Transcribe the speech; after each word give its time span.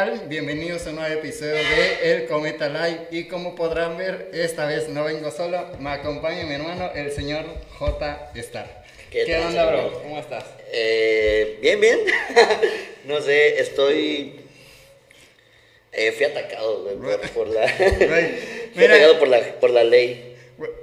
Bienvenidos 0.00 0.86
a 0.86 0.90
un 0.90 0.96
nuevo 0.96 1.12
episodio 1.12 1.52
de 1.52 2.12
El 2.12 2.26
Cometa 2.26 2.70
Live. 2.70 3.08
Y 3.10 3.24
como 3.24 3.54
podrán 3.54 3.98
ver, 3.98 4.30
esta 4.32 4.64
vez 4.64 4.88
no 4.88 5.04
vengo 5.04 5.30
solo, 5.30 5.66
me 5.78 5.90
acompaña 5.90 6.42
mi 6.44 6.54
hermano, 6.54 6.90
el 6.94 7.12
señor 7.12 7.44
J. 7.78 8.30
Star. 8.36 8.82
¿Qué 9.10 9.24
¿Qué, 9.26 9.32
tal, 9.34 9.48
onda, 9.48 9.68
señor? 9.68 9.90
bro? 9.90 10.02
¿Cómo 10.02 10.18
estás? 10.18 10.44
Eh, 10.72 11.58
bien, 11.60 11.82
bien. 11.82 11.98
no 13.04 13.20
sé, 13.20 13.60
estoy. 13.60 14.40
Eh, 15.92 16.12
fui 16.12 16.24
atacado 16.24 16.82
por, 16.98 17.30
por 17.32 17.48
la. 17.48 17.68
Fui 18.74 18.84
atacado 18.84 19.18
por 19.18 19.28
la, 19.28 19.40
por 19.60 19.68
la 19.68 19.84
ley. 19.84 20.34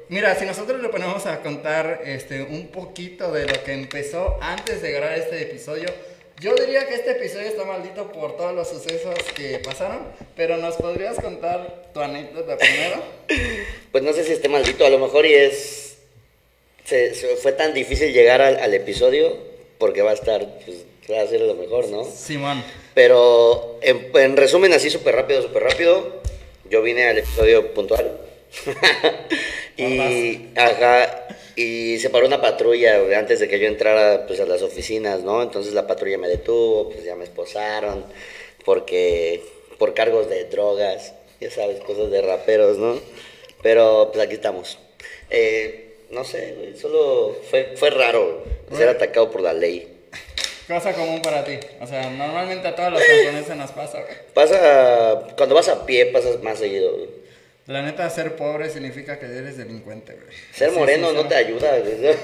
Mira, 0.10 0.36
si 0.36 0.46
nosotros 0.46 0.80
le 0.80 0.90
ponemos 0.90 1.26
a 1.26 1.42
contar 1.42 2.02
este, 2.06 2.44
un 2.44 2.68
poquito 2.68 3.32
de 3.32 3.48
lo 3.48 3.64
que 3.64 3.74
empezó 3.74 4.38
antes 4.42 4.84
de 4.84 4.92
grabar 4.92 5.18
este 5.18 5.42
episodio, 5.42 5.90
yo 6.40 6.54
diría 6.56 6.86
que 6.88 6.96
este 6.96 7.12
episodio 7.12 7.48
está 7.48 7.64
maldito 7.66 8.12
por 8.12 8.38
todos 8.38 8.54
los 8.54 8.68
sucesos 8.70 9.16
que 9.36 9.60
pasaron, 9.60 10.00
pero 10.36 10.58
¿nos 10.58 10.76
podrías 10.76 11.16
contar 11.20 11.90
tu 11.94 12.00
anécdota 12.02 12.58
primero? 12.58 13.02
Pues 13.92 14.04
no 14.04 14.14
sé 14.14 14.24
si 14.24 14.34
esté 14.34 14.48
maldito, 14.50 14.86
a 14.86 14.90
lo 14.90 15.00
mejor 15.00 15.26
y 15.26 15.34
es. 15.34 15.98
Se, 16.86 17.14
se- 17.16 17.36
fue 17.38 17.52
tan 17.54 17.74
difícil 17.74 18.14
llegar 18.14 18.42
al, 18.42 18.58
al 18.58 18.74
episodio 18.74 19.36
porque 19.78 20.02
va 20.02 20.12
a 20.12 20.16
estar. 20.16 20.46
Pues, 20.66 20.78
va 21.12 21.22
a 21.22 21.28
ser 21.28 21.42
lo 21.42 21.56
mejor, 21.56 21.88
¿no? 21.90 22.04
Simón. 22.04 22.64
Pero 22.94 23.80
en, 23.82 24.12
en 24.14 24.38
resumen, 24.38 24.74
así 24.74 24.90
súper 24.90 25.16
rápido, 25.16 25.42
súper 25.42 25.64
rápido, 25.64 26.22
yo 26.70 26.82
vine 26.82 27.08
al 27.08 27.18
episodio 27.18 27.74
puntual. 27.74 28.18
y, 29.78 30.48
ajá, 30.56 31.28
y 31.58 31.98
se 31.98 32.12
paró 32.12 32.28
una 32.28 32.40
patrulla 32.40 33.02
antes 33.18 33.40
de 33.40 33.48
que 33.48 33.60
yo 33.60 33.68
entrara 33.68 34.28
pues, 34.28 34.40
a 34.40 34.46
las 34.46 34.62
oficinas, 34.62 35.24
¿no? 35.24 35.42
Entonces 35.42 35.74
la 35.74 35.88
patrulla 35.88 36.20
me 36.20 36.28
detuvo, 36.28 36.92
pues 36.92 37.04
ya 37.04 37.16
me 37.16 37.24
esposaron, 37.24 38.06
porque 38.64 39.42
por 39.80 39.96
cargos 39.96 40.30
de 40.30 40.46
drogas, 40.46 41.16
ya 41.42 41.50
sabes, 41.50 41.80
cosas 41.80 42.12
de 42.12 42.22
raperos, 42.22 42.78
¿no? 42.78 43.00
Pero 43.64 44.12
pues 44.14 44.24
aquí 44.24 44.36
estamos. 44.36 44.78
Eh, 45.32 45.96
no 46.12 46.24
sé, 46.24 46.76
solo 46.80 47.36
fue, 47.50 47.74
fue 47.76 47.90
raro 47.90 48.44
ser 48.72 48.90
atacado 48.90 49.32
por 49.32 49.42
la 49.42 49.54
ley. 49.54 49.98
Cosa 50.68 50.94
común 50.94 51.24
para 51.24 51.44
ti. 51.44 51.58
O 51.82 51.88
sea, 51.88 52.08
normalmente 52.12 52.68
a 52.68 52.76
todos 52.76 52.92
los 52.92 53.02
camponeses 53.02 53.56
nos 53.56 53.72
pasa, 53.72 54.02
güey. 54.02 54.16
Pasa, 54.36 55.28
cuando 55.36 55.56
vas 55.56 55.70
a 55.70 55.88
pie 55.88 56.06
pasas 56.08 56.44
más 56.44 56.60
seguido. 56.60 56.92
La 57.68 57.82
neta, 57.82 58.10
ser 58.10 58.36
pobre 58.38 58.70
significa 58.70 59.20
que 59.20 59.26
eres 59.26 59.58
delincuente, 59.58 60.14
güey. 60.14 60.36
Ser 60.54 60.70
Así, 60.70 60.78
moreno 60.80 61.12
no 61.12 61.28
te 61.28 61.36
ayuda. 61.36 61.78
güey. 61.80 62.16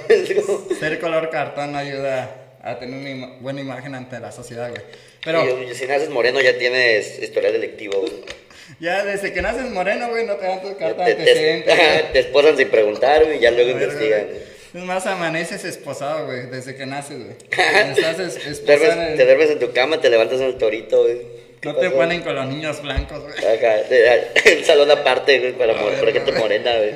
Ser 0.79 0.99
color 0.99 1.29
cartón 1.29 1.73
no 1.73 1.77
ayuda 1.79 2.55
a 2.61 2.79
tener 2.79 2.95
una 3.15 3.35
buena 3.41 3.59
imagen 3.59 3.93
ante 3.93 4.19
la 4.21 4.31
sociedad, 4.31 4.69
güey. 4.69 4.81
Pero 5.25 5.45
si 5.73 5.85
naces 5.85 6.09
moreno 6.09 6.39
ya 6.41 6.57
tienes 6.57 7.19
historial 7.21 7.51
delictivo. 7.53 7.99
güey. 7.99 8.13
ya 8.79 9.03
desde 9.03 9.33
que 9.33 9.41
naces 9.41 9.69
moreno, 9.69 10.09
güey, 10.09 10.25
no 10.25 10.35
te 10.35 10.45
dan 10.45 10.61
tu 10.61 10.77
carta 10.77 11.03
Te, 11.05 11.15
de 11.15 11.63
te- 12.13 12.19
esposan 12.19 12.55
sin 12.55 12.69
preguntar 12.69 13.25
güey, 13.25 13.37
y 13.37 13.41
ya 13.41 13.51
luego 13.51 13.71
investigan. 13.71 14.27
Es 14.73 14.81
más, 14.83 15.05
amaneces 15.05 15.65
esposado, 15.65 16.25
güey, 16.25 16.47
desde 16.47 16.75
que 16.75 16.85
naces, 16.85 17.17
güey. 17.19 17.35
Estás 17.51 18.17
es- 18.19 18.37
esposado 18.47 19.15
te 19.17 19.25
duermes 19.25 19.51
en 19.51 19.59
tu 19.59 19.71
cama, 19.73 19.99
te 19.99 20.09
levantas 20.09 20.39
en 20.39 20.47
el 20.47 20.57
torito. 20.57 21.03
güey. 21.03 21.32
¿Qué 21.63 21.69
No 21.69 21.75
te 21.75 21.85
pasó? 21.87 21.95
ponen 21.95 22.21
con 22.21 22.35
los 22.35 22.45
niños 22.45 22.81
blancos, 22.81 23.21
güey. 23.23 23.33
Te- 23.35 24.53
el 24.59 24.65
salón 24.65 24.91
aparte 24.91 25.39
güey, 25.39 25.53
para, 25.53 25.73
ver, 25.73 25.99
para 25.99 26.11
gente 26.11 26.29
güey. 26.31 26.41
morena. 26.43 26.75
güey. 26.77 26.95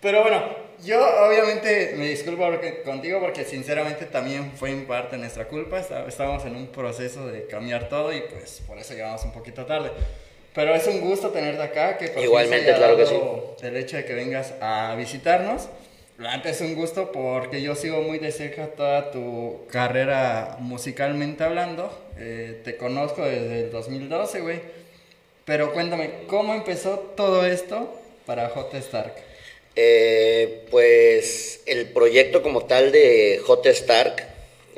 Pero 0.00 0.22
bueno, 0.22 0.42
yo 0.82 0.98
obviamente 1.26 1.92
me 1.96 2.06
disculpo 2.08 2.44
porque- 2.50 2.82
contigo 2.82 3.20
porque 3.20 3.44
sinceramente 3.44 4.06
también 4.06 4.52
fue 4.52 4.70
en 4.70 4.86
parte 4.86 5.16
nuestra 5.18 5.44
culpa. 5.46 5.78
Está- 5.78 6.06
Estábamos 6.08 6.44
en 6.46 6.56
un 6.56 6.68
proceso 6.68 7.26
de 7.26 7.46
cambiar 7.46 7.88
todo 7.90 8.12
y 8.12 8.22
pues 8.22 8.62
por 8.66 8.78
eso 8.78 8.94
llegamos 8.94 9.22
un 9.24 9.32
poquito 9.32 9.66
tarde. 9.66 9.90
Pero 10.54 10.74
es 10.74 10.86
un 10.86 11.00
gusto 11.02 11.28
tenerte 11.28 11.62
acá. 11.62 11.98
Que 11.98 12.08
fin 12.08 12.22
Igualmente, 12.22 12.74
claro 12.74 12.96
que 12.96 13.04
dado 13.04 13.56
El 13.62 13.76
hecho 13.76 13.96
de 13.98 14.04
que 14.06 14.14
vengas 14.14 14.54
a 14.60 14.94
visitarnos. 14.96 15.68
Antes 16.26 16.60
es 16.60 16.62
un 16.62 16.74
gusto 16.74 17.12
porque 17.12 17.62
yo 17.62 17.76
sigo 17.76 18.02
muy 18.02 18.18
de 18.18 18.32
cerca 18.32 18.66
toda 18.66 19.12
tu 19.12 19.66
carrera 19.70 20.56
musicalmente 20.58 21.44
hablando. 21.44 21.96
Eh, 22.18 22.60
te 22.64 22.76
conozco 22.76 23.24
desde 23.24 23.66
el 23.66 23.70
2012, 23.70 24.40
güey. 24.40 24.60
Pero 25.44 25.72
cuéntame, 25.72 26.10
¿cómo 26.26 26.54
empezó 26.54 26.98
todo 27.16 27.46
esto 27.46 27.94
para 28.26 28.48
J. 28.48 28.78
Stark? 28.78 29.14
Eh, 29.76 30.66
pues 30.72 31.62
el 31.66 31.86
proyecto 31.90 32.42
como 32.42 32.64
tal 32.64 32.90
de 32.90 33.40
J. 33.46 33.70
Stark, 33.70 34.26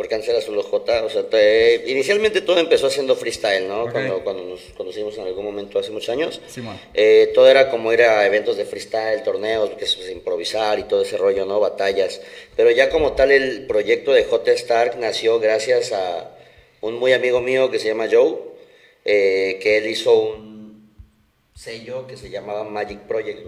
porque 0.01 0.15
antes 0.15 0.31
era 0.31 0.41
solo 0.41 0.63
J, 0.63 1.05
o 1.05 1.11
sea, 1.11 1.29
te- 1.29 1.85
inicialmente 1.89 2.41
todo 2.41 2.59
empezó 2.59 2.87
haciendo 2.87 3.15
freestyle, 3.17 3.69
¿no? 3.69 3.83
Ok. 3.83 3.93
Cuando, 3.93 4.25
cuando 4.25 4.45
nos 4.45 4.61
conocimos 4.75 5.19
en 5.19 5.25
algún 5.27 5.45
momento 5.45 5.79
hace 5.79 5.91
muchos 5.91 6.09
años. 6.09 6.41
Simón. 6.47 6.81
Eh, 6.95 7.31
todo 7.35 7.47
era 7.51 7.69
como 7.71 7.93
ir 7.93 8.01
a 8.05 8.25
eventos 8.25 8.57
de 8.57 8.65
freestyle, 8.65 9.23
torneos, 9.23 9.69
que 9.77 9.85
es 9.85 9.95
pues, 9.97 10.09
improvisar 10.11 10.79
y 10.79 10.85
todo 10.85 11.03
ese 11.03 11.19
rollo, 11.19 11.45
¿no? 11.45 11.61
Batallas. 11.61 12.23
Pero 12.57 12.71
ya 12.71 12.89
como 12.89 13.13
tal 13.13 13.31
el 13.31 13.67
proyecto 13.67 14.15
de 14.15 14.25
J. 14.25 14.53
Stark 14.53 14.97
nació 14.99 15.39
gracias 15.39 15.93
a 15.93 16.35
un 16.81 16.95
muy 16.99 17.13
amigo 17.13 17.43
mío 17.43 17.71
que 17.71 17.79
se 17.79 17.89
llama 17.89 18.09
Joe, 18.11 18.39
eh, 19.05 19.59
que 19.63 19.77
él 19.77 19.87
hizo 19.87 20.15
un 20.19 20.91
sello 21.55 22.07
que 22.07 22.17
se 22.17 22.31
llamaba 22.31 22.65
Magic 22.65 23.01
Project, 23.01 23.47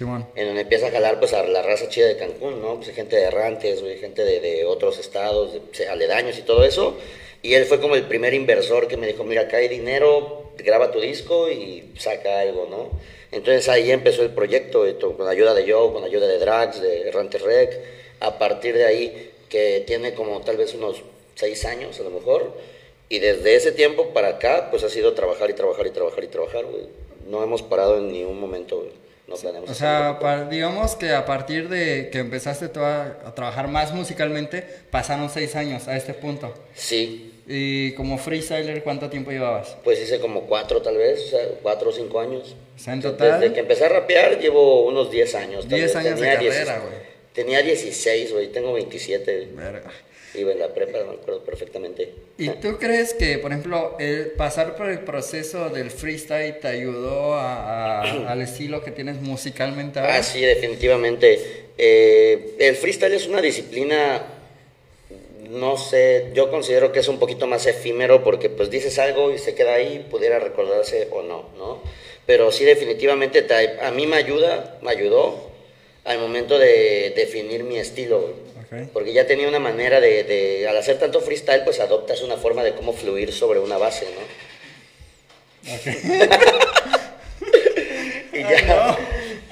en 0.00 0.46
donde 0.46 0.62
empieza 0.62 0.86
a 0.86 0.90
jalar 0.90 1.18
pues 1.18 1.34
a 1.34 1.42
la 1.42 1.62
raza 1.62 1.88
chida 1.88 2.06
de 2.06 2.16
Cancún, 2.16 2.62
¿no? 2.62 2.76
Pues 2.76 2.94
gente 2.94 3.16
de 3.16 3.22
errantes, 3.24 3.82
güey, 3.82 3.98
gente 3.98 4.24
de, 4.24 4.40
de 4.40 4.64
otros 4.64 4.98
estados, 4.98 5.52
de, 5.52 5.60
pues, 5.60 5.86
aledaños 5.88 6.38
y 6.38 6.42
todo 6.42 6.64
eso. 6.64 6.96
Y 7.42 7.54
él 7.54 7.66
fue 7.66 7.80
como 7.80 7.94
el 7.96 8.04
primer 8.04 8.32
inversor 8.34 8.88
que 8.88 8.96
me 8.96 9.06
dijo, 9.06 9.24
mira, 9.24 9.42
acá 9.42 9.58
hay 9.58 9.68
dinero, 9.68 10.52
graba 10.56 10.90
tu 10.90 11.00
disco 11.00 11.50
y 11.50 11.92
saca 11.98 12.40
algo, 12.40 12.68
¿no? 12.70 12.90
Entonces 13.32 13.68
ahí 13.68 13.90
empezó 13.90 14.22
el 14.22 14.30
proyecto, 14.30 14.84
con 15.16 15.28
ayuda 15.28 15.52
de 15.52 15.70
Joe, 15.70 15.92
con 15.92 16.04
ayuda 16.04 16.26
de 16.26 16.38
Drax, 16.38 16.80
de 16.80 17.08
Errantes 17.08 17.42
Rec. 17.42 17.80
A 18.20 18.38
partir 18.38 18.74
de 18.74 18.86
ahí, 18.86 19.30
que 19.48 19.82
tiene 19.86 20.14
como 20.14 20.40
tal 20.40 20.56
vez 20.56 20.72
unos 20.74 21.02
seis 21.34 21.64
años 21.64 21.98
a 22.00 22.04
lo 22.04 22.10
mejor. 22.10 22.52
Y 23.08 23.18
desde 23.18 23.56
ese 23.56 23.72
tiempo 23.72 24.14
para 24.14 24.28
acá, 24.28 24.68
pues 24.70 24.84
ha 24.84 24.88
sido 24.88 25.12
trabajar 25.12 25.50
y 25.50 25.54
trabajar 25.54 25.86
y 25.86 25.90
trabajar 25.90 26.24
y 26.24 26.28
trabajar, 26.28 26.64
güey. 26.64 26.84
No 27.28 27.42
hemos 27.42 27.62
parado 27.62 27.98
en 27.98 28.12
ningún 28.12 28.40
momento, 28.40 28.76
güey. 28.78 29.01
Planeamos 29.40 29.70
O 29.70 29.74
sea, 29.74 30.18
digamos 30.50 30.96
que 30.96 31.10
a 31.12 31.24
partir 31.24 31.68
de 31.68 32.10
que 32.10 32.18
empezaste 32.18 32.68
tú 32.68 32.80
a, 32.80 33.18
a 33.24 33.34
trabajar 33.34 33.68
más 33.68 33.92
musicalmente, 33.94 34.64
pasaron 34.90 35.30
seis 35.30 35.54
años 35.56 35.88
a 35.88 35.96
este 35.96 36.14
punto. 36.14 36.52
Sí, 36.74 37.28
Y 37.46 37.92
como 37.94 38.18
freestyler, 38.18 38.82
¿cuánto 38.84 39.08
tiempo 39.10 39.30
llevabas? 39.30 39.76
pues 39.82 40.00
hice 40.00 40.20
como 40.20 40.42
cuatro 40.42 40.80
tal 40.82 40.96
vez, 40.96 41.20
o 41.26 41.30
sea, 41.30 41.40
cuatro 41.62 41.90
o 41.90 41.92
cinco 41.92 42.20
años. 42.20 42.54
O 42.76 42.78
sea, 42.78 42.92
en 42.94 43.02
total, 43.02 43.40
Desde 43.40 43.54
que 43.54 43.60
empecé 43.60 43.84
a 43.86 43.88
rapear 43.88 44.38
llevo 44.38 44.86
unos 44.86 45.10
10 45.10 45.34
años. 45.34 45.60
tal 45.68 45.78
10 45.78 45.82
vez. 45.82 45.96
años 45.96 46.20
de 46.20 46.26
Tenía 46.26 46.34
carrera, 46.34 46.74
16 46.74 46.80
güey. 46.82 47.12
Tenía 47.32 47.62
16, 47.62 48.32
güey, 48.32 48.48
tengo 48.52 48.72
27. 48.74 49.48
Verga. 49.54 49.90
Iba 50.34 50.52
en 50.52 50.60
la 50.60 50.68
prepa, 50.72 50.98
me 51.04 51.12
acuerdo 51.14 51.40
perfectamente. 51.44 52.12
¿Y 52.38 52.48
tú 52.48 52.78
crees 52.78 53.12
que, 53.12 53.36
por 53.38 53.50
ejemplo, 53.52 53.96
el 54.00 54.30
pasar 54.32 54.76
por 54.76 54.88
el 54.88 55.00
proceso 55.00 55.68
del 55.68 55.90
freestyle 55.90 56.58
te 56.58 56.68
ayudó 56.68 57.34
a- 57.34 58.00
a- 58.02 58.28
al 58.32 58.40
estilo 58.40 58.82
que 58.82 58.90
tienes 58.92 59.16
musicalmente 59.20 60.00
ahora? 60.00 60.16
Ah, 60.16 60.22
sí, 60.22 60.40
definitivamente. 60.40 61.38
Eh, 61.76 62.54
el 62.58 62.76
freestyle 62.76 63.12
es 63.14 63.26
una 63.26 63.42
disciplina, 63.42 64.22
no 65.50 65.76
sé, 65.76 66.30
yo 66.34 66.50
considero 66.50 66.92
que 66.92 67.00
es 67.00 67.08
un 67.08 67.18
poquito 67.18 67.46
más 67.46 67.66
efímero 67.66 68.24
porque 68.24 68.48
pues 68.48 68.70
dices 68.70 68.98
algo 68.98 69.32
y 69.32 69.38
se 69.38 69.54
queda 69.54 69.74
ahí, 69.74 70.06
pudiera 70.10 70.38
recordarse 70.38 71.08
o 71.10 71.22
no, 71.22 71.50
¿no? 71.58 71.82
Pero 72.24 72.50
sí, 72.52 72.64
definitivamente 72.64 73.42
te- 73.42 73.80
a 73.80 73.90
mí 73.90 74.06
me 74.06 74.16
ayuda, 74.16 74.78
me 74.80 74.90
ayudó 74.90 75.50
al 76.04 76.18
momento 76.18 76.58
de 76.58 77.12
definir 77.16 77.64
mi 77.64 77.78
estilo, 77.78 78.30
güey. 78.72 78.84
Ok. 78.84 78.90
Porque 78.92 79.12
ya 79.12 79.26
tenía 79.26 79.48
una 79.48 79.58
manera 79.60 80.00
de, 80.00 80.24
de- 80.24 80.66
al 80.68 80.76
hacer 80.76 80.98
tanto 80.98 81.20
freestyle, 81.20 81.62
pues 81.64 81.80
adoptas 81.80 82.22
una 82.22 82.36
forma 82.36 82.62
de 82.64 82.74
cómo 82.74 82.92
fluir 82.92 83.32
sobre 83.32 83.60
una 83.60 83.78
base, 83.78 84.06
¿no? 84.14 84.20
y 88.32 88.42
ya, 88.42 88.98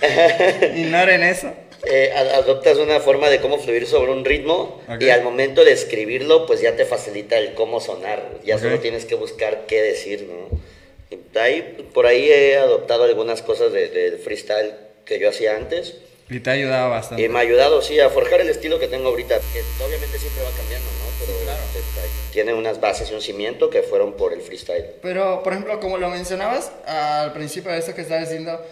Ignoren 0.77 1.23
eso. 1.23 1.53
eh, 1.85 2.13
ad- 2.15 2.35
adoptas 2.35 2.79
una 2.79 3.01
forma 3.01 3.31
de 3.31 3.41
cómo 3.41 3.59
fluir 3.59 3.87
sobre 3.87 4.13
un 4.13 4.25
ritmo 4.25 4.81
Ok. 4.89 5.03
y 5.03 5.11
al 5.11 5.23
momento 5.23 5.65
de 5.65 5.73
escribirlo, 5.73 6.47
pues 6.47 6.61
ya 6.61 6.77
te 6.77 6.85
facilita 6.85 7.39
el 7.39 7.55
cómo 7.55 7.81
sonar. 7.81 8.23
Ya 8.45 8.59
solo 8.59 8.79
tienes 8.81 9.05
que 9.05 9.15
buscar 9.15 9.67
qué 9.67 9.83
decir, 9.83 10.29
¿no? 10.29 10.61
Ahí, 11.41 11.89
por 11.95 12.07
ahí 12.07 12.31
he 12.31 12.57
adoptado 12.57 13.05
algunas 13.05 13.43
cosas 13.43 13.73
de- 13.73 13.89
del 13.89 14.19
freestyle 14.19 14.75
que 15.05 15.19
yo 15.19 15.29
hacía 15.29 15.57
antes. 15.57 15.95
Y 16.31 16.41
te 16.41 16.51
ha 16.51 16.53
ayudado 16.55 16.91
bastante. 16.91 17.23
Y 17.25 17.29
me 17.29 17.39
ha 17.39 17.43
ayudado, 17.43 17.83
sí, 17.83 17.99
a 18.01 18.09
forjar 18.09 18.41
el 18.41 18.49
estilo 18.49 18.79
que 18.79 18.87
tengo 18.89 19.09
ahorita, 19.09 19.39
que 19.53 19.63
obviamente 19.85 20.19
siempre 20.19 20.43
va 20.45 20.51
cambiando, 20.57 20.87
¿no? 20.89 21.11
Pero 21.19 21.33
Sí, 21.39 21.45
claro. 21.45 21.59
está- 21.75 22.33
tiene 22.33 22.55
unas 22.55 22.81
bases 22.81 23.11
y 23.11 23.15
un 23.15 23.21
cimiento 23.21 23.69
que 23.69 23.83
fueron 23.83 24.13
por 24.15 24.33
el 24.33 24.41
freestyle. 24.41 24.85
Pero, 25.03 25.43
por 25.43 25.53
ejemplo, 25.53 25.81
como 25.81 25.99
lo 25.99 26.09
mencionabas 26.09 26.71
al 26.87 27.33
principio 27.33 27.73
de 27.73 27.79
esto 27.79 27.95
que 27.95 28.03
estabas 28.03 28.29
diciendo, 28.29 28.65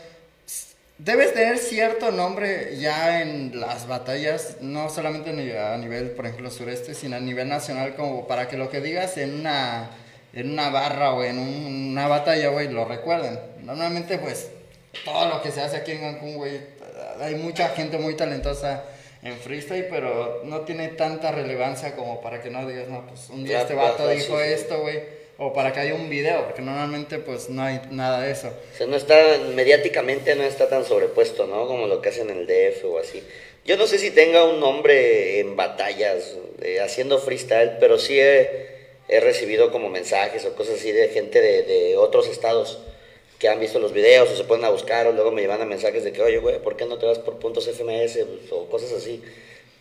debes 0.98 1.34
tener 1.34 1.58
cierto 1.58 2.12
nombre 2.12 2.76
ya 2.78 3.20
en 3.22 3.58
las 3.58 3.88
batallas, 3.88 4.58
no 4.60 4.88
solamente 4.90 5.30
a 5.58 5.76
nivel, 5.76 6.10
por 6.12 6.26
ejemplo, 6.26 6.50
sureste, 6.52 6.94
sino 6.94 7.16
a 7.16 7.20
nivel 7.20 7.48
nacional, 7.48 7.96
como 7.96 8.28
para 8.28 8.46
que 8.48 8.56
lo 8.56 8.70
que 8.70 8.80
digas 8.80 9.16
en 9.16 9.40
una 9.40 9.90
en 10.34 10.50
una 10.52 10.68
barra 10.68 11.14
o 11.14 11.24
en 11.24 11.38
una 11.38 12.06
batalla, 12.06 12.50
güey, 12.50 12.68
lo 12.68 12.84
recuerden. 12.84 13.40
Normalmente, 13.62 14.18
pues, 14.18 14.48
todo 15.04 15.26
lo 15.26 15.42
que 15.42 15.50
se 15.50 15.62
hace 15.62 15.78
aquí 15.78 15.92
en 15.92 16.00
Cancún, 16.00 16.36
güey, 16.36 16.60
hay 17.20 17.34
mucha 17.34 17.68
gente 17.70 17.98
muy 17.98 18.14
talentosa 18.14 18.84
en 19.22 19.36
freestyle, 19.36 19.86
pero 19.90 20.42
no 20.44 20.60
tiene 20.60 20.88
tanta 20.88 21.32
relevancia 21.32 21.96
como 21.96 22.20
para 22.20 22.40
que 22.40 22.50
no 22.50 22.66
digas, 22.66 22.88
no, 22.88 23.06
pues 23.06 23.28
un 23.30 23.44
día 23.44 23.62
este 23.62 23.74
vato 23.74 24.08
dijo 24.08 24.40
esto, 24.40 24.80
güey. 24.80 25.18
O 25.40 25.52
para 25.52 25.72
que 25.72 25.78
haya 25.78 25.94
un 25.94 26.10
video, 26.10 26.46
porque 26.46 26.62
normalmente 26.62 27.18
pues 27.20 27.48
no 27.48 27.62
hay 27.62 27.80
nada 27.90 28.22
de 28.22 28.32
eso. 28.32 28.48
O 28.48 28.76
sea, 28.76 28.88
no 28.88 28.96
está, 28.96 29.14
mediáticamente 29.54 30.34
no 30.34 30.42
está 30.42 30.68
tan 30.68 30.84
sobrepuesto, 30.84 31.46
¿no? 31.46 31.68
Como 31.68 31.86
lo 31.86 32.02
que 32.02 32.08
hacen 32.08 32.28
en 32.30 32.38
el 32.38 32.46
DF 32.46 32.84
o 32.86 32.98
así. 32.98 33.22
Yo 33.64 33.76
no 33.76 33.86
sé 33.86 33.98
si 33.98 34.10
tenga 34.10 34.44
un 34.44 34.58
nombre 34.58 35.38
en 35.38 35.54
batallas, 35.54 36.34
eh, 36.60 36.80
haciendo 36.80 37.20
freestyle, 37.20 37.76
pero 37.78 37.98
sí 37.98 38.18
he, 38.18 38.76
recibido 39.20 39.70
como 39.70 39.88
mensajes 39.88 40.44
o 40.44 40.54
cosas 40.54 40.80
así 40.80 40.92
de 40.92 41.08
gente 41.08 41.40
de, 41.40 41.62
de 41.62 41.96
otros 41.96 42.28
estados 42.28 42.78
que 43.38 43.48
han 43.48 43.60
visto 43.60 43.78
los 43.78 43.92
videos 43.92 44.30
o 44.30 44.36
se 44.36 44.44
ponen 44.44 44.64
a 44.64 44.70
buscar 44.70 45.06
o 45.06 45.12
luego 45.12 45.30
me 45.30 45.40
llevan 45.40 45.60
a 45.62 45.64
mensajes 45.64 46.02
de 46.04 46.12
que, 46.12 46.20
oye, 46.22 46.38
güey, 46.38 46.60
¿por 46.60 46.76
qué 46.76 46.86
no 46.86 46.98
te 46.98 47.06
vas 47.06 47.18
por 47.18 47.38
puntos 47.38 47.68
FMS 47.68 48.18
o 48.50 48.66
cosas 48.66 48.92
así? 48.92 49.22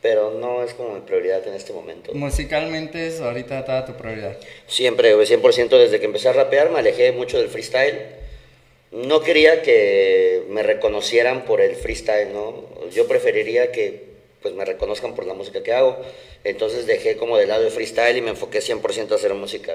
Pero 0.01 0.31
no 0.31 0.63
es 0.63 0.75
como 0.75 0.93
mi 0.93 1.01
prioridad 1.01 1.45
en 1.47 1.55
este 1.55 1.73
momento. 1.73 2.13
Musicalmente 2.13 3.07
es 3.07 3.19
ahorita 3.19 3.65
toda 3.65 3.85
tu 3.85 3.93
prioridad. 3.93 4.37
Siempre, 4.67 5.15
güey, 5.15 5.25
100% 5.25 5.69
desde 5.69 5.99
que 5.99 6.05
empecé 6.05 6.29
a 6.29 6.33
rapear 6.33 6.69
me 6.69 6.79
alejé 6.79 7.11
mucho 7.11 7.39
del 7.39 7.49
freestyle. 7.49 7.97
No 8.91 9.21
quería 9.21 9.63
que 9.63 10.43
me 10.49 10.61
reconocieran 10.61 11.45
por 11.45 11.59
el 11.59 11.75
freestyle, 11.75 12.31
¿no? 12.31 12.63
Yo 12.91 13.07
preferiría 13.07 13.71
que 13.71 14.05
pues 14.41 14.53
me 14.53 14.65
reconozcan 14.65 15.15
por 15.15 15.25
la 15.25 15.33
música 15.33 15.63
que 15.63 15.73
hago. 15.73 15.97
Entonces 16.43 16.85
dejé 16.85 17.17
como 17.17 17.37
de 17.37 17.47
lado 17.47 17.65
el 17.65 17.71
freestyle 17.71 18.17
y 18.17 18.21
me 18.21 18.29
enfoqué 18.29 18.59
100% 18.59 19.11
a 19.11 19.15
hacer 19.15 19.33
música 19.33 19.73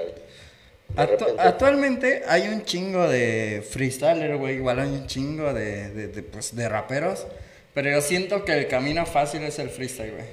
actualmente 0.95 2.23
hay 2.27 2.47
un 2.47 2.63
chingo 2.63 3.07
de 3.07 3.63
freestyler, 3.69 4.37
güey. 4.37 4.55
Igual 4.55 4.79
hay 4.79 4.89
un 4.89 5.07
chingo 5.07 5.53
de, 5.53 5.89
de, 5.89 6.23
pues, 6.23 6.55
de 6.55 6.69
raperos. 6.69 7.25
Pero 7.73 7.89
yo 7.89 8.01
siento 8.01 8.45
que 8.45 8.53
el 8.53 8.67
camino 8.67 9.05
fácil 9.05 9.43
es 9.43 9.57
el 9.59 9.69
freestyle, 9.69 10.11
güey. 10.11 10.25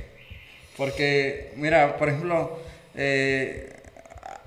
Porque, 0.77 1.53
mira, 1.57 1.97
por 1.97 2.09
ejemplo, 2.09 2.59
eh, 2.95 3.71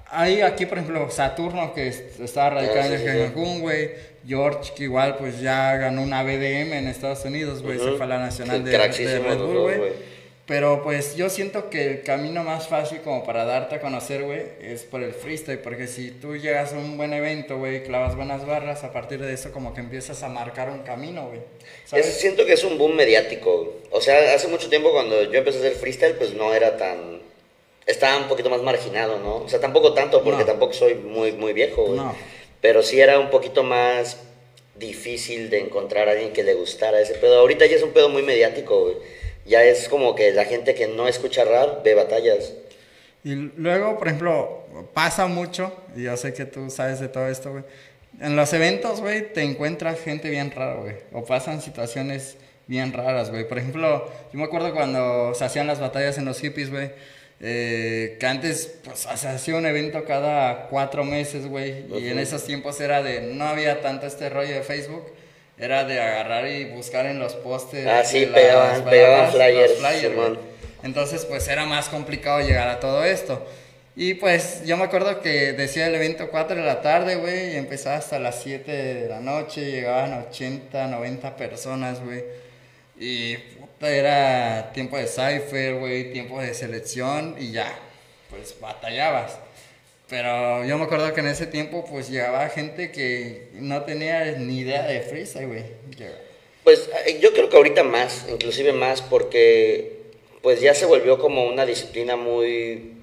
hay 0.10 0.42
aquí, 0.42 0.66
por 0.66 0.78
ejemplo, 0.78 1.10
Saturno, 1.10 1.74
que 1.74 1.88
está 1.88 2.50
radicado 2.50 2.94
en 2.94 3.06
Cancún, 3.06 3.62
güey. 3.62 3.92
George, 4.26 4.72
que 4.76 4.84
igual, 4.84 5.18
pues 5.18 5.42
ya 5.42 5.76
ganó 5.76 6.02
una 6.02 6.24
BDM 6.24 6.74
en 6.74 6.88
Estados 6.88 7.26
Unidos, 7.26 7.62
güey. 7.62 7.78
Se 7.78 7.92
fue 7.92 8.06
a 8.06 8.08
la 8.08 8.20
nacional 8.20 8.64
de, 8.64 8.72
de 8.72 9.20
Red 9.20 9.38
Bull, 9.38 9.60
güey. 9.60 10.13
Pero 10.46 10.84
pues 10.84 11.16
yo 11.16 11.30
siento 11.30 11.70
que 11.70 11.86
el 11.88 12.04
camino 12.04 12.44
más 12.44 12.68
fácil 12.68 13.00
como 13.00 13.24
para 13.24 13.46
darte 13.46 13.76
a 13.76 13.80
conocer, 13.80 14.24
güey, 14.24 14.42
es 14.62 14.84
por 14.84 15.02
el 15.02 15.14
freestyle. 15.14 15.60
Porque 15.60 15.88
si 15.88 16.12
tú 16.12 16.36
llegas 16.36 16.74
a 16.74 16.78
un 16.78 16.98
buen 16.98 17.14
evento, 17.14 17.58
güey, 17.58 17.84
clavas 17.84 18.18
buenas 18.18 18.46
barras, 18.46 18.84
a 18.84 18.92
partir 18.92 19.22
de 19.22 19.32
eso 19.32 19.54
como 19.54 19.74
que 19.74 19.80
empiezas 19.80 20.22
a 20.22 20.28
marcar 20.28 20.70
un 20.70 20.80
camino, 20.80 21.30
güey. 21.30 21.40
siento 22.04 22.46
que 22.46 22.54
es 22.54 22.64
un 22.66 22.78
boom 22.78 22.94
mediático. 22.94 23.74
O 23.92 24.02
sea, 24.02 24.34
hace 24.36 24.50
mucho 24.50 24.70
tiempo 24.70 24.92
cuando 24.92 25.24
yo 25.24 25.40
empecé 25.40 25.60
a 25.60 25.62
hacer 25.62 25.76
freestyle, 25.76 26.16
pues 26.16 26.34
no 26.34 26.54
era 26.54 26.76
tan... 26.76 27.22
Estaba 27.86 28.18
un 28.18 28.28
poquito 28.28 28.50
más 28.50 28.62
marginado, 28.62 29.20
¿no? 29.20 29.38
O 29.38 29.50
sea, 29.50 29.62
tampoco 29.62 29.94
tanto, 29.94 30.24
porque 30.24 30.44
tampoco 30.44 30.74
soy 30.74 30.96
muy, 30.96 31.32
muy 31.32 31.54
viejo, 31.54 31.84
güey. 31.86 31.98
No. 31.98 32.14
Pero 32.60 32.84
sí 32.84 33.00
era 33.00 33.18
un 33.20 33.30
poquito 33.30 33.64
más 33.64 34.18
difícil 34.76 35.50
de 35.50 35.60
encontrar 35.60 36.10
a 36.10 36.12
alguien 36.12 36.34
que 36.34 36.44
le 36.44 36.54
gustara 36.54 37.00
ese 37.00 37.14
pedo. 37.14 37.40
Ahorita 37.40 37.66
ya 37.66 37.78
es 37.78 37.84
un 37.84 37.92
pedo 37.92 38.10
muy 38.10 38.24
mediático, 38.24 38.82
güey 38.82 39.23
ya 39.46 39.64
es 39.64 39.90
como 39.90 40.16
que 40.16 40.32
la 40.32 40.46
gente 40.46 40.74
que 40.76 40.88
no 40.88 41.08
escucha 41.08 41.44
rap 41.44 41.84
ve 41.84 41.94
batallas. 41.94 42.54
Y 43.24 43.36
luego, 43.36 43.98
por 43.98 44.08
ejemplo, 44.08 44.66
pasa 44.94 45.28
mucho, 45.28 45.74
y 45.96 46.04
yo 46.04 46.18
sé 46.18 46.34
que 46.34 46.46
tú 46.46 46.70
sabes 46.70 47.00
de 47.00 47.08
todo 47.08 47.28
esto, 47.28 47.52
güey. 47.52 47.64
En 48.22 48.36
los 48.36 48.54
eventos, 48.54 49.02
güey, 49.02 49.34
te 49.34 49.42
encuentras 49.42 50.00
gente 50.00 50.30
bien 50.30 50.52
rara, 50.52 50.76
güey. 50.76 50.96
O 51.14 51.24
pasan 51.26 51.62
situaciones 51.62 52.38
bien 52.68 52.94
raras, 52.94 53.32
güey. 53.32 53.48
Por 53.48 53.58
ejemplo, 53.58 54.12
yo 54.32 54.40
me 54.40 54.46
acuerdo 54.46 54.74
cuando 54.74 55.34
se 55.34 55.46
hacían 55.46 55.68
las 55.68 55.80
batallas 55.80 56.18
en 56.18 56.26
los 56.26 56.40
hippies, 56.40 56.70
güey. 56.70 56.92
Eh, 57.40 58.18
que 58.20 58.26
antes 58.26 58.76
pues, 58.84 59.00
se 59.00 59.28
hacía 59.28 59.56
un 59.56 59.66
evento 59.66 60.04
cada 60.06 60.68
cuatro 60.68 61.04
meses, 61.04 61.48
güey. 61.48 61.86
Y 62.00 62.10
en 62.10 62.20
esos 62.20 62.44
tiempos 62.44 62.80
era 62.80 63.02
de, 63.02 63.22
no 63.22 63.46
había 63.46 63.82
tanto 63.82 64.06
este 64.06 64.30
rollo 64.30 64.54
de 64.54 64.62
Facebook 64.62 65.06
era 65.58 65.84
de 65.84 66.00
agarrar 66.00 66.48
y 66.48 66.66
buscar 66.66 67.06
en 67.06 67.20
los 67.20 67.34
postes. 67.36 67.86
Ah, 67.88 68.04
sí, 68.04 68.26
pegaban, 68.26 68.84
pegaban 68.84 69.32
flyers. 69.32 69.74
Entonces, 70.84 71.26
pues 71.26 71.48
era 71.48 71.66
más 71.66 71.90
complicado 71.90 72.42
llegar 72.42 72.68
a 72.68 72.80
todo 72.80 73.04
esto. 73.04 73.46
Y 73.96 74.16
pues 74.16 74.66
yo 74.66 74.76
me 74.76 74.86
acuerdo 74.86 75.22
que 75.22 75.54
decía 75.54 75.86
el 75.86 75.94
evento 75.94 76.30
4 76.32 76.56
de 76.56 76.64
la 76.64 76.82
tarde, 76.82 77.16
güey, 77.16 77.54
y 77.54 77.58
empezaba 77.58 77.98
hasta 77.98 78.18
las 78.18 78.42
7 78.42 78.72
de 78.72 79.08
la 79.08 79.20
noche, 79.20 79.70
llegaban 79.70 80.26
80, 80.30 80.88
90 80.88 81.36
personas, 81.38 82.04
güey. 82.04 82.24
Y 82.98 83.38
puta, 83.38 83.90
era 83.90 84.72
tiempo 84.74 84.98
de 84.98 85.06
cipher, 85.06 85.76
güey, 85.76 86.12
tiempo 86.12 86.42
de 86.42 86.56
selección 86.56 87.36
y 87.38 87.52
ya, 87.52 87.72
pues 88.32 88.60
batallabas. 88.60 89.38
Pero 90.10 90.66
yo 90.66 90.78
me 90.78 90.84
acuerdo 90.84 91.14
que 91.14 91.22
en 91.22 91.28
ese 91.28 91.48
tiempo 91.48 91.86
pues 91.90 92.10
llegaba 92.10 92.50
gente 92.50 92.92
que 92.92 93.50
no 93.54 93.84
tenía 93.84 94.26
ni 94.34 94.60
idea 94.60 94.84
de 94.84 95.02
freestyle, 95.02 95.48
güey. 95.48 95.64
Pues 96.64 96.90
eh, 97.06 97.20
yo 97.20 97.34
creo 97.34 97.50
que 97.50 97.58
ahorita 97.58 97.84
más, 97.84 98.26
inclusive 98.30 98.74
más, 98.74 99.02
porque 99.02 100.04
pues 100.42 100.62
ya 100.62 100.76
se 100.76 100.86
volvió 100.86 101.18
como 101.20 101.46
una 101.46 101.66
disciplina 101.66 102.16
muy, 102.16 102.94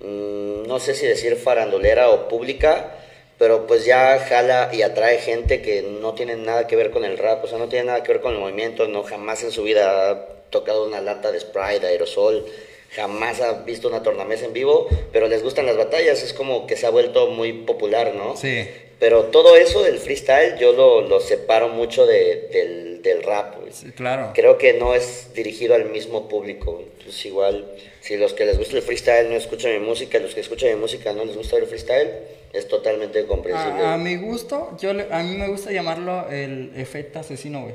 mm, 0.00 0.66
no 0.66 0.78
sé 0.78 0.94
si 0.94 1.06
decir 1.06 1.36
farandolera 1.36 2.08
o 2.10 2.28
pública, 2.28 2.94
pero 3.38 3.66
pues 3.66 3.84
ya 3.84 4.18
jala 4.20 4.70
y 4.72 4.82
atrae 4.82 5.18
gente 5.18 5.62
que 5.62 5.82
no 5.82 6.14
tiene 6.14 6.36
nada 6.36 6.66
que 6.68 6.76
ver 6.76 6.90
con 6.92 7.04
el 7.04 7.18
rap, 7.18 7.44
o 7.44 7.48
sea, 7.48 7.58
no 7.58 7.68
tiene 7.68 7.86
nada 7.86 8.02
que 8.04 8.12
ver 8.12 8.20
con 8.20 8.34
el 8.34 8.40
movimiento, 8.40 8.86
no 8.86 9.02
jamás 9.02 9.42
en 9.42 9.50
su 9.50 9.64
vida 9.64 10.10
ha 10.10 10.26
tocado 10.50 10.86
una 10.86 11.00
lata 11.00 11.32
de 11.32 11.40
spray, 11.40 11.80
de 11.80 11.88
aerosol 11.88 12.46
jamás 12.94 13.40
ha 13.40 13.64
visto 13.64 13.88
una 13.88 14.02
tornamesa 14.02 14.44
en 14.44 14.52
vivo, 14.52 14.86
pero 15.12 15.26
les 15.28 15.42
gustan 15.42 15.66
las 15.66 15.76
batallas, 15.76 16.22
es 16.22 16.32
como 16.32 16.66
que 16.66 16.76
se 16.76 16.86
ha 16.86 16.90
vuelto 16.90 17.28
muy 17.28 17.52
popular, 17.52 18.14
¿no? 18.14 18.36
Sí. 18.36 18.66
Pero 18.98 19.24
todo 19.24 19.56
eso 19.56 19.82
del 19.82 19.98
freestyle 19.98 20.56
yo 20.58 20.72
lo, 20.72 21.00
lo 21.00 21.18
separo 21.18 21.68
mucho 21.68 22.06
de, 22.06 22.48
del, 22.52 23.02
del, 23.02 23.24
rap. 23.24 23.56
Sí, 23.72 23.90
claro. 23.90 24.30
Creo 24.32 24.58
que 24.58 24.74
no 24.74 24.94
es 24.94 25.34
dirigido 25.34 25.74
al 25.74 25.86
mismo 25.86 26.28
público. 26.28 26.80
Entonces 26.80 27.26
igual, 27.26 27.66
si 28.00 28.16
los 28.16 28.32
que 28.32 28.44
les 28.44 28.58
gusta 28.58 28.76
el 28.76 28.82
freestyle 28.82 29.28
no 29.28 29.34
escuchan 29.34 29.72
mi 29.72 29.80
música, 29.80 30.20
los 30.20 30.34
que 30.34 30.40
escuchan 30.40 30.70
mi 30.70 30.76
música 30.76 31.12
no 31.12 31.24
les 31.24 31.36
gusta 31.36 31.56
el 31.56 31.66
freestyle, 31.66 32.10
es 32.52 32.68
totalmente 32.68 33.26
comprensible. 33.26 33.84
A, 33.84 33.96
mi 33.96 34.16
gusto, 34.16 34.76
yo 34.80 34.90
a 34.90 35.22
mí 35.22 35.36
me 35.36 35.48
gusta 35.48 35.72
llamarlo 35.72 36.28
el 36.30 36.72
efecto 36.76 37.18
asesino, 37.18 37.62
güey. 37.62 37.74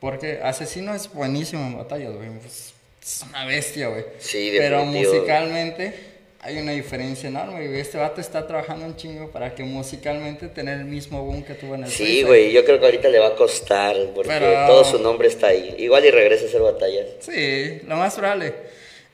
Porque 0.00 0.40
asesino 0.42 0.94
es 0.94 1.10
buenísimo 1.12 1.64
en 1.64 1.78
batallas, 1.78 2.14
güey. 2.14 2.28
Pues, 2.40 2.74
es 3.08 3.22
una 3.28 3.46
bestia, 3.46 3.88
güey. 3.88 4.04
Sí, 4.18 4.54
Pero 4.56 4.84
musicalmente 4.84 5.94
hay 6.40 6.58
una 6.58 6.72
diferencia 6.72 7.28
enorme, 7.28 7.66
güey. 7.66 7.80
Este 7.80 7.96
vato 7.96 8.20
está 8.20 8.46
trabajando 8.46 8.84
un 8.84 8.96
chingo 8.96 9.30
para 9.30 9.54
que 9.54 9.64
musicalmente 9.64 10.48
tener 10.48 10.78
el 10.78 10.84
mismo 10.84 11.24
boom 11.24 11.42
que 11.42 11.54
tuvo 11.54 11.74
en 11.74 11.84
el 11.84 11.90
Sí, 11.90 12.22
güey, 12.22 12.52
yo 12.52 12.64
creo 12.64 12.78
que 12.78 12.84
ahorita 12.84 13.08
le 13.08 13.18
va 13.18 13.28
a 13.28 13.34
costar, 13.34 13.96
porque 14.14 14.38
todo 14.66 14.84
su 14.84 14.98
nombre 14.98 15.28
está 15.28 15.48
ahí. 15.48 15.74
Igual 15.78 16.04
y 16.04 16.10
regresa 16.10 16.44
a 16.44 16.48
hacer 16.48 16.60
batallas. 16.60 17.06
Sí, 17.20 17.80
lo 17.86 17.96
más 17.96 18.14
probable. 18.14 18.54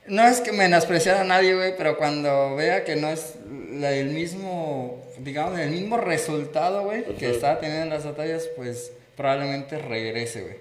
No 0.06 0.26
es 0.26 0.40
que 0.40 0.52
menospreciar 0.52 1.16
a 1.16 1.24
nadie, 1.24 1.54
güey, 1.54 1.76
pero 1.76 1.96
cuando 1.96 2.56
vea 2.56 2.84
que 2.84 2.96
no 2.96 3.08
es 3.08 3.36
el 3.82 4.10
mismo, 4.10 5.02
digamos, 5.18 5.58
el 5.58 5.70
mismo 5.70 5.96
resultado, 5.98 6.82
güey, 6.82 7.04
que 7.16 7.30
estaba 7.30 7.60
teniendo 7.60 7.84
en 7.84 7.90
las 7.90 8.04
batallas, 8.04 8.48
pues 8.56 8.92
probablemente 9.16 9.78
regrese, 9.78 10.42
güey. 10.42 10.56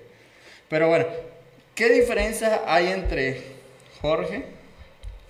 Pero 0.69 0.87
bueno, 0.87 1.07
¿Qué 1.75 1.89
diferencia 1.89 2.61
hay 2.67 2.87
entre 2.87 3.41
Jorge 3.99 4.43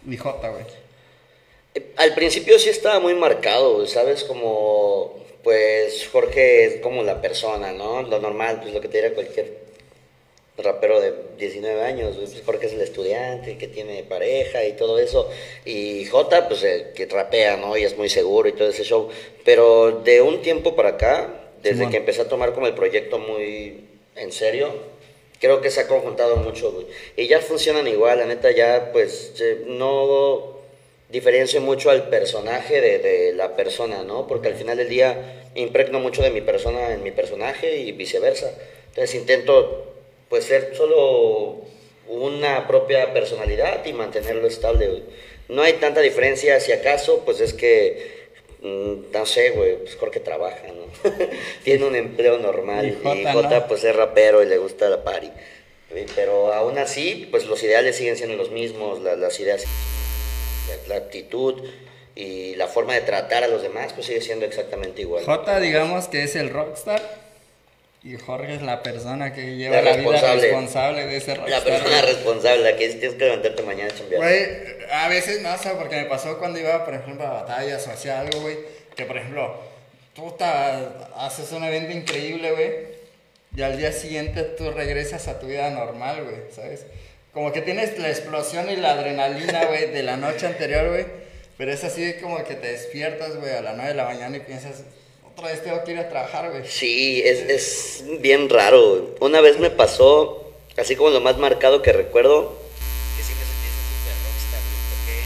y 0.06 0.18
Jota, 0.18 0.50
güey? 0.50 0.66
Al 1.96 2.14
principio 2.14 2.60
sí 2.60 2.70
estaba 2.70 3.00
muy 3.00 3.14
marcado, 3.14 3.88
¿sabes? 3.88 4.26
Como, 4.26 5.24
pues 5.42 6.06
Jorge 6.12 6.66
es 6.66 6.82
como 6.82 7.02
la 7.04 7.22
persona, 7.22 7.72
¿no? 7.72 8.02
Lo 8.02 8.20
normal, 8.20 8.60
pues 8.62 8.74
lo 8.74 8.82
que 8.82 8.90
te 8.90 8.98
diría 8.98 9.14
cualquier 9.14 9.64
rapero 10.58 11.00
de 11.00 11.14
19 11.38 11.82
años, 11.82 12.18
pues 12.18 12.42
Jorge 12.46 12.68
es 12.68 12.74
el 12.74 12.82
estudiante 12.82 13.58
que 13.58 13.70
tiene 13.70 14.04
pareja 14.04 14.66
y 14.66 14.74
todo 14.74 15.00
eso, 15.00 15.30
y 15.66 16.06
Jota, 16.06 16.48
pues 16.48 16.64
el 16.64 16.92
que 16.92 17.06
rapea, 17.06 17.56
¿no? 17.56 17.78
Y 17.78 17.86
es 17.86 17.98
muy 17.98 18.10
seguro 18.10 18.50
y 18.50 18.52
todo 18.52 18.68
ese 18.68 18.84
show, 18.84 19.10
pero 19.46 20.02
de 20.04 20.22
un 20.22 20.42
tiempo 20.42 20.76
para 20.76 20.90
acá, 20.90 21.34
desde 21.64 21.90
que 21.90 21.98
empecé 21.98 22.22
a 22.22 22.28
tomar 22.28 22.54
como 22.54 22.68
el 22.68 22.76
proyecto 22.76 23.18
muy 23.18 23.86
en 24.16 24.32
serio, 24.32 24.93
creo 25.44 25.60
que 25.60 25.70
se 25.70 25.82
ha 25.82 25.88
conjuntado 25.90 26.38
mucho, 26.38 26.72
güey. 26.72 26.88
Y 27.18 27.28
ya 27.28 27.42
funcionan 27.42 27.86
igual, 27.86 28.20
la 28.20 28.26
neta, 28.26 28.50
ya 28.52 28.94
pues 28.94 29.34
no 29.66 30.62
diferencio 31.10 31.60
mucho 31.60 31.90
al 31.90 32.08
personaje 32.08 32.80
de, 32.80 33.34
la 33.34 33.58
persona, 33.58 34.04
¿no? 34.04 34.26
Porque 34.26 34.48
al 34.48 34.56
final 34.56 34.78
del 34.78 34.88
día 34.88 35.44
impregno 35.54 36.00
mucho 36.00 36.22
de 36.22 36.30
mi 36.30 36.40
persona 36.40 36.94
en 36.94 37.04
mi 37.04 37.12
personaje 37.12 37.76
y 37.76 37.92
viceversa. 37.92 38.54
Entonces 38.88 39.16
intento 39.16 39.94
pues 40.30 40.46
ser 40.46 40.74
solo 40.78 41.58
una 42.08 42.66
propia 42.66 43.14
personalidad 43.14 43.86
y 43.86 43.92
mantenerlo 43.92 44.48
estable, 44.48 45.04
No 45.50 45.62
hay 45.62 45.74
tanta 45.74 46.00
diferencia, 46.00 46.62
si 46.62 46.72
acaso, 46.72 47.24
pues 47.26 47.42
es 47.42 47.54
que 47.54 48.23
No 48.64 49.26
sé, 49.26 49.50
güey, 49.52 49.78
pues 49.78 49.96
Jorge 49.98 50.20
trabaja, 50.22 50.62
¿no? 50.68 51.12
Tiene 51.64 51.86
un 51.86 51.96
empleo 51.96 52.38
normal 52.40 52.86
Y 52.86 52.90
y 52.92 52.96
Jota, 53.04 53.34
Jota, 53.34 53.60
¿no? 53.60 53.68
pues 53.68 53.84
es 53.84 53.96
rapero 53.96 54.42
y 54.42 54.46
le 54.46 54.58
gusta 54.58 54.90
la 54.90 55.04
party. 55.04 55.30
Pero 56.16 56.52
aún 56.54 56.78
así, 56.80 57.28
pues 57.30 57.46
los 57.46 57.62
ideales 57.62 57.96
siguen 57.98 58.16
siendo 58.18 58.36
los 58.36 58.50
mismos, 58.52 59.02
la- 59.02 59.16
las 59.16 59.40
ideas, 59.40 59.64
la, 60.88 60.96
la 60.96 61.02
actitud 61.04 61.62
y 62.16 62.56
la 62.56 62.68
forma 62.68 62.94
de 62.94 63.02
tratar 63.02 63.44
a 63.44 63.48
los 63.48 63.62
demás, 63.62 63.92
pues 63.94 64.08
sigue 64.08 64.22
siendo 64.22 64.46
exactamente 64.46 65.02
igual. 65.02 65.24
J, 65.26 65.60
digamos 65.60 66.08
que 66.08 66.24
es 66.24 66.36
el 66.36 66.50
rockstar. 66.50 67.02
Y 68.04 68.18
Jorge 68.18 68.56
es 68.56 68.62
la 68.62 68.84
persona 68.84 69.34
que 69.34 69.56
lleva 69.56 69.78
La 69.78 69.92
la, 69.92 69.98
vida 69.98 70.36
responsable. 70.36 71.06
de 71.06 71.18
ese 71.18 71.36
rockstar. 71.36 71.60
La 71.60 71.64
persona 71.64 72.02
responsable, 72.02 72.64
la 72.64 72.76
que 72.76 72.90
tienes 72.90 73.16
que 73.16 73.26
levantarte 73.26 73.64
mañana 73.64 73.94
a 73.94 73.98
chambear. 73.98 74.22
Güey, 74.22 74.46
a 74.92 75.08
veces 75.08 75.42
no, 75.42 75.54
o 75.54 75.58
sea, 75.58 75.74
porque 75.78 75.96
me 75.96 76.06
pasó 76.06 76.38
cuando 76.38 76.60
iba, 76.60 76.84
por 76.84 76.96
ejemplo, 76.96 77.26
a 77.26 77.32
batallas 77.44 77.88
o 77.88 77.92
hacía 77.92 78.20
algo, 78.20 78.42
güey, 78.42 78.58
que 78.96 79.06
por 79.06 79.18
ejemplo, 79.18 79.56
tú 80.14 80.36
haces 81.16 81.52
un 81.54 81.64
evento 81.64 81.92
increíble, 81.94 82.52
güey, 82.52 82.72
y 83.56 83.62
al 83.62 83.78
día 83.78 83.94
siguiente 83.94 84.44
tú 84.44 84.72
regresas 84.72 85.28
a 85.30 85.40
tu 85.40 85.48
vida 85.48 85.70
normal, 85.70 86.26
güey, 86.26 86.52
¿sabes? 86.52 86.86
Como 87.34 87.54
que 87.54 87.62
tienes 87.62 87.98
la 88.00 88.10
explosión 88.10 88.70
y 88.70 88.76
la 88.76 88.92
adrenalina, 88.92 89.66
güey, 89.66 89.92
de 89.92 90.04
la 90.04 90.18
noche 90.18 90.46
anterior, 90.46 90.90
güey, 90.90 91.06
pero 91.58 91.72
es 91.72 91.84
así 91.86 92.16
como 92.22 92.44
que 92.44 92.56
te 92.56 92.68
despiertas, 92.68 93.38
güey, 93.38 93.54
a 93.54 93.62
las 93.62 93.76
9 93.76 93.92
de 93.92 93.96
la 93.96 94.06
mañana 94.06 94.36
y 94.36 94.42
piensas, 94.42 94.84
otra 95.34 95.50
vez 95.50 95.64
tengo 95.64 95.84
que 95.84 95.92
ir 95.92 95.98
a 96.00 96.10
trabajar, 96.10 96.50
güey. 96.52 96.64
Sí, 96.68 97.22
es, 97.26 97.40
es 97.42 98.04
bien 98.22 98.50
raro. 98.50 98.90
güey. 98.90 99.04
Una 99.20 99.42
vez 99.42 99.60
me 99.60 99.70
pasó, 99.70 100.52
así 100.78 100.96
como 100.96 101.10
lo 101.10 101.22
más 101.22 101.38
marcado 101.38 101.82
que 101.82 101.92
recuerdo, 101.92 102.56
que 103.18 103.24
sí 103.24 103.34
me 103.34 103.46
sentí 103.46 103.68
super 103.74 104.14
rockstar. 104.26 104.62
Toqué 104.94 105.20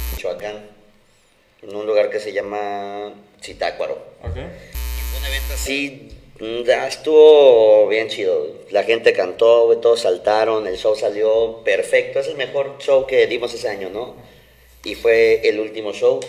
en 0.00 0.16
Michoacán, 0.16 0.70
en 1.62 1.76
un 1.76 1.86
lugar 1.86 2.10
que 2.10 2.20
se 2.20 2.32
llama 2.32 3.14
Zitácuaro. 3.42 3.94
Ok. 4.22 4.36
Y 4.36 5.00
fue 5.10 5.18
un 5.20 5.26
evento 5.26 5.54
así, 5.54 6.08
mm, 6.40 6.70
estuvo 6.88 7.88
bien 7.88 8.08
chido. 8.08 8.46
La 8.70 8.82
gente 8.84 9.12
cantó, 9.14 9.66
güey, 9.66 9.80
todos 9.80 10.00
saltaron, 10.00 10.66
el 10.66 10.76
show 10.76 10.94
salió 10.94 11.62
perfecto. 11.64 12.20
Es 12.20 12.28
el 12.28 12.36
mejor 12.36 12.76
show 12.80 13.06
que 13.06 13.26
dimos 13.26 13.54
ese 13.54 13.68
año, 13.68 13.88
¿no? 13.88 14.14
Y 14.84 14.94
fue 14.94 15.48
el 15.48 15.58
último 15.60 15.92
show. 15.94 16.20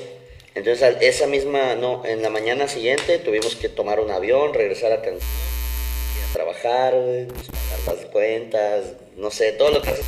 Entonces, 0.55 0.95
esa 1.01 1.27
misma, 1.27 1.75
no, 1.75 2.05
en 2.05 2.21
la 2.21 2.29
mañana 2.29 2.67
siguiente 2.69 3.19
tuvimos 3.19 3.55
que 3.55 3.67
tomar 3.67 3.99
un 3.99 4.09
avión, 4.09 4.53
regresar 4.53 4.93
a 4.93 5.01
Cancún, 5.01 5.19
a 5.19 6.33
trabajar, 6.33 6.93
pues, 7.33 7.47
pagar 7.47 7.97
las 7.97 8.05
cuentas, 8.05 8.85
no 9.17 9.31
sé, 9.31 9.51
todo 9.51 9.71
lo 9.71 9.81
que 9.81 9.89
haces, 9.89 10.05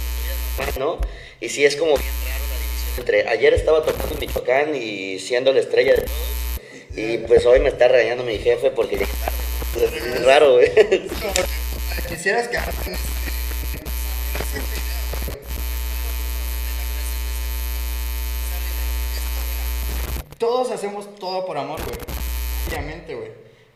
¿no? 0.79 0.99
Y 1.41 1.49
sí 1.49 1.65
es 1.65 1.75
como 1.75 1.95
entre 2.97 3.27
ayer 3.29 3.53
estaba 3.53 3.83
tocando 3.83 4.13
en 4.13 4.19
Michoacán 4.21 4.75
y 4.75 5.19
siendo 5.19 5.53
la 5.53 5.59
estrella 5.59 5.95
de 5.95 6.01
todos, 6.01 6.37
y 6.95 7.17
pues 7.19 7.45
hoy 7.45 7.59
me 7.59 7.69
está 7.69 7.87
regañando 7.87 8.23
mi 8.23 8.39
jefe 8.39 8.71
porque 8.71 8.97
llegué 8.97 9.11
tarde. 9.23 10.17
Es 10.17 10.25
raro, 10.25 10.53
güey. 10.53 10.71
Quisieras 12.09 12.47
que 12.47 12.57
Todos 20.37 20.71
hacemos 20.71 21.15
todo 21.15 21.45
por 21.45 21.57
amor, 21.57 21.79
güey. 21.83 21.97
Obviamente, 22.67 23.15
güey. 23.15 23.29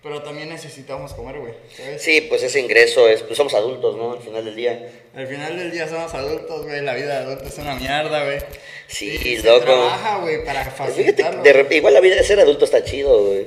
Pero 0.04 0.24
también 0.24 0.50
necesitamos 0.50 1.14
comer, 1.14 1.38
güey. 1.40 1.54
¿Sabes? 1.78 2.02
Sí, 2.02 2.22
pues 2.22 2.42
ese 2.42 2.60
ingreso 2.60 3.08
es, 3.08 3.22
pues 3.22 3.38
somos 3.38 3.54
adultos, 3.54 3.96
¿no? 3.98 4.14
Al 4.14 4.20
final 4.20 4.44
del 4.46 4.56
día. 4.56 4.92
Al 5.16 5.28
final 5.28 5.58
del 5.58 5.72
día 5.72 5.88
somos 5.88 6.12
adultos, 6.16 6.66
güey. 6.66 6.82
La 6.82 6.96
vida 6.96 7.20
de 7.20 7.26
adulto 7.26 7.46
es 7.46 7.58
una 7.60 7.76
mierda, 7.76 8.24
güey. 8.24 8.40
Sí, 8.88 9.12
Y 9.24 9.38
se 9.38 9.48
loco. 9.48 9.62
trabaja, 9.66 10.18
güey, 10.18 10.44
para 10.44 10.64
Fíjate, 10.66 10.78
facilitarlo. 10.92 11.44
de 11.44 11.54
rep- 11.54 11.72
igual 11.76 11.94
la 11.94 12.00
vida 12.00 12.16
de 12.16 12.24
ser 12.24 12.40
adulto 12.40 12.66
está 12.66 12.84
chido, 12.84 13.26
güey. 13.26 13.46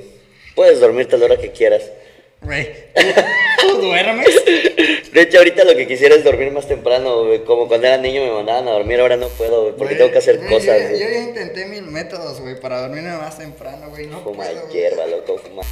Puedes 0.55 0.79
dormirte 0.79 1.17
a 1.17 1.19
la 1.19 1.25
hora 1.25 1.37
que 1.39 1.51
quieras. 1.51 1.83
Güey, 2.45 2.69
¿tú, 2.95 3.69
tú 3.69 3.77
duermes? 3.87 4.29
De 5.13 5.23
hecho, 5.23 5.39
ahorita 5.39 5.65
lo 5.65 5.75
que 5.77 5.87
quisiera 5.87 6.15
es 6.15 6.25
dormir 6.25 6.51
más 6.51 6.69
temprano, 6.69 7.25
güey. 7.25 7.43
Como 7.45 7.69
cuando 7.69 7.87
era 7.87 7.97
niño 7.97 8.23
me 8.23 8.31
mandaban 8.33 8.69
a 8.69 8.73
dormir, 8.73 9.01
ahora 9.01 9.17
no 9.17 9.29
puedo, 9.29 9.63
güey, 9.63 9.73
porque 9.73 9.95
Güey, 9.95 9.99
tengo 9.99 10.13
que 10.13 10.19
hacer 10.19 10.39
güey, 10.39 10.49
cosas, 10.51 10.81
Yo, 10.83 10.89
güey. 10.89 11.01
yo 11.01 11.09
ya 11.09 11.19
intenté 11.21 11.67
mil 11.67 11.83
métodos, 11.85 12.41
güey, 12.41 12.61
para 12.61 12.81
dormirme 12.83 13.17
más 13.17 13.39
temprano, 13.39 13.89
güey. 13.91 14.07
No 14.09 14.21
Fuma 14.21 14.45
puedo, 14.45 14.69
hierba, 14.71 15.07
loco, 15.07 15.39
fuma. 15.39 15.63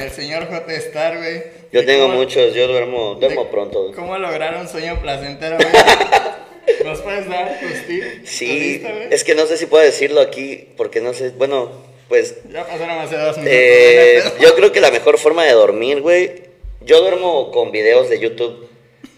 El 0.00 0.10
señor 0.10 0.48
J. 0.48 0.72
Star, 0.74 1.18
güey. 1.18 1.42
Yo 1.72 1.84
tengo 1.84 2.04
cómo- 2.06 2.16
muchos, 2.16 2.52
yo 2.54 2.66
duermo, 2.66 3.14
duermo 3.14 3.44
de 3.44 3.50
pronto. 3.50 3.82
güey. 3.82 3.94
¿Cómo 3.94 4.18
lograr 4.18 4.56
un 4.56 4.68
sueño 4.68 5.00
placentero, 5.00 5.56
güey? 5.56 5.68
¿Nos 6.84 7.00
puedes 7.00 7.28
dar 7.28 7.58
tus 7.60 7.86
tips? 7.86 8.20
¿Tu 8.22 8.26
Sí, 8.26 8.46
lista, 8.58 8.88
es 9.10 9.22
que 9.24 9.34
no 9.34 9.46
sé 9.46 9.56
si 9.56 9.66
puedo 9.66 9.84
decirlo 9.84 10.20
aquí, 10.20 10.68
porque 10.76 11.00
no 11.00 11.14
sé, 11.14 11.30
bueno, 11.30 11.70
pues 12.08 12.36
Ya 12.50 12.66
pasaron 12.66 12.98
hace 12.98 13.16
dos 13.16 13.36
minutos. 13.38 13.54
Eh, 13.56 14.22
yo 14.40 14.54
creo 14.54 14.72
que 14.72 14.80
la 14.80 14.90
mejor 14.90 15.18
forma 15.18 15.44
de 15.44 15.52
dormir, 15.52 16.00
güey. 16.00 16.42
Yo 16.82 17.00
duermo 17.00 17.50
con 17.50 17.72
videos 17.72 18.08
de 18.08 18.18
YouTube. 18.18 18.68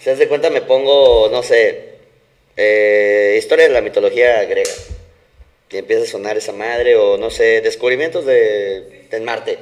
Si 0.00 0.11
das 0.11 0.19
de 0.19 0.28
cuenta, 0.28 0.50
me 0.50 0.61
pongo, 0.61 1.28
no 1.31 1.43
sé, 1.43 1.97
eh, 2.57 3.37
historia 3.38 3.66
de 3.66 3.75
la 3.75 3.81
mitología 3.81 4.45
griega. 4.45 4.71
Y 5.71 5.78
empieza 5.78 6.05
a 6.05 6.07
sonar 6.07 6.37
esa 6.37 6.52
madre, 6.52 6.97
o 6.97 7.19
no 7.19 7.31
sé, 7.31 7.61
descubrimientos 7.61 8.25
de, 8.25 9.07
del 9.11 9.23
Marte. 9.23 9.59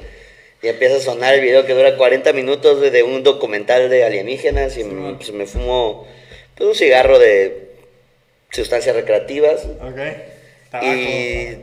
Y 0.61 0.67
empieza 0.67 0.97
a 0.97 0.99
sonar 0.99 1.33
el 1.33 1.41
video 1.41 1.65
que 1.65 1.73
dura 1.73 1.97
40 1.97 2.31
minutos 2.33 2.79
de, 2.79 2.91
de 2.91 3.03
un 3.03 3.23
documental 3.23 3.89
de 3.89 4.03
alienígenas. 4.03 4.77
Y 4.77 4.83
me, 4.83 5.15
pues, 5.15 5.31
me 5.31 5.47
fumo 5.47 6.07
pues, 6.55 6.69
un 6.69 6.75
cigarro 6.75 7.17
de 7.17 7.69
sustancias 8.51 8.95
recreativas. 8.95 9.65
Ok. 9.81 9.99
Tabaco. 10.79 10.85
Y 10.85 10.99
eh, 10.99 11.59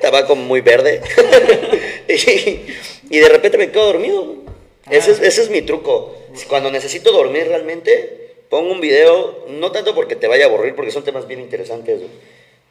tabaco 0.00 0.36
muy 0.36 0.60
verde. 0.60 1.00
y, 2.08 3.16
y 3.16 3.18
de 3.20 3.28
repente 3.28 3.58
me 3.58 3.70
quedo 3.70 3.86
dormido. 3.86 4.36
Ese, 4.90 5.12
es, 5.12 5.20
ese 5.20 5.42
es 5.42 5.50
mi 5.50 5.62
truco. 5.62 6.14
Cuando 6.48 6.70
necesito 6.70 7.12
dormir 7.12 7.46
realmente, 7.48 8.34
pongo 8.48 8.72
un 8.72 8.80
video, 8.80 9.46
no 9.48 9.70
tanto 9.72 9.94
porque 9.94 10.16
te 10.16 10.26
vaya 10.28 10.46
a 10.46 10.48
aburrir, 10.48 10.74
porque 10.74 10.90
son 10.90 11.04
temas 11.04 11.26
bien 11.28 11.40
interesantes, 11.40 11.98
güey. 11.98 12.10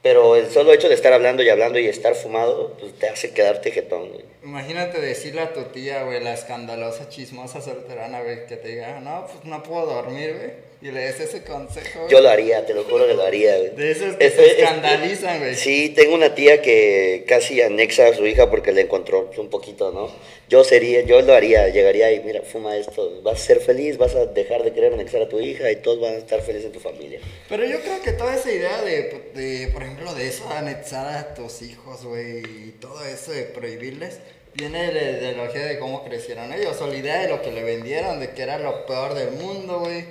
pero 0.01 0.35
el 0.35 0.49
solo 0.51 0.73
hecho 0.73 0.89
de 0.89 0.95
estar 0.95 1.13
hablando 1.13 1.43
y 1.43 1.49
hablando 1.49 1.79
y 1.79 1.87
estar 1.87 2.15
fumado, 2.15 2.75
pues 2.79 2.93
te 2.93 3.07
hace 3.07 3.33
quedarte 3.33 3.71
jetón. 3.71 4.09
güey. 4.09 4.25
Imagínate 4.43 4.99
decirle 4.99 5.41
a 5.41 5.53
tu 5.53 5.63
tía, 5.65 6.03
güey, 6.03 6.23
la 6.23 6.33
escandalosa, 6.33 7.07
chismosa 7.09 7.61
solterana, 7.61 8.21
güey, 8.21 8.45
que 8.47 8.57
te 8.57 8.67
diga, 8.69 8.99
no, 8.99 9.27
pues 9.27 9.45
no 9.45 9.61
puedo 9.63 9.85
dormir, 9.85 10.33
güey. 10.35 10.70
Y 10.83 10.89
le 10.89 11.01
des 11.01 11.19
ese 11.19 11.43
consejo. 11.43 12.07
Yo 12.09 12.21
lo 12.21 12.29
haría, 12.29 12.65
te 12.65 12.73
lo 12.73 12.83
juro 12.83 13.05
que 13.07 13.13
lo 13.13 13.23
haría. 13.23 13.55
güey. 13.57 13.69
De 13.75 13.91
esos 13.91 14.15
que 14.15 14.29
se 14.31 14.45
es- 14.45 14.57
escandalizan, 14.57 15.39
güey. 15.39 15.53
Sí, 15.55 15.89
tengo 15.89 16.15
una 16.15 16.33
tía 16.33 16.61
que 16.63 17.23
casi 17.27 17.61
anexa 17.61 18.07
a 18.07 18.13
su 18.15 18.25
hija 18.25 18.49
porque 18.49 18.71
le 18.71 18.81
encontró 18.81 19.29
un 19.37 19.49
poquito, 19.51 19.91
¿no? 19.91 20.09
Yo 20.49 20.63
sería, 20.63 21.01
yo 21.01 21.21
lo 21.21 21.33
haría, 21.33 21.67
llegaría 21.69 22.11
y 22.11 22.19
mira, 22.21 22.41
fuma 22.41 22.75
esto, 22.77 23.21
vas 23.21 23.35
a 23.41 23.45
ser 23.45 23.59
feliz, 23.59 23.97
vas 23.97 24.15
a 24.15 24.25
dejar 24.25 24.63
de 24.63 24.73
querer 24.73 24.93
anexar 24.93 25.21
a 25.21 25.29
tu 25.29 25.39
hija 25.39 25.69
y 25.71 25.75
todos 25.77 26.01
van 26.01 26.15
a 26.15 26.17
estar 26.17 26.41
felices 26.41 26.65
en 26.65 26.71
tu 26.71 26.79
familia. 26.79 27.19
Pero 27.47 27.63
yo 27.65 27.79
creo 27.79 28.01
que 28.01 28.13
toda 28.13 28.35
esa 28.35 28.51
idea 28.51 28.81
de, 28.81 29.21
de, 29.35 29.67
por 29.67 29.83
ejemplo, 29.83 30.13
de 30.15 30.27
eso, 30.27 30.49
anexar 30.49 31.07
a 31.15 31.33
tus 31.35 31.61
hijos, 31.61 32.03
güey, 32.03 32.39
y 32.39 32.75
todo 32.81 33.05
eso 33.05 33.31
de 33.31 33.43
prohibirles, 33.43 34.17
viene 34.55 34.87
de 34.87 34.93
la 34.93 35.11
ideología 35.19 35.65
de 35.67 35.77
cómo 35.79 36.03
crecieron 36.03 36.51
ellos, 36.51 36.81
o 36.81 36.87
la 36.87 36.95
idea 36.97 37.21
de 37.21 37.29
lo 37.29 37.41
que 37.43 37.51
le 37.51 37.63
vendieron, 37.63 38.19
de 38.19 38.31
que 38.31 38.41
era 38.41 38.57
lo 38.57 38.85
peor 38.87 39.13
del 39.13 39.31
mundo, 39.31 39.79
güey, 39.79 40.03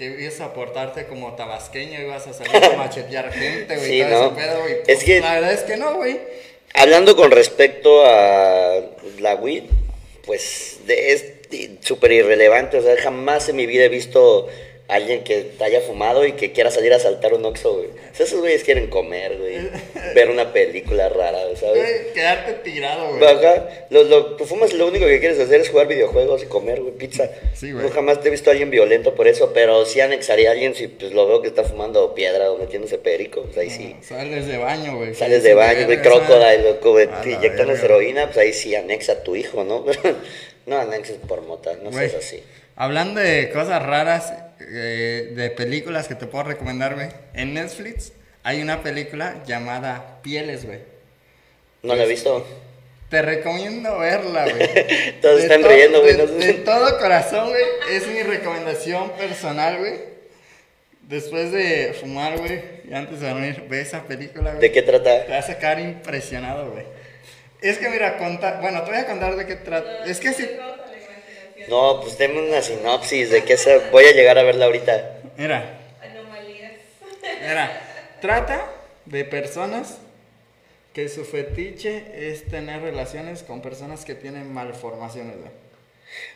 que 0.00 0.22
ibas 0.22 0.40
a 0.40 0.54
portarte 0.54 1.04
como 1.06 1.34
tabasqueño, 1.36 2.00
ibas 2.00 2.26
a 2.26 2.32
salir 2.32 2.56
a 2.56 2.76
machetear 2.76 3.30
gente, 3.32 3.76
güey, 3.76 3.86
Sí, 3.90 4.00
todo 4.00 4.10
¿no? 4.10 4.26
ese 4.38 4.46
pedo, 4.46 4.60
güey. 4.62 4.72
Es 4.72 4.80
Pues, 4.86 5.04
que- 5.04 5.20
La 5.20 5.34
verdad 5.34 5.52
es 5.52 5.60
que 5.60 5.76
no, 5.76 5.94
güey. 5.96 6.18
Hablando 6.72 7.14
con 7.16 7.30
respecto 7.30 8.04
a 8.06 8.80
la 9.18 9.34
weed, 9.34 9.64
pues 10.24 10.78
de- 10.86 11.12
es 11.12 11.24
súper 11.80 12.12
irrelevante, 12.12 12.78
o 12.78 12.82
sea, 12.82 12.96
jamás 12.96 13.48
en 13.50 13.56
mi 13.56 13.66
vida 13.66 13.84
he 13.84 13.88
visto 13.90 14.48
alguien 14.90 15.24
que 15.24 15.52
haya 15.60 15.80
fumado 15.80 16.24
y 16.26 16.32
que 16.32 16.52
quiera 16.52 16.70
salir 16.70 16.92
a 16.92 16.98
saltar 16.98 17.34
un 17.34 17.44
oxo, 17.44 17.74
güey. 17.74 17.88
O 17.88 18.14
sea, 18.14 18.26
esos 18.26 18.40
güeyes 18.40 18.64
quieren 18.64 18.88
comer, 18.88 19.38
güey, 19.38 19.70
ver 20.14 20.30
una 20.30 20.52
película 20.52 21.08
rara, 21.08 21.40
¿sabes? 21.56 22.12
Quedarte 22.14 22.54
tirado, 22.64 23.16
güey. 23.16 23.24
Ajá, 23.24 23.68
lo, 23.90 24.04
lo, 24.04 24.36
tú 24.36 24.44
fumas, 24.44 24.72
lo 24.72 24.86
único 24.86 25.06
que 25.06 25.20
quieres 25.20 25.38
hacer 25.38 25.60
es 25.60 25.68
jugar 25.68 25.86
videojuegos 25.86 26.42
y 26.42 26.46
comer, 26.46 26.80
güey, 26.80 26.94
pizza. 26.94 27.30
Sí, 27.54 27.72
güey. 27.72 27.84
No 27.84 27.90
jamás 27.90 28.20
te 28.20 28.28
he 28.28 28.30
visto 28.30 28.50
a 28.50 28.52
alguien 28.52 28.70
violento 28.70 29.14
por 29.14 29.28
eso, 29.28 29.52
pero 29.52 29.84
sí 29.86 30.00
anexaría 30.00 30.50
a 30.50 30.52
alguien 30.52 30.74
si 30.74 30.88
pues, 30.88 31.12
lo 31.12 31.26
veo 31.26 31.42
que 31.42 31.48
está 31.48 31.64
fumando 31.64 32.14
piedra 32.14 32.50
o 32.50 32.58
metiéndose 32.58 32.98
perico, 32.98 33.42
pues 33.42 33.58
ahí 33.58 33.70
sí. 33.70 33.96
Sales 34.00 34.46
de 34.46 34.58
baño, 34.58 34.96
güey. 34.96 35.14
Sales 35.14 35.42
de 35.42 35.54
baño, 35.54 35.86
güey, 35.86 36.02
crocodile, 36.02 36.62
loco, 36.62 36.92
güey, 36.92 37.08
te 37.22 37.32
inyectan 37.32 37.70
heroína, 37.70 38.26
pues 38.26 38.38
ahí 38.38 38.52
sí 38.52 38.74
anexa 38.74 39.12
a 39.12 39.22
tu 39.22 39.36
hijo, 39.36 39.64
¿no? 39.64 39.84
no 40.66 40.78
anexes 40.78 41.16
por 41.26 41.42
mota, 41.42 41.76
no 41.82 41.92
seas 41.92 42.14
así. 42.14 42.42
Hablando 42.80 43.20
de 43.20 43.50
cosas 43.50 43.82
raras, 43.82 44.32
eh, 44.58 45.32
de 45.36 45.50
películas 45.50 46.08
que 46.08 46.14
te 46.14 46.26
puedo 46.26 46.44
recomendar, 46.44 46.94
güey. 46.94 47.08
En 47.34 47.52
Netflix 47.52 48.14
hay 48.42 48.62
una 48.62 48.82
película 48.82 49.42
llamada 49.46 50.22
Pieles, 50.22 50.64
güey. 50.64 50.78
No 51.82 51.94
lo 51.94 52.02
he 52.02 52.06
visto. 52.06 52.46
Te 53.10 53.20
recomiendo 53.20 53.98
verla, 53.98 54.44
güey. 54.44 55.20
Todos 55.20 55.36
De 55.36 55.42
están 55.42 55.62
riendo, 55.62 56.00
güey, 56.00 56.16
De, 56.16 56.54
todo 56.54 56.98
corazón, 56.98 57.50
güey. 57.50 57.64
Es 57.90 58.06
mi 58.06 58.22
recomendación 58.22 59.10
personal, 59.10 59.76
güey. 59.76 59.96
después 61.02 61.52
de 61.52 61.94
fumar, 62.00 62.38
güey, 62.38 62.62
y 62.88 62.94
antes 62.94 63.20
de 63.20 63.28
dormir, 63.28 63.62
ve 63.68 63.82
esa 63.82 64.04
película, 64.04 64.52
güey. 64.52 64.62
¿De 64.62 64.72
qué 64.72 64.80
trata? 64.80 65.26
Te 65.26 65.32
va 65.32 65.36
a 65.36 65.42
sacar 65.42 65.80
impresionado, 65.80 66.70
güey. 66.70 66.86
Es 67.60 67.76
que 67.76 67.90
mira, 67.90 68.16
contar, 68.16 68.62
bueno, 68.62 68.82
te 68.84 68.90
voy 68.90 69.00
a 69.00 69.06
contar 69.06 69.36
de 69.36 69.44
qué 69.44 69.56
trata. 69.56 70.06
Es 70.06 70.18
que 70.18 70.32
sí, 70.32 70.48
No, 71.68 72.00
pues 72.00 72.16
denme 72.18 72.40
una 72.48 72.62
sinopsis 72.62 73.30
de 73.30 73.44
qué 73.44 73.56
se... 73.56 73.78
Voy 73.90 74.04
a 74.04 74.12
llegar 74.12 74.38
a 74.38 74.42
verla 74.42 74.66
ahorita. 74.66 75.18
mira, 75.36 75.78
Anomalías. 76.02 76.72
mira, 77.40 77.80
trata 78.20 78.66
de 79.06 79.24
personas 79.24 79.98
que 80.94 81.08
su 81.08 81.24
fetiche 81.24 82.04
es 82.14 82.46
tener 82.48 82.82
relaciones 82.82 83.42
con 83.42 83.62
personas 83.62 84.04
que 84.04 84.14
tienen 84.14 84.52
malformaciones, 84.52 85.36
güey. 85.38 85.50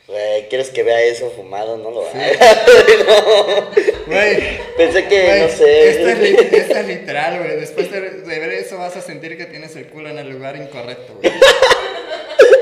Güey, 0.07 0.49
¿quieres 0.49 0.71
que 0.71 0.85
vea 0.85 1.02
eso 1.02 1.31
fumado? 1.35 1.76
No 1.78 1.90
lo 1.90 2.07
hagas. 2.09 2.38
Güey, 4.07 4.59
Pensé 4.76 5.07
que, 5.09 5.23
güey, 5.25 5.40
no 5.43 5.49
sé. 5.49 5.88
Esto 5.88 6.09
es, 6.11 6.19
li- 6.19 6.57
esto 6.59 6.76
es 6.76 6.87
literal, 6.87 7.38
güey. 7.38 7.57
Después 7.59 7.90
de, 7.90 8.00
de 8.00 8.38
ver 8.38 8.50
eso 8.52 8.76
vas 8.78 8.95
a 8.97 9.00
sentir 9.00 9.37
que 9.37 9.47
tienes 9.47 9.75
el 9.76 9.87
culo 9.87 10.11
en 10.11 10.19
el 10.19 10.28
lugar 10.28 10.57
incorrecto, 10.57 11.14
güey. 11.21 11.33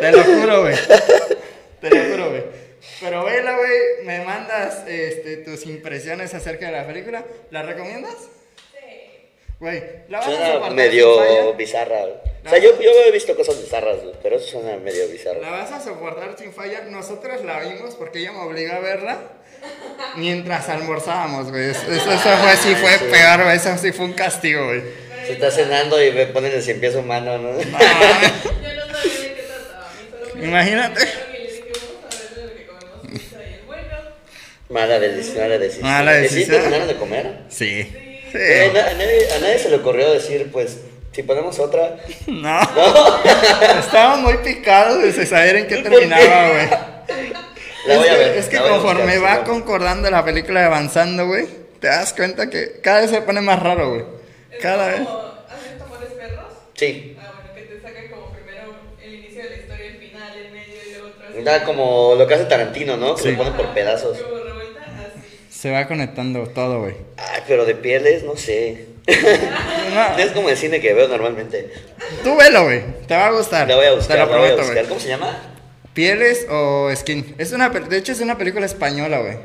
Te 0.00 0.12
lo 0.12 0.23
juro, 0.23 0.62
güey. 0.62 0.75
Te 1.83 1.91
lo 1.91 2.11
juro, 2.11 2.31
güey. 2.31 2.45
Pero 3.01 3.25
vela, 3.25 3.57
güey, 3.57 4.05
me 4.05 4.25
mandas 4.25 4.85
este, 4.89 5.37
tus 5.39 5.67
impresiones 5.67 6.33
acerca 6.35 6.67
de 6.67 6.73
la 6.73 6.87
película. 6.87 7.25
¿La 7.51 7.62
recomiendas? 7.62 8.15
Sí. 8.73 9.29
Güey, 9.61 9.83
¿la 10.09 10.19
vas 10.19 10.27
a 10.27 10.31
Suena 10.31 10.47
soportar 10.47 10.69
sin 10.69 10.77
medio 10.77 11.55
bizarra. 11.55 12.01
güey. 12.01 12.15
O 12.45 12.49
sea, 12.49 12.59
yo, 12.59 12.81
yo 12.81 12.91
he 13.07 13.11
visto 13.12 13.37
cosas 13.37 13.61
bizarras, 13.61 13.99
pero 14.23 14.37
eso 14.37 14.47
suena 14.61 14.77
medio 14.79 15.07
¿La 15.07 15.12
bizarro. 15.12 15.41
vas 15.43 15.71
a 15.71 15.81
soportar 15.81 16.37
sin 16.39 16.53
falla? 16.53 16.81
Nosotros 16.83 17.45
la 17.45 17.61
vimos 17.61 17.95
porque 17.95 18.19
ella 18.21 18.33
me 18.33 18.41
obligó 18.41 18.73
a 18.73 18.81
verla 18.81 19.19
mientras 20.17 20.69
almorzábamos, 20.69 21.51
güey. 21.51 21.71
Eso, 21.71 21.83
eso 21.93 22.11
fue, 22.39 22.57
sí 22.57 22.75
fue 22.75 22.99
peor, 23.11 23.45
güey. 23.45 23.57
Eso 23.57 23.79
sí 23.79 23.93
fue 23.93 24.07
un 24.07 24.12
castigo, 24.15 24.67
güey. 24.67 24.83
Se 25.27 25.35
está 25.35 25.53
cenando 25.53 26.03
y 26.05 26.11
me 26.11 26.27
ponen 26.27 26.51
el 26.53 26.62
cien 26.62 26.81
pies 26.81 26.97
humano, 26.97 27.39
¿no? 27.39 27.51
Yo 27.61 27.65
no 27.71 27.77
sabía 27.79 28.01
de 29.21 29.35
qué 29.37 29.43
trataba. 29.47 29.89
A 29.89 29.93
mí 29.95 30.09
solo 30.11 30.35
me 30.35 30.47
Imagínate. 30.49 31.01
dijeron 31.01 31.29
y 31.31 31.39
le 31.39 31.49
dije, 31.49 31.65
vamos 31.71 32.05
a 32.05 32.19
ver 32.19 32.35
de 32.35 32.43
lo 32.43 32.57
que 32.57 32.67
comemos 32.67 33.07
pizza. 33.09 33.37
Y 33.45 33.55
él, 33.55 33.61
bueno, 33.67 33.99
Mala 34.73 34.99
decisión, 34.99 35.43
mala 35.43 35.59
decisión. 35.59 35.87
Mala 35.88 36.12
¿Y 36.21 36.29
¿Sí 36.29 36.35
decisión. 36.35 36.57
terminaron 36.61 36.88
de 36.88 36.97
comer? 36.97 37.33
Sí. 37.49 37.93
A, 38.35 38.73
nadie, 38.95 39.33
a 39.37 39.38
nadie 39.41 39.59
se 39.59 39.69
le 39.69 39.76
ocurrió 39.76 40.11
decir, 40.12 40.49
pues, 40.50 40.79
si 41.12 41.23
ponemos 41.23 41.59
otra. 41.59 41.97
No. 42.26 42.61
Estaba 43.79 44.17
muy 44.17 44.38
picado 44.38 44.99
de 44.99 45.12
saber 45.26 45.57
en 45.57 45.67
qué 45.67 45.76
terminaba, 45.79 46.49
güey. 46.49 46.69
La 47.87 47.97
voy 47.99 48.07
es 48.07 48.11
a 48.12 48.14
que, 48.14 48.19
ver. 48.19 48.37
es 48.38 48.47
conforme 48.49 49.19
buscar, 49.19 49.25
va 49.25 49.35
sí, 49.35 49.41
no. 49.41 49.45
concordando 49.45 50.11
la 50.11 50.25
película 50.25 50.62
y 50.62 50.64
avanzando, 50.64 51.26
güey, 51.26 51.47
te 51.81 51.88
das 51.88 52.12
cuenta 52.14 52.49
que 52.49 52.81
cada 52.81 53.00
vez 53.02 53.11
se 53.11 53.21
pone 53.23 53.41
más 53.41 53.61
raro, 53.61 53.91
güey. 53.91 54.05
Cada 54.61 54.87
vez. 54.88 55.00
¿has 55.00 55.64
visto 55.69 55.85
Amores 55.85 56.11
Perros? 56.12 56.45
Sí. 56.75 57.17
Ah, 57.21 57.33
bueno, 57.35 57.55
que 57.55 57.62
te 57.75 57.81
sacan 57.83 58.09
como 58.09 58.33
primero 58.33 58.75
el 59.02 59.14
inicio 59.14 59.43
de 59.43 59.50
la 59.50 59.57
historia, 59.57 59.87
el 59.87 59.97
final, 59.99 60.38
el 60.38 60.52
medio 60.52 60.75
y 60.87 60.93
luego 60.93 61.09
vez. 61.35 61.45
Nada 61.45 61.64
como 61.64 62.14
lo 62.17 62.26
que 62.26 62.35
hace 62.35 62.45
Tarantino, 62.45 62.97
¿no? 62.97 63.17
Que 63.17 63.23
Sí. 63.23 63.31
lo 63.33 63.38
ponen 63.38 63.52
por 63.55 63.67
pedazos. 63.75 64.17
Se 65.62 65.71
va 65.71 65.87
conectando 65.87 66.45
todo, 66.49 66.81
güey. 66.81 66.97
Ay, 67.16 67.42
pero 67.47 67.64
de 67.64 67.76
pieles, 67.76 68.25
no 68.25 68.37
sé. 68.37 68.87
No, 69.07 70.19
Es 70.19 70.33
como 70.33 70.49
el 70.49 70.57
cine 70.57 70.81
que 70.81 70.92
veo 70.92 71.07
normalmente. 71.07 71.70
tú 72.25 72.37
velo, 72.37 72.64
güey. 72.64 72.83
Te 73.07 73.14
va 73.14 73.27
a 73.27 73.31
gustar. 73.31 73.68
La 73.68 73.77
voy 73.77 73.87
a 73.87 73.92
buscar, 73.92 74.16
Te 74.16 74.25
lo 74.25 74.31
la 74.33 74.37
voy 74.38 74.48
a 74.51 74.55
prometo, 74.57 74.57
buscar. 74.57 74.75
güey. 74.75 74.88
¿Cómo 74.88 75.01
se 75.01 75.09
llama? 75.09 75.38
¿Pieles 75.94 76.46
o 76.51 76.90
skin? 76.96 77.37
Es 77.38 77.53
una, 77.53 77.68
de 77.68 77.96
hecho, 77.96 78.11
es 78.11 78.18
una 78.20 78.37
película 78.37 78.66
española, 78.66 79.20
güey. 79.20 79.37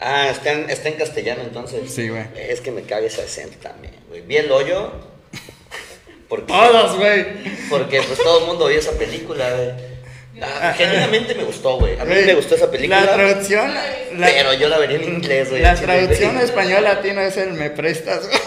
Ah, 0.00 0.28
está 0.30 0.52
en, 0.52 0.70
está 0.70 0.88
en 0.88 0.94
castellano 0.94 1.42
entonces. 1.42 1.92
Sí, 1.92 2.08
güey. 2.08 2.24
Es 2.38 2.62
que 2.62 2.70
me 2.70 2.80
caga 2.80 3.06
ese 3.06 3.20
acento 3.20 3.58
también, 3.60 3.92
güey. 4.08 4.22
Vi 4.22 4.38
el 4.38 4.50
hoyo. 4.50 4.92
Porque, 6.30 6.46
Todos, 6.46 6.96
güey. 6.96 7.24
porque 7.68 8.00
pues 8.02 8.18
todo 8.18 8.40
el 8.40 8.46
mundo 8.46 8.66
vio 8.66 8.78
esa 8.78 8.92
película, 8.92 9.48
güey. 9.52 9.95
Ah, 10.42 10.74
genuinamente 10.76 11.34
me 11.34 11.44
gustó, 11.44 11.78
güey. 11.78 11.98
A 11.98 12.04
mí 12.04 12.14
me 12.14 12.34
gustó 12.34 12.56
esa 12.56 12.70
película. 12.70 13.00
La 13.04 13.14
traducción. 13.14 13.72
La, 14.18 14.26
pero 14.26 14.52
yo 14.54 14.68
la 14.68 14.78
vería 14.78 14.96
en 14.98 15.04
inglés, 15.04 15.48
güey. 15.50 15.62
la 15.62 15.74
traducción 15.74 16.32
güey. 16.34 16.44
español 16.44 16.84
latino 16.84 17.20
es 17.22 17.36
el 17.38 17.52
me 17.54 17.70
prestas, 17.70 18.28
güey. 18.28 18.40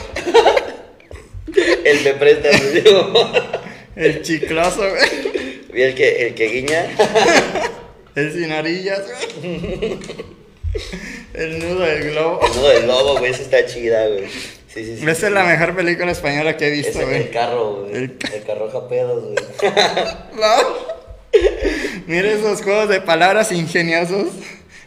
El 1.83 2.01
me 2.03 2.13
presta, 2.13 2.49
digo. 2.73 3.31
El 3.95 4.21
chicloso, 4.21 4.87
güey. 4.89 5.61
Vi 5.71 5.81
el 5.81 5.95
que, 5.95 6.27
el 6.27 6.35
que 6.35 6.45
guiña. 6.47 6.85
El 8.15 8.33
sin 8.33 8.51
orillas, 8.51 9.01
güey. 9.41 9.97
El 11.33 11.59
nudo 11.59 11.79
del 11.81 12.11
globo. 12.11 12.39
El 12.45 12.55
nudo 12.55 12.69
del 12.69 12.87
lobo, 12.87 13.17
güey. 13.17 13.31
Esa 13.31 13.41
está 13.41 13.65
chida, 13.65 14.07
güey. 14.07 14.27
Sí, 14.27 14.85
sí, 14.85 14.97
sí. 14.99 15.09
Esa 15.09 15.27
es 15.27 15.33
la 15.33 15.43
mejor 15.43 15.75
película 15.75 16.11
española 16.11 16.55
que 16.55 16.67
he 16.67 16.71
visto, 16.71 16.99
güey. 17.01 17.15
el 17.23 17.29
carro, 17.31 17.81
güey. 17.85 17.95
El 17.95 18.03
El, 18.03 18.17
ca- 18.17 18.29
carro 18.45 18.69
japedos, 18.69 19.23
güey. 19.23 19.35
No. 20.35 20.98
Mira 22.07 22.31
esos 22.31 22.61
juegos 22.61 22.89
de 22.89 23.01
palabras 23.01 23.51
ingeniosos. 23.51 24.27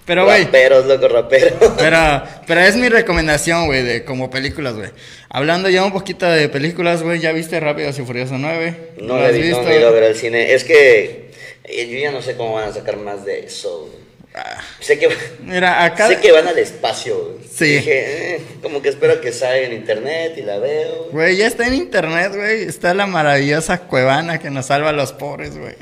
Pero, 0.04 0.24
güey. 0.24 0.44
Raperos, 0.44 0.86
loco, 0.86 1.06
raperos. 1.08 1.54
Pero, 1.78 2.22
pero 2.46 2.60
es 2.60 2.74
mi 2.76 2.88
recomendación, 2.88 3.66
güey, 3.66 3.82
de 3.84 4.04
como 4.04 4.30
películas, 4.30 4.74
güey. 4.74 4.90
Hablando 5.28 5.68
ya 5.68 5.84
un 5.84 5.92
poquito 5.92 6.26
de 6.26 6.48
películas, 6.48 7.02
güey, 7.04 7.20
¿ya 7.20 7.30
viste 7.32 7.60
Rápidos 7.60 7.98
y 8.00 8.02
Furioso 8.02 8.36
9? 8.36 8.94
No 8.98 9.14
¿Lo 9.16 9.22
la 9.22 9.30
he 9.30 9.32
visto, 9.40 9.62
no 9.62 9.70
he 9.70 9.78
ido 9.78 9.88
a 9.88 9.92
ver 9.92 10.04
al 10.04 10.16
cine. 10.16 10.54
Es 10.54 10.64
que 10.64 11.30
eh, 11.64 11.86
yo 11.88 11.98
ya 11.98 12.10
no 12.10 12.20
sé 12.20 12.34
cómo 12.36 12.54
van 12.54 12.70
a 12.70 12.72
sacar 12.72 12.96
más 12.96 13.24
de 13.24 13.40
eso. 13.46 13.86
güey. 13.88 14.02
Ah, 14.34 14.60
Sé 14.80 14.98
que, 14.98 15.08
Mira, 15.44 15.84
acá... 15.84 16.08
sé 16.08 16.18
que 16.18 16.32
van 16.32 16.48
al 16.48 16.58
espacio. 16.58 17.16
güey. 17.16 17.46
Sí. 17.48 17.66
Dije, 17.76 18.34
eh, 18.36 18.40
como 18.60 18.82
que 18.82 18.88
espero 18.88 19.20
que 19.20 19.30
salga 19.30 19.58
en 19.58 19.72
internet 19.72 20.32
y 20.36 20.42
la 20.42 20.58
veo. 20.58 21.10
Güey, 21.12 21.36
ya 21.36 21.46
está 21.46 21.66
en 21.68 21.74
internet, 21.74 22.32
güey. 22.34 22.62
Está 22.62 22.92
la 22.92 23.06
maravillosa 23.06 23.78
Cuevana 23.82 24.40
que 24.40 24.50
nos 24.50 24.66
salva 24.66 24.88
a 24.88 24.92
los 24.92 25.12
pobres, 25.12 25.56
güey. 25.56 25.74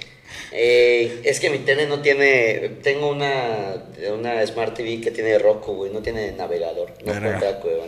Eh, 0.53 1.21
es 1.25 1.39
que 1.39 1.51
mi 1.51 1.59
tele 1.59 1.87
no 1.87 2.01
tiene. 2.01 2.71
Tengo 2.83 3.11
una, 3.11 3.75
una 4.13 4.47
Smart 4.47 4.75
TV 4.75 5.01
que 5.01 5.11
tiene 5.11 5.39
Roku, 5.39 5.75
güey. 5.75 5.93
No 5.93 6.01
tiene 6.01 6.33
navegador. 6.33 6.93
No 7.05 7.13
cuenta 7.13 7.61
cueva. 7.61 7.85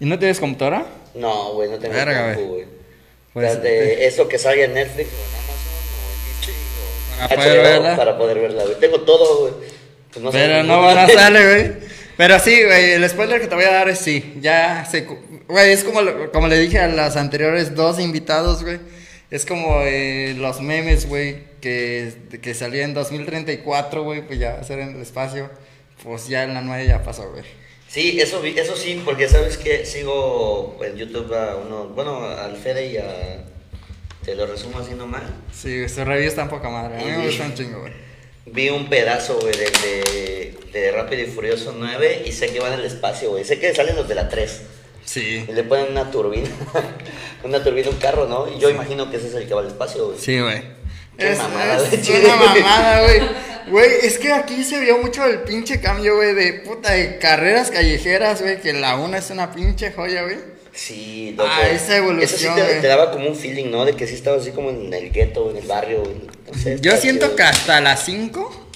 ¿Y 0.00 0.06
no 0.06 0.18
tienes 0.18 0.40
computadora? 0.40 0.86
No, 1.14 1.52
güey, 1.52 1.68
no 1.68 1.78
tengo 1.78 1.94
Verga, 1.94 2.34
compu, 2.34 2.48
güey. 2.54 2.64
Pues, 3.32 3.58
eso 3.62 4.26
que 4.26 4.38
salga 4.38 4.64
en 4.64 4.74
Netflix 4.74 5.08
o 5.08 5.22
en 5.22 5.44
Amazon 5.44 5.78
o 7.20 7.28
en 7.28 7.28
Para 7.28 7.44
Disney 7.44 7.50
o 7.50 7.54
poder 7.54 7.56
HBO, 7.56 7.62
verla. 7.62 7.96
Para 7.96 8.18
poder 8.18 8.38
verla, 8.40 8.62
güey. 8.64 8.80
Tengo 8.80 9.00
todo, 9.02 9.40
güey. 9.40 9.52
Pues 10.12 10.24
no 10.24 10.30
Pero 10.32 10.62
no 10.64 10.80
van 10.80 10.98
a 10.98 11.08
salir, 11.08 11.42
güey. 11.42 11.90
Pero 12.16 12.38
sí, 12.38 12.62
güey, 12.64 12.92
el 12.92 13.08
spoiler 13.08 13.40
que 13.40 13.46
te 13.46 13.54
voy 13.54 13.64
a 13.64 13.72
dar 13.72 13.88
es 13.88 13.98
sí. 13.98 14.34
Ya 14.40 14.84
se. 14.90 15.06
Güey, 15.48 15.72
es 15.72 15.84
como, 15.84 16.00
como 16.32 16.48
le 16.48 16.58
dije 16.58 16.78
a 16.78 16.88
los 16.88 17.16
anteriores 17.16 17.74
dos 17.74 18.00
invitados, 18.00 18.62
güey. 18.64 18.78
Es 19.30 19.46
como 19.46 19.82
eh, 19.82 20.34
los 20.36 20.60
memes, 20.60 21.08
güey, 21.08 21.44
que, 21.60 22.12
que 22.42 22.52
salía 22.54 22.84
en 22.84 22.94
2034, 22.94 24.02
güey, 24.02 24.26
pues 24.26 24.38
ya 24.38 24.54
va 24.54 24.60
a 24.60 24.64
ser 24.64 24.80
en 24.80 24.96
el 24.96 25.02
espacio. 25.02 25.50
Pues 26.02 26.28
ya 26.28 26.44
en 26.44 26.54
la 26.54 26.62
9 26.62 26.86
ya 26.86 27.02
pasó, 27.02 27.30
güey. 27.30 27.44
Sí, 27.88 28.20
eso, 28.20 28.40
vi- 28.40 28.58
eso 28.58 28.76
sí, 28.76 29.00
porque 29.04 29.28
sabes 29.28 29.56
que 29.56 29.84
sigo 29.84 30.78
en 30.84 30.96
YouTube 30.96 31.32
a 31.34 31.56
uno, 31.56 31.88
bueno, 31.88 32.24
al 32.24 32.56
Fede 32.56 32.86
y 32.92 32.96
a... 32.96 33.44
Te 34.24 34.34
lo 34.34 34.46
resumo 34.46 34.78
así 34.78 34.94
nomás. 34.94 35.22
Sí, 35.52 35.88
su 35.88 36.04
review 36.04 36.28
está 36.28 36.42
en 36.42 36.48
poca 36.48 36.68
madre. 36.68 36.96
A 36.96 36.98
mí 36.98 37.04
me 37.10 37.16
Sí. 37.22 37.26
gusta 37.26 37.44
un 37.44 37.54
chingo, 37.54 37.80
güey. 37.80 37.92
Vi 38.46 38.68
un 38.70 38.88
pedazo, 38.88 39.38
güey, 39.40 39.52
de, 39.56 39.70
de, 39.70 40.54
de 40.72 40.92
Rápido 40.92 41.22
y 41.22 41.26
Furioso 41.26 41.74
9 41.76 42.22
y 42.26 42.32
sé 42.32 42.48
que 42.52 42.60
van 42.60 42.72
al 42.72 42.84
espacio, 42.84 43.30
güey. 43.30 43.44
Sé 43.44 43.58
que 43.58 43.74
salen 43.74 43.96
los 43.96 44.08
de 44.08 44.14
la 44.14 44.28
3 44.28 44.62
Sí. 45.12 45.44
y 45.48 45.52
le 45.52 45.64
ponen 45.64 45.90
una 45.90 46.10
turbina, 46.10 46.48
una 47.44 47.62
turbina 47.64 47.88
a 47.88 47.90
un 47.90 47.96
carro, 47.96 48.26
¿no? 48.28 48.46
Y 48.48 48.60
yo 48.60 48.70
imagino 48.70 49.10
que 49.10 49.16
ese 49.16 49.28
es 49.28 49.34
el 49.34 49.48
que 49.48 49.54
va 49.54 49.60
al 49.62 49.66
espacio, 49.66 50.06
güey. 50.06 50.18
Sí, 50.20 50.38
güey. 50.38 50.62
Qué 51.18 51.32
Es, 51.32 51.38
mamada, 51.38 51.76
es 51.78 51.88
güey, 51.90 52.02
chile. 52.02 52.22
una 52.26 52.36
mamada, 52.54 53.02
güey. 53.02 53.20
Güey, 53.68 53.90
es 54.02 54.18
que 54.18 54.32
aquí 54.32 54.62
se 54.64 54.78
vio 54.80 54.98
mucho 54.98 55.24
el 55.26 55.40
pinche 55.40 55.80
cambio, 55.80 56.16
güey, 56.16 56.34
de 56.34 56.52
puta, 56.64 56.92
de 56.92 57.18
carreras 57.18 57.70
callejeras, 57.70 58.40
güey, 58.40 58.60
que 58.60 58.72
la 58.72 58.96
una 58.96 59.18
es 59.18 59.30
una 59.30 59.52
pinche 59.52 59.90
joya, 59.92 60.22
güey. 60.22 60.36
Sí, 60.72 61.34
loco. 61.36 61.50
Ah, 61.52 61.68
esa 61.68 61.96
evolución, 61.96 62.22
Eso 62.22 62.36
sí 62.70 62.78
te, 62.80 62.86
daba 62.86 63.10
como 63.10 63.26
un 63.28 63.34
feeling, 63.36 63.70
¿no? 63.70 63.84
De 63.84 63.94
que 63.94 64.06
sí 64.06 64.14
estabas 64.14 64.42
así 64.42 64.52
como 64.52 64.70
en 64.70 64.92
el 64.94 65.10
gueto, 65.10 65.50
en 65.50 65.56
el 65.56 65.66
barrio, 65.66 66.02
güey. 66.04 66.14
No 66.52 66.58
sé, 66.58 66.78
Yo 66.80 66.96
siento 66.96 67.26
chido. 67.26 67.36
que 67.36 67.42
hasta 67.42 67.80
la 67.80 67.96
5, 67.96 68.68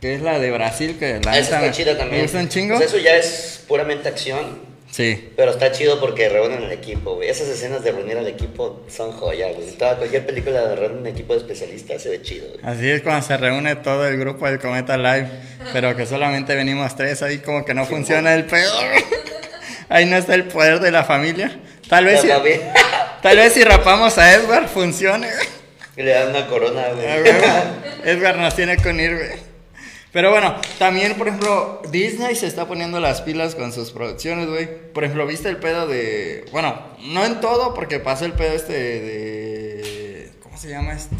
que 0.00 0.14
es 0.14 0.22
la 0.22 0.38
de 0.38 0.50
Brasil, 0.52 0.96
que 0.98 1.20
la 1.24 1.32
Ah, 1.32 1.38
esa 1.38 1.56
está 1.60 1.72
chida 1.72 1.98
también. 1.98 2.18
me 2.18 2.22
gusta 2.22 2.38
un 2.38 2.48
chingo. 2.48 2.78
Sea, 2.78 2.86
eso 2.86 2.98
ya 2.98 3.16
es 3.16 3.64
puramente 3.66 4.08
acción. 4.08 4.69
Sí. 4.90 5.30
Pero 5.36 5.52
está 5.52 5.70
chido 5.70 6.00
porque 6.00 6.28
reúnen 6.28 6.64
al 6.64 6.72
equipo, 6.72 7.14
güey. 7.14 7.28
Esas 7.28 7.46
escenas 7.48 7.84
de 7.84 7.92
reunir 7.92 8.18
al 8.18 8.26
equipo 8.26 8.84
son 8.88 9.12
joya, 9.12 9.46
güey. 9.52 9.70
Toda 9.78 9.96
cualquier 9.96 10.26
película 10.26 10.62
de 10.66 10.74
reunir 10.76 10.98
un 10.98 11.06
equipo 11.06 11.32
de 11.34 11.38
especialistas 11.40 12.02
se 12.02 12.08
ve 12.08 12.22
chido, 12.22 12.48
güey. 12.48 12.60
Así 12.64 12.90
es 12.90 13.00
cuando 13.02 13.24
se 13.24 13.36
reúne 13.36 13.76
todo 13.76 14.06
el 14.08 14.18
grupo 14.18 14.46
del 14.46 14.58
Cometa 14.58 14.96
Live, 14.96 15.28
pero 15.72 15.94
que 15.96 16.06
solamente 16.06 16.54
venimos 16.56 16.96
tres, 16.96 17.22
ahí 17.22 17.38
como 17.38 17.64
que 17.64 17.72
no 17.72 17.86
funciona 17.86 18.34
el 18.34 18.44
pedo. 18.46 18.72
Ahí 19.88 20.06
no 20.06 20.16
está 20.16 20.34
el 20.34 20.44
poder 20.44 20.80
de 20.80 20.90
la 20.90 21.04
familia. 21.04 21.58
Tal 21.88 22.04
vez, 22.04 22.20
si, 22.20 22.28
La 22.28 22.40
tal 23.22 23.36
vez 23.36 23.52
si 23.52 23.64
rapamos 23.64 24.16
a 24.18 24.34
Edward 24.34 24.68
funcione. 24.68 25.28
le 25.96 26.10
dan 26.10 26.30
una 26.30 26.46
corona, 26.46 26.82
Ah, 26.88 26.94
güey. 26.94 27.22
güey. 27.22 27.34
Edgar 28.04 28.38
nos 28.38 28.54
tiene 28.54 28.76
que 28.76 28.88
unir, 28.88 29.16
güey. 29.16 29.49
Pero 30.12 30.30
bueno, 30.30 30.56
también, 30.78 31.14
por 31.14 31.28
ejemplo, 31.28 31.82
Disney 31.92 32.34
se 32.34 32.46
está 32.48 32.66
poniendo 32.66 32.98
las 32.98 33.22
pilas 33.22 33.54
con 33.54 33.72
sus 33.72 33.92
producciones, 33.92 34.48
güey. 34.48 34.68
Por 34.92 35.04
ejemplo, 35.04 35.26
¿viste 35.26 35.48
el 35.48 35.58
pedo 35.58 35.86
de. 35.86 36.44
Bueno, 36.50 36.76
no 37.04 37.24
en 37.24 37.40
todo, 37.40 37.74
porque 37.74 38.00
pasó 38.00 38.24
el 38.24 38.32
pedo 38.32 38.54
este 38.54 38.72
de. 38.72 40.30
¿Cómo 40.42 40.58
se 40.58 40.68
llama 40.68 40.94
esta? 40.94 41.16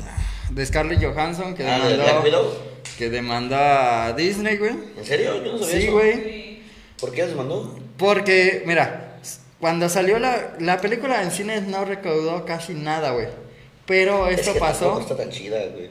De 0.50 0.66
Scarlett 0.66 1.02
Johansson, 1.04 1.54
que 1.54 1.64
Ah, 1.64 1.78
¿de 1.88 1.96
demandó. 1.96 2.70
Que 2.98 3.08
demandó 3.10 3.56
a 3.56 4.12
Disney, 4.14 4.56
güey. 4.56 4.72
¿En 4.98 5.04
serio? 5.04 5.42
Yo 5.44 5.52
no 5.52 5.58
sabía 5.58 5.76
Sí, 5.76 5.82
eso. 5.84 5.92
güey. 5.92 6.60
¿Por 6.98 7.12
qué 7.12 7.26
les 7.26 7.36
mandó? 7.36 7.78
Porque, 7.96 8.64
mira, 8.66 9.18
cuando 9.60 9.88
salió 9.88 10.18
la, 10.18 10.54
la 10.58 10.80
película 10.80 11.22
en 11.22 11.30
cines 11.30 11.62
no 11.62 11.84
recaudó 11.84 12.44
casi 12.44 12.74
nada, 12.74 13.12
güey. 13.12 13.28
Pero 13.86 14.26
Es 14.28 14.40
esto 14.40 14.54
que 14.54 14.58
tampoco 14.60 14.90
pasó. 14.96 15.00
está 15.00 15.16
tan 15.16 15.30
chida, 15.30 15.58
güey. 15.72 15.88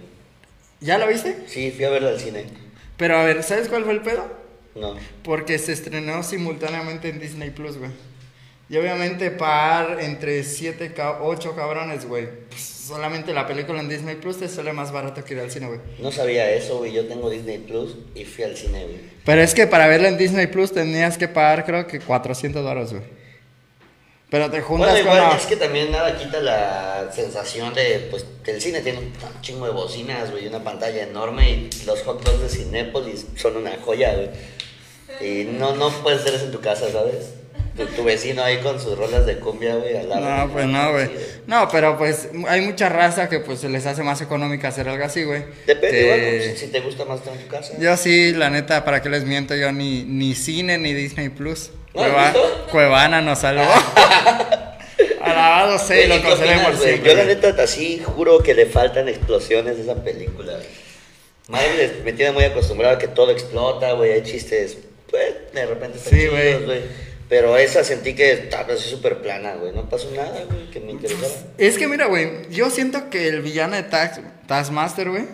¿Ya 0.82 0.98
la 0.98 1.06
viste? 1.08 1.38
Sí, 1.48 1.72
fui 1.72 1.86
a 1.86 1.90
verla 1.90 2.10
al 2.10 2.20
cine. 2.20 2.46
Pero 3.00 3.18
a 3.18 3.24
ver, 3.24 3.44
¿sabes 3.44 3.70
cuál 3.70 3.86
fue 3.86 3.94
el 3.94 4.02
pedo? 4.02 4.30
No. 4.76 4.94
Porque 5.24 5.58
se 5.58 5.72
estrenó 5.72 6.22
simultáneamente 6.22 7.08
en 7.08 7.20
Disney 7.20 7.50
Plus, 7.50 7.78
güey. 7.78 7.92
Y 8.70 8.76
obviamente 8.76 9.32
par 9.32 10.00
entre 10.02 10.44
7, 10.44 10.94
8 11.22 11.56
cabrones, 11.56 12.06
güey. 12.06 12.28
Pues, 12.50 12.62
solamente 12.62 13.34
la 13.34 13.48
película 13.48 13.80
en 13.80 13.88
Disney 13.88 14.18
Plus 14.18 14.38
te 14.38 14.50
sale 14.50 14.74
más 14.74 14.92
barato 14.92 15.24
que 15.24 15.34
ir 15.34 15.40
al 15.40 15.50
cine, 15.50 15.68
güey. 15.68 15.80
No 16.00 16.12
sabía 16.12 16.52
eso, 16.52 16.80
güey. 16.80 16.92
Yo 16.92 17.08
tengo 17.08 17.30
Disney 17.30 17.60
Plus 17.60 17.96
y 18.14 18.26
fui 18.26 18.44
al 18.44 18.58
cine, 18.58 18.84
güey. 18.84 19.00
Pero 19.24 19.42
es 19.42 19.54
que 19.54 19.66
para 19.66 19.88
verla 19.88 20.10
en 20.10 20.18
Disney 20.18 20.48
Plus 20.48 20.74
tenías 20.74 21.18
que 21.18 21.30
pagar 21.30 21.66
creo 21.66 21.88
que 21.88 22.02
400 22.02 22.62
dólares, 22.62 22.92
güey. 22.92 23.04
Pero 24.30 24.52
te 24.52 24.62
juntas 24.62 24.92
Bueno, 24.92 25.06
con 25.08 25.16
igual 25.18 25.32
la- 25.32 25.38
es 25.38 25.46
que 25.48 25.56
también 25.56 25.92
nada 25.92 26.16
quita 26.16 26.40
la 26.40 27.10
sensación 27.12 27.74
de, 27.74 28.08
pues, 28.12 28.26
que 28.44 28.52
el 28.52 28.62
cine 28.62 28.82
tiene 28.82 29.00
un 29.00 29.12
chingo 29.42 29.66
de 29.66 29.72
bocinas, 29.72 30.30
güey, 30.30 30.46
y 30.46 30.48
una 30.48 30.64
pantalla 30.64 31.02
enorme 31.04 31.50
y 31.50 31.70
los 31.86 32.02
hot 32.04 32.24
dogs 32.24 32.42
de 32.42 32.50
Cinépolis 32.50 33.26
son 33.36 33.58
una 33.58 33.72
joya, 33.84 34.14
güey. 34.14 34.30
Y 35.22 35.46
no, 35.46 35.76
no 35.76 35.90
puedes 36.04 36.22
hacer 36.22 36.36
eso 36.36 36.46
en 36.46 36.52
tu 36.52 36.62
casa, 36.62 36.92
¿sabes? 36.92 37.32
Tu, 37.76 37.86
tu 37.88 38.04
vecino 38.04 38.44
ahí 38.44 38.58
con 38.60 38.80
sus 38.80 38.98
rolas 38.98 39.26
de 39.26 39.40
cumbia, 39.40 39.76
güey, 39.76 39.98
al 39.98 40.10
lado. 40.10 40.30
No, 40.48 40.54
pues 40.54 40.66
no, 40.68 40.92
güey. 40.92 41.10
No, 41.48 41.68
pero 41.72 41.98
pues 41.98 42.30
hay 42.48 42.62
mucha 42.62 42.90
raza 42.90 43.30
que 43.30 43.40
pues 43.40 43.60
se 43.62 43.70
les 43.70 43.86
hace 43.86 44.04
más 44.04 44.22
económica 44.22 44.68
hacer 44.68 44.88
algo 44.90 45.04
así, 45.04 45.24
güey. 45.24 45.44
Depende, 45.66 45.90
Que- 45.98 46.08
bueno, 46.44 46.54
si, 46.56 46.66
si 46.66 46.72
te 46.72 46.82
gusta 46.82 47.06
más 47.06 47.20
estar 47.20 47.34
en 47.34 47.42
tu 47.42 47.48
casa. 47.48 47.74
Yo 47.80 47.96
sí, 47.98 48.32
la 48.34 48.50
neta, 48.50 48.86
¿para 48.86 49.02
qué 49.02 49.10
les 49.10 49.24
miento? 49.24 49.56
Yo 49.56 49.72
ni, 49.72 50.04
ni 50.04 50.36
cine 50.36 50.78
ni 50.78 50.94
Disney 50.94 51.30
Plus. 51.30 51.72
¿No 51.94 52.02
has 52.04 52.34
Cueva-? 52.34 52.34
Cuevana 52.72 53.22
nos 53.22 53.40
salvó. 53.40 53.64
Alabado 55.22 55.78
sea 55.80 56.08
lo 56.08 56.16
¿qué 56.16 56.20
opinas, 56.20 56.38
conservemos 56.38 56.82
siempre. 56.84 57.10
Yo 57.12 57.18
la 57.18 57.26
neta 57.26 57.64
así 57.64 58.02
juro 58.06 58.40
que 58.40 58.54
le 58.54 58.66
faltan 58.66 59.08
explosiones 59.08 59.78
de 59.78 59.84
esa 59.84 59.96
película. 60.04 60.54
Madre 61.48 62.02
me 62.04 62.14
tiene 62.14 62.32
muy 62.32 62.44
acostumbrado 62.44 62.96
a 62.96 63.00
que 63.00 63.08
todo 63.08 63.32
explota, 63.32 63.94
güey, 63.94 64.12
hay 64.12 64.24
chistes, 64.24 64.78
pues 65.10 65.34
de 65.54 65.66
repente 65.66 65.98
están 65.98 66.14
Sí, 66.20 66.28
güey. 66.28 66.82
Pero 67.28 67.58
esa 67.58 67.84
sentí 67.84 68.16
que 68.16 68.32
estaba 68.32 68.74
así 68.74 68.90
súper 68.90 69.20
plana, 69.22 69.54
güey. 69.54 69.72
No 69.72 69.88
pasó 69.88 70.10
nada, 70.16 70.44
güey, 70.50 70.70
que 70.72 70.80
me 70.80 70.92
interesara. 70.92 71.32
Es 71.58 71.78
que 71.78 71.88
mira, 71.88 72.08
güey, 72.08 72.50
yo 72.50 72.70
siento 72.72 73.10
que 73.10 73.28
el 73.28 73.42
villano 73.42 73.76
de 73.76 73.84
Taskmaster, 73.84 75.10
güey, 75.10 75.26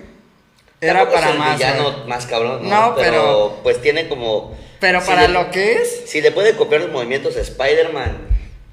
era 0.82 1.10
para 1.10 1.28
es 1.28 1.32
el 1.34 1.39
más, 1.39 1.58
villano 1.58 2.04
más 2.08 2.26
cabrón, 2.26 2.63
¿no? 2.63 2.70
No, 2.70 2.96
pero, 2.96 3.12
pero- 3.12 3.60
pues 3.63 3.82
tiene 3.82 4.10
como 4.10 4.58
Pero 4.80 5.02
si 5.02 5.08
para 5.08 5.28
le- 5.28 5.34
lo 5.34 5.52
que 5.52 5.74
es, 5.82 6.04
Si 6.06 6.22
le 6.22 6.32
puede 6.32 6.56
copiar 6.56 6.82
los 6.82 6.92
movimientos 6.92 7.36
a 7.38 7.42
Spider-Man, 7.42 8.18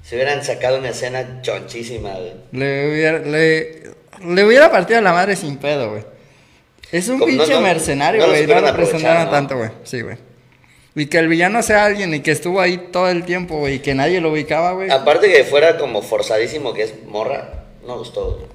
se 0.03 0.17
hubieran 0.17 0.45
sacado 0.45 0.79
una 0.79 0.91
escena 0.91 1.41
chonchísima, 1.43 2.11
güey. 2.13 2.33
le 2.53 2.91
hubiera, 2.91 3.19
le, 3.21 3.83
le 4.27 4.45
hubiera 4.45 4.71
partido 4.71 5.01
la 5.01 5.13
madre 5.13 5.37
sin 5.37 5.57
pedo, 5.59 5.91
güey. 5.91 6.05
Es 6.91 7.09
un 7.09 7.19
Como 7.19 7.31
pinche 7.31 7.53
no- 7.55 7.61
mercenario, 7.61 8.21
no 8.23 8.29
güey. 8.29 8.47
No, 8.47 8.61
lo 8.61 8.75
presentaron 8.75 9.31
tanto, 9.31 9.57
güey. 9.57 9.71
Sí, 9.85 10.01
güey. 10.03 10.17
Y 10.95 11.07
que 11.07 11.19
el 11.19 11.29
villano 11.29 11.63
sea 11.63 11.87
alguien 11.87 12.13
y 12.13 12.21
que 12.21 12.33
estuvo 12.33 12.61
ahí 12.61 12.77
todo 12.93 13.09
el 13.09 13.25
tiempo, 13.25 13.57
güey, 13.59 13.77
y 13.77 13.79
que 13.79 13.95
nadie 13.95 14.21
lo 14.21 14.31
ubicaba, 14.31 14.73
güey. 14.73 14.91
Aparte 14.91 15.33
que 15.33 15.45
fuera 15.45 15.79
como 15.79 16.03
forzadísimo 16.03 16.75
que 16.75 16.83
es 16.83 16.93
morra, 17.07 17.65
no 17.87 17.97
gustó, 17.97 18.33
güey. 18.37 18.47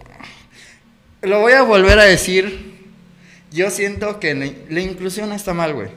Lo 1.23 1.39
voy 1.41 1.53
a 1.53 1.63
volver 1.63 1.97
a 1.97 2.03
decir. 2.03 2.75
Yo 3.51 3.71
siento 3.71 4.19
que 4.19 4.35
la 4.69 4.79
inclusión 4.81 5.31
está 5.31 5.53
mal, 5.55 5.73
güey. 5.73 5.87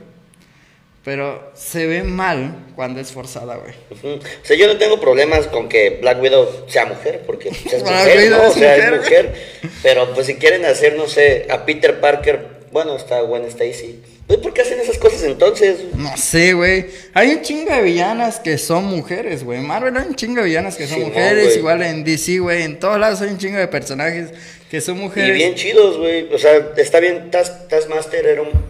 Pero 1.04 1.50
se 1.54 1.86
ve 1.86 2.02
mal 2.02 2.66
cuando 2.76 3.00
es 3.00 3.10
forzada, 3.10 3.56
güey. 3.56 3.72
O 4.18 4.20
sea, 4.44 4.54
yo 4.56 4.66
no 4.66 4.76
tengo 4.76 5.00
problemas 5.00 5.46
con 5.46 5.68
que 5.68 5.98
Black 6.02 6.20
Widow 6.20 6.66
sea 6.68 6.84
mujer, 6.84 7.22
porque 7.26 7.48
pues, 7.48 7.72
es 7.74 7.82
Black 7.84 7.94
mujer, 8.04 8.18
Widow 8.18 8.42
¿no? 8.42 8.48
O 8.48 8.52
sea, 8.52 8.74
mujer, 8.76 8.92
es 8.94 9.00
mujer. 9.00 9.34
Pero 9.82 10.14
pues 10.14 10.26
si 10.26 10.34
quieren 10.36 10.64
hacer, 10.66 10.96
no 10.96 11.08
sé, 11.08 11.46
a 11.48 11.64
Peter 11.64 12.00
Parker, 12.00 12.60
bueno, 12.70 12.96
está 12.96 13.20
Gwen 13.22 13.44
Stacy. 13.46 14.02
Pues, 14.26 14.38
¿Por 14.40 14.52
qué 14.52 14.60
hacen 14.60 14.78
esas 14.78 14.98
cosas 14.98 15.22
entonces? 15.24 15.78
No 15.96 16.14
sé, 16.18 16.52
güey. 16.52 16.86
Hay 17.14 17.30
un 17.30 17.42
chingo 17.42 17.74
de 17.74 17.80
villanas 17.82 18.38
que 18.38 18.58
son 18.58 18.84
mujeres, 18.84 19.42
güey. 19.42 19.58
Marvel 19.60 19.96
hay 19.96 20.06
un 20.06 20.14
chingo 20.14 20.36
de 20.42 20.48
villanas 20.48 20.76
que 20.76 20.86
son 20.86 21.00
mujeres. 21.00 21.56
Igual 21.56 21.82
en 21.82 22.04
DC, 22.04 22.38
güey. 22.40 22.62
En 22.62 22.78
todos 22.78 23.00
lados 23.00 23.20
hay 23.22 23.30
un 23.30 23.38
chingo 23.38 23.58
de 23.58 23.66
personajes 23.68 24.28
que 24.70 24.80
son 24.82 24.98
Y 24.98 25.00
mujeres. 25.00 25.34
bien 25.34 25.54
chidos, 25.56 25.96
güey. 25.98 26.32
O 26.32 26.38
sea, 26.38 26.72
está 26.76 27.00
bien, 27.00 27.30
Tas- 27.32 27.66
Taskmaster 27.68 28.24
era 28.26 28.42
un... 28.42 28.69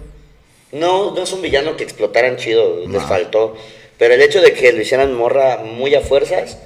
No, 0.72 1.12
no 1.14 1.22
es 1.22 1.32
un 1.32 1.42
villano 1.42 1.76
que 1.76 1.84
explotaran 1.84 2.36
chido, 2.36 2.86
les 2.86 3.02
faltó. 3.02 3.56
Pero 3.98 4.14
el 4.14 4.22
hecho 4.22 4.40
de 4.40 4.52
que 4.52 4.72
lo 4.72 4.80
hicieran 4.80 5.12
morra 5.14 5.58
muy 5.64 5.94
a 5.94 6.00
fuerzas, 6.00 6.58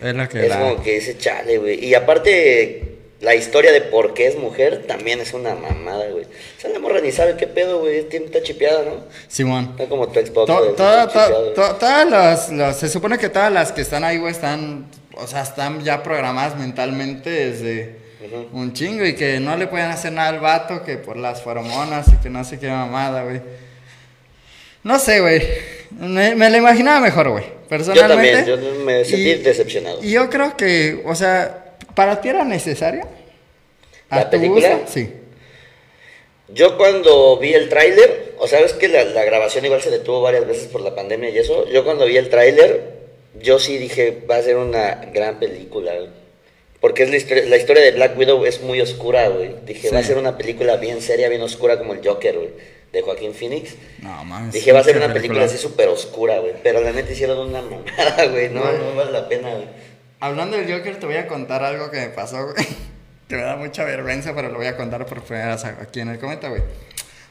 Es 0.00 0.14
la 0.14 0.28
que 0.28 0.42
es 0.42 0.48
da. 0.48 0.58
como 0.58 0.82
que 0.82 0.94
dice, 0.96 1.16
chale, 1.16 1.58
güey. 1.58 1.84
Y 1.84 1.94
aparte, 1.94 2.88
la 3.20 3.34
historia 3.36 3.72
de 3.72 3.80
por 3.80 4.14
qué 4.14 4.26
es 4.26 4.36
mujer 4.36 4.84
también 4.86 5.20
es 5.20 5.32
una 5.32 5.54
mamada, 5.54 6.06
güey. 6.10 6.24
O 6.24 6.60
sea, 6.60 6.70
la 6.70 6.80
morra 6.80 7.00
ni 7.00 7.12
sabe 7.12 7.36
qué 7.36 7.46
pedo, 7.46 7.80
güey. 7.80 8.02
Tiene- 8.08 8.26
Está 8.26 8.42
chipeada, 8.42 8.82
¿no? 8.84 9.04
Simón. 9.28 9.74
No 9.78 9.88
como 9.88 10.08
tu 10.08 10.20
Xbox. 10.20 10.46
To- 10.46 10.70
está 10.70 11.06
to- 11.08 11.52
to- 11.54 11.74
todas 11.76 12.10
las, 12.10 12.50
las- 12.52 12.78
se 12.80 12.88
supone 12.88 13.16
que 13.16 13.28
todas 13.28 13.52
las 13.52 13.72
que 13.72 13.80
están 13.80 14.02
ahí, 14.04 14.18
güey, 14.18 14.32
están, 14.32 14.86
o 15.14 15.26
sea, 15.26 15.42
están 15.42 15.82
ya 15.84 16.02
programadas 16.02 16.58
mentalmente 16.58 17.30
desde 17.30 18.01
Un 18.52 18.72
chingo 18.72 19.04
y 19.04 19.14
que 19.14 19.40
no 19.40 19.56
le 19.56 19.66
pueden 19.66 19.90
hacer 19.90 20.12
nada 20.12 20.28
al 20.28 20.40
vato 20.40 20.82
que 20.84 20.96
por 20.96 21.16
las 21.16 21.42
feromonas 21.42 22.06
y 22.08 22.16
que 22.22 22.28
no 22.30 22.44
sé 22.44 22.58
qué 22.58 22.68
mamada, 22.68 23.24
güey. 23.24 23.40
No 24.84 24.98
sé, 24.98 25.20
güey. 25.20 25.42
Me, 25.90 26.34
me 26.34 26.50
lo 26.50 26.56
imaginaba 26.56 27.00
mejor, 27.00 27.30
güey. 27.30 27.44
Yo 27.44 27.68
Personalmente. 27.68 28.42
también, 28.44 28.60
yo 28.74 28.84
me 28.84 29.04
sentí 29.04 29.30
Y- 29.30 29.34
decepcionado. 29.42 29.98
Y 30.02 30.10
yo 30.12 30.28
creo 30.28 30.56
que, 30.56 31.02
o 31.06 31.14
sea, 31.14 31.74
¿para 31.94 32.20
ti 32.20 32.28
era 32.28 32.44
necesaria? 32.44 33.06
¿La 34.10 34.18
¿A 34.18 34.24
tu 34.24 34.30
película? 34.36 34.80
Sí. 34.86 35.10
Yo 36.48 36.76
cuando 36.76 37.38
vi 37.38 37.54
el 37.54 37.68
tráiler, 37.70 38.34
o 38.38 38.46
sabes 38.46 38.74
que 38.74 38.88
la, 38.88 39.04
la 39.04 39.24
grabación 39.24 39.64
igual 39.64 39.80
se 39.80 39.90
detuvo 39.90 40.20
varias 40.20 40.46
veces 40.46 40.64
por 40.68 40.82
la 40.82 40.94
pandemia 40.94 41.30
y 41.30 41.38
eso, 41.38 41.66
yo 41.70 41.82
cuando 41.84 42.04
vi 42.04 42.16
el 42.18 42.28
tráiler, 42.28 43.00
yo 43.40 43.58
sí 43.58 43.78
dije, 43.78 44.22
va 44.30 44.36
a 44.36 44.42
ser 44.42 44.56
una 44.56 44.96
gran 45.14 45.38
película. 45.38 45.92
Porque 46.82 47.04
es 47.04 47.10
la 47.10 47.16
historia, 47.16 47.44
la 47.46 47.56
historia 47.56 47.80
de 47.80 47.92
Black 47.92 48.18
Widow 48.18 48.44
es 48.44 48.60
muy 48.60 48.80
oscura, 48.80 49.28
güey. 49.28 49.54
Dije, 49.64 49.90
va 49.90 50.00
a 50.00 50.02
ser 50.02 50.18
una 50.18 50.36
película 50.36 50.76
bien 50.78 51.00
seria, 51.00 51.28
bien 51.28 51.40
oscura 51.40 51.78
como 51.78 51.94
el 51.94 52.04
Joker, 52.04 52.34
güey, 52.34 52.50
de 52.92 53.02
Joaquín 53.02 53.34
Phoenix. 53.34 53.76
No, 54.00 54.24
mames. 54.24 54.52
Dije, 54.52 54.72
va 54.72 54.80
a 54.80 54.84
ser 54.84 54.96
una 54.96 55.12
película 55.12 55.44
así 55.44 55.58
súper 55.58 55.88
oscura, 55.88 56.40
güey. 56.40 56.54
Pero 56.60 56.80
la 56.80 56.90
neta 56.90 57.12
hicieron 57.12 57.38
una 57.38 57.62
mamada, 57.62 58.26
güey. 58.26 58.48
No, 58.48 58.64
no 58.72 58.96
vale 58.96 59.12
la 59.12 59.28
pena, 59.28 59.54
güey. 59.54 59.68
Hablando 60.18 60.56
del 60.56 60.72
Joker, 60.72 60.98
te 60.98 61.06
voy 61.06 61.14
a 61.14 61.28
contar 61.28 61.62
algo 61.62 61.88
que 61.88 61.98
me 61.98 62.08
pasó, 62.08 62.44
güey. 62.52 62.66
Que 63.28 63.36
me 63.36 63.42
da 63.42 63.54
mucha 63.54 63.84
vergüenza, 63.84 64.34
pero 64.34 64.48
lo 64.48 64.58
voy 64.58 64.66
a 64.66 64.76
contar 64.76 65.06
por 65.06 65.22
primera 65.22 65.54
vez 65.54 65.64
aquí 65.64 66.00
en 66.00 66.08
el 66.08 66.18
cometa, 66.18 66.48
güey. 66.48 66.62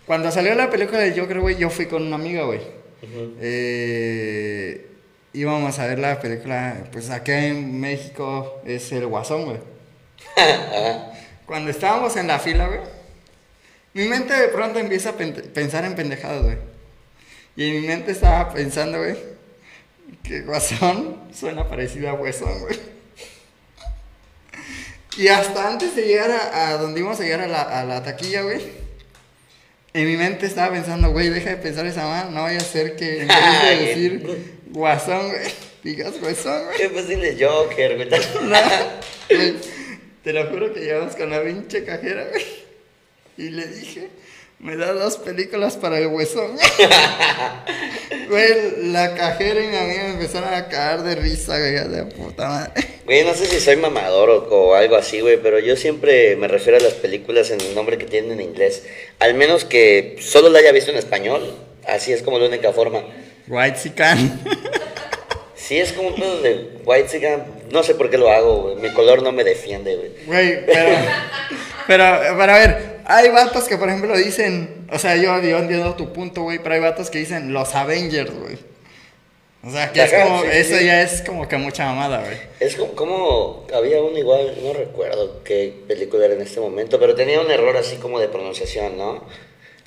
Cuando 0.05 0.31
salió 0.31 0.55
la 0.55 0.69
película 0.69 0.99
del 0.99 1.19
Joker, 1.19 1.41
güey, 1.41 1.57
yo 1.57 1.69
fui 1.69 1.87
con 1.87 2.03
una 2.03 2.15
amiga, 2.15 2.43
güey. 2.43 2.61
Eh, 3.41 4.85
íbamos 5.33 5.79
a 5.79 5.87
ver 5.87 5.99
la 5.99 6.19
película, 6.19 6.77
pues 6.91 7.09
acá 7.09 7.45
en 7.45 7.79
México 7.79 8.61
es 8.65 8.91
El 8.91 9.07
Guasón, 9.07 9.45
güey. 9.45 9.57
Cuando 11.45 11.69
estábamos 11.71 12.15
en 12.17 12.27
la 12.27 12.39
fila, 12.39 12.67
güey, 12.67 12.79
mi 13.93 14.07
mente 14.07 14.33
de 14.33 14.47
pronto 14.49 14.79
empieza 14.79 15.09
a 15.09 15.13
pen- 15.13 15.51
pensar 15.53 15.83
en 15.85 15.95
pendejadas, 15.95 16.43
güey. 16.43 16.57
Y 17.55 17.67
en 17.69 17.81
mi 17.81 17.87
mente 17.87 18.11
estaba 18.11 18.53
pensando, 18.53 18.99
güey, 18.99 19.17
que 20.23 20.41
Guasón 20.41 21.17
suena 21.33 21.67
parecido 21.67 22.09
a 22.09 22.13
Huesón, 22.13 22.59
güey. 22.61 22.79
Y 25.17 25.27
hasta 25.27 25.67
antes 25.67 25.93
de 25.95 26.03
llegar 26.03 26.31
a, 26.31 26.69
a 26.69 26.77
donde 26.77 27.01
íbamos 27.01 27.19
a 27.19 27.23
llegar 27.23 27.41
a 27.41 27.47
la, 27.47 27.61
a 27.61 27.83
la 27.83 28.01
taquilla, 28.01 28.43
güey, 28.43 28.61
en 29.93 30.07
mi 30.07 30.17
mente 30.17 30.45
estaba 30.45 30.73
pensando, 30.73 31.11
güey, 31.11 31.29
deja 31.29 31.51
de 31.51 31.57
pensar 31.57 31.85
esa 31.85 32.05
mano, 32.07 32.31
no 32.31 32.43
vaya 32.43 32.59
a 32.59 32.61
ser 32.61 32.95
que 32.95 33.21
en 33.21 33.27
vez 33.27 33.61
de 33.63 33.85
decir 33.85 34.49
Guasón, 34.67 35.29
güey, 35.29 35.51
digas 35.83 36.13
Huesón, 36.21 36.65
güey. 36.65 36.77
Qué 36.77 36.89
posible 36.89 37.37
Joker, 37.39 37.95
güey. 37.95 38.09
No, 38.41 39.37
güey, 39.37 39.55
te 40.23 40.33
lo 40.33 40.47
juro 40.49 40.73
que 40.73 40.81
llegamos 40.81 41.15
con 41.15 41.29
la 41.29 41.43
pinche 41.43 41.83
cajera, 41.83 42.25
güey. 42.29 42.45
Y 43.37 43.49
le 43.49 43.67
dije, 43.67 44.09
me 44.61 44.77
da 44.77 44.93
dos 44.93 45.17
películas 45.17 45.75
para 45.75 45.97
el 45.97 46.07
huesón. 46.07 46.51
Güey, 48.29 48.91
la 48.93 49.13
cajera 49.13 49.61
y 49.61 49.67
mi 49.67 49.75
amiga 49.75 50.03
me 50.03 50.11
empezaron 50.11 50.53
a 50.53 50.69
caer 50.69 51.01
de 51.01 51.15
risa, 51.15 51.57
güey, 51.57 51.73
de 51.73 52.05
puta 52.05 52.47
madre. 52.47 52.71
Güey, 53.03 53.25
no 53.25 53.33
sé 53.33 53.45
si 53.45 53.59
soy 53.59 53.75
mamador 53.75 54.29
o, 54.29 54.37
o 54.43 54.73
algo 54.73 54.95
así, 54.95 55.19
güey, 55.19 55.35
pero 55.35 55.59
yo 55.59 55.75
siempre 55.75 56.37
me 56.37 56.47
refiero 56.47 56.77
a 56.77 56.81
las 56.81 56.93
películas 56.93 57.51
en 57.51 57.59
el 57.59 57.75
nombre 57.75 57.97
que 57.97 58.05
tienen 58.05 58.31
en 58.31 58.41
inglés. 58.41 58.83
Al 59.19 59.33
menos 59.33 59.65
que 59.65 60.15
solo 60.21 60.47
la 60.47 60.59
haya 60.59 60.71
visto 60.71 60.91
en 60.91 60.97
español. 60.97 61.57
Así 61.85 62.13
es 62.13 62.21
como 62.21 62.39
la 62.39 62.47
única 62.47 62.71
forma. 62.71 63.03
White 63.49 63.79
Sican. 63.79 64.39
Si 65.55 65.77
es 65.77 65.91
como 65.93 66.09
un 66.09 66.15
pedo 66.15 66.41
de 66.41 66.79
White 66.85 67.09
Cigan, 67.09 67.45
no 67.69 67.83
sé 67.83 67.95
por 67.95 68.09
qué 68.09 68.17
lo 68.17 68.29
hago, 68.29 68.61
güey. 68.61 68.75
Mi 68.77 68.93
color 68.93 69.23
no 69.23 69.31
me 69.31 69.43
defiende, 69.43 69.95
güey. 69.95 70.11
Güey, 70.25 70.65
pero, 70.65 70.97
pero, 71.87 72.19
pero 72.37 72.51
a 72.51 72.57
ver, 72.57 73.00
hay 73.15 73.29
vatos 73.29 73.65
que 73.65 73.77
por 73.77 73.89
ejemplo 73.89 74.17
dicen, 74.17 74.87
o 74.91 74.99
sea, 74.99 75.15
yo, 75.15 75.39
yo 75.41 75.57
entiendo 75.59 75.95
tu 75.95 76.11
punto, 76.13 76.43
güey, 76.43 76.59
pero 76.59 76.75
hay 76.75 76.81
vatos 76.81 77.09
que 77.09 77.19
dicen 77.19 77.53
los 77.53 77.73
Avengers, 77.75 78.31
güey. 78.33 78.57
O 79.63 79.69
sea, 79.69 79.91
que 79.91 80.01
es 80.03 80.11
como, 80.11 80.41
sí, 80.41 80.47
eso 80.53 80.77
sí. 80.77 80.85
ya 80.85 81.01
es 81.03 81.21
como 81.21 81.47
que 81.47 81.55
mucha 81.57 81.85
mamada, 81.85 82.21
güey. 82.21 82.37
Es 82.59 82.75
como, 82.75 82.93
como- 82.93 83.67
había 83.73 84.01
uno 84.01 84.17
igual, 84.17 84.57
no 84.63 84.73
recuerdo 84.73 85.43
qué 85.43 85.71
película 85.87 86.25
era 86.25 86.33
en 86.33 86.41
este 86.41 86.59
momento, 86.59 86.99
pero 86.99 87.13
tenía 87.13 87.39
un 87.39 87.51
error 87.51 87.77
así 87.77 87.97
como 87.97 88.19
de 88.19 88.27
pronunciación, 88.27 88.97
¿no? 88.97 89.23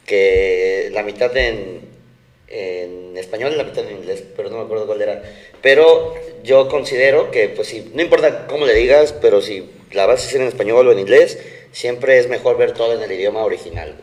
Que 0.07 0.91
la 0.93 1.03
mitad 1.03 1.37
en, 1.37 1.89
en 2.55 3.17
español 3.17 3.57
la 3.57 3.65
mitad 3.65 3.85
en 3.89 3.97
inglés, 3.97 4.23
pero 4.37 4.49
no 4.49 4.59
me 4.59 4.65
acuerdo 4.65 4.87
cuál 4.87 5.03
era. 5.03 5.23
Pero 5.61 6.15
yo 6.45 6.69
considero 6.69 7.31
que, 7.31 7.49
pues 7.49 7.69
sí, 7.69 7.91
no 7.95 8.03
importa 8.03 8.47
cómo 8.47 8.65
le 8.65 8.75
digas, 8.75 9.13
pero 9.13 9.43
si 9.43 9.69
la 9.93 10.07
vas 10.07 10.23
a 10.23 10.29
hacer 10.29 10.41
en 10.41 10.49
español 10.49 10.87
o 10.87 10.93
en 10.93 11.01
inglés, 11.01 11.39
siempre 11.73 12.19
es 12.19 12.29
mejor 12.29 12.57
ver 12.57 12.73
todo 12.73 12.95
en 12.95 13.03
el 13.03 13.13
idioma 13.13 13.43
original. 13.45 13.97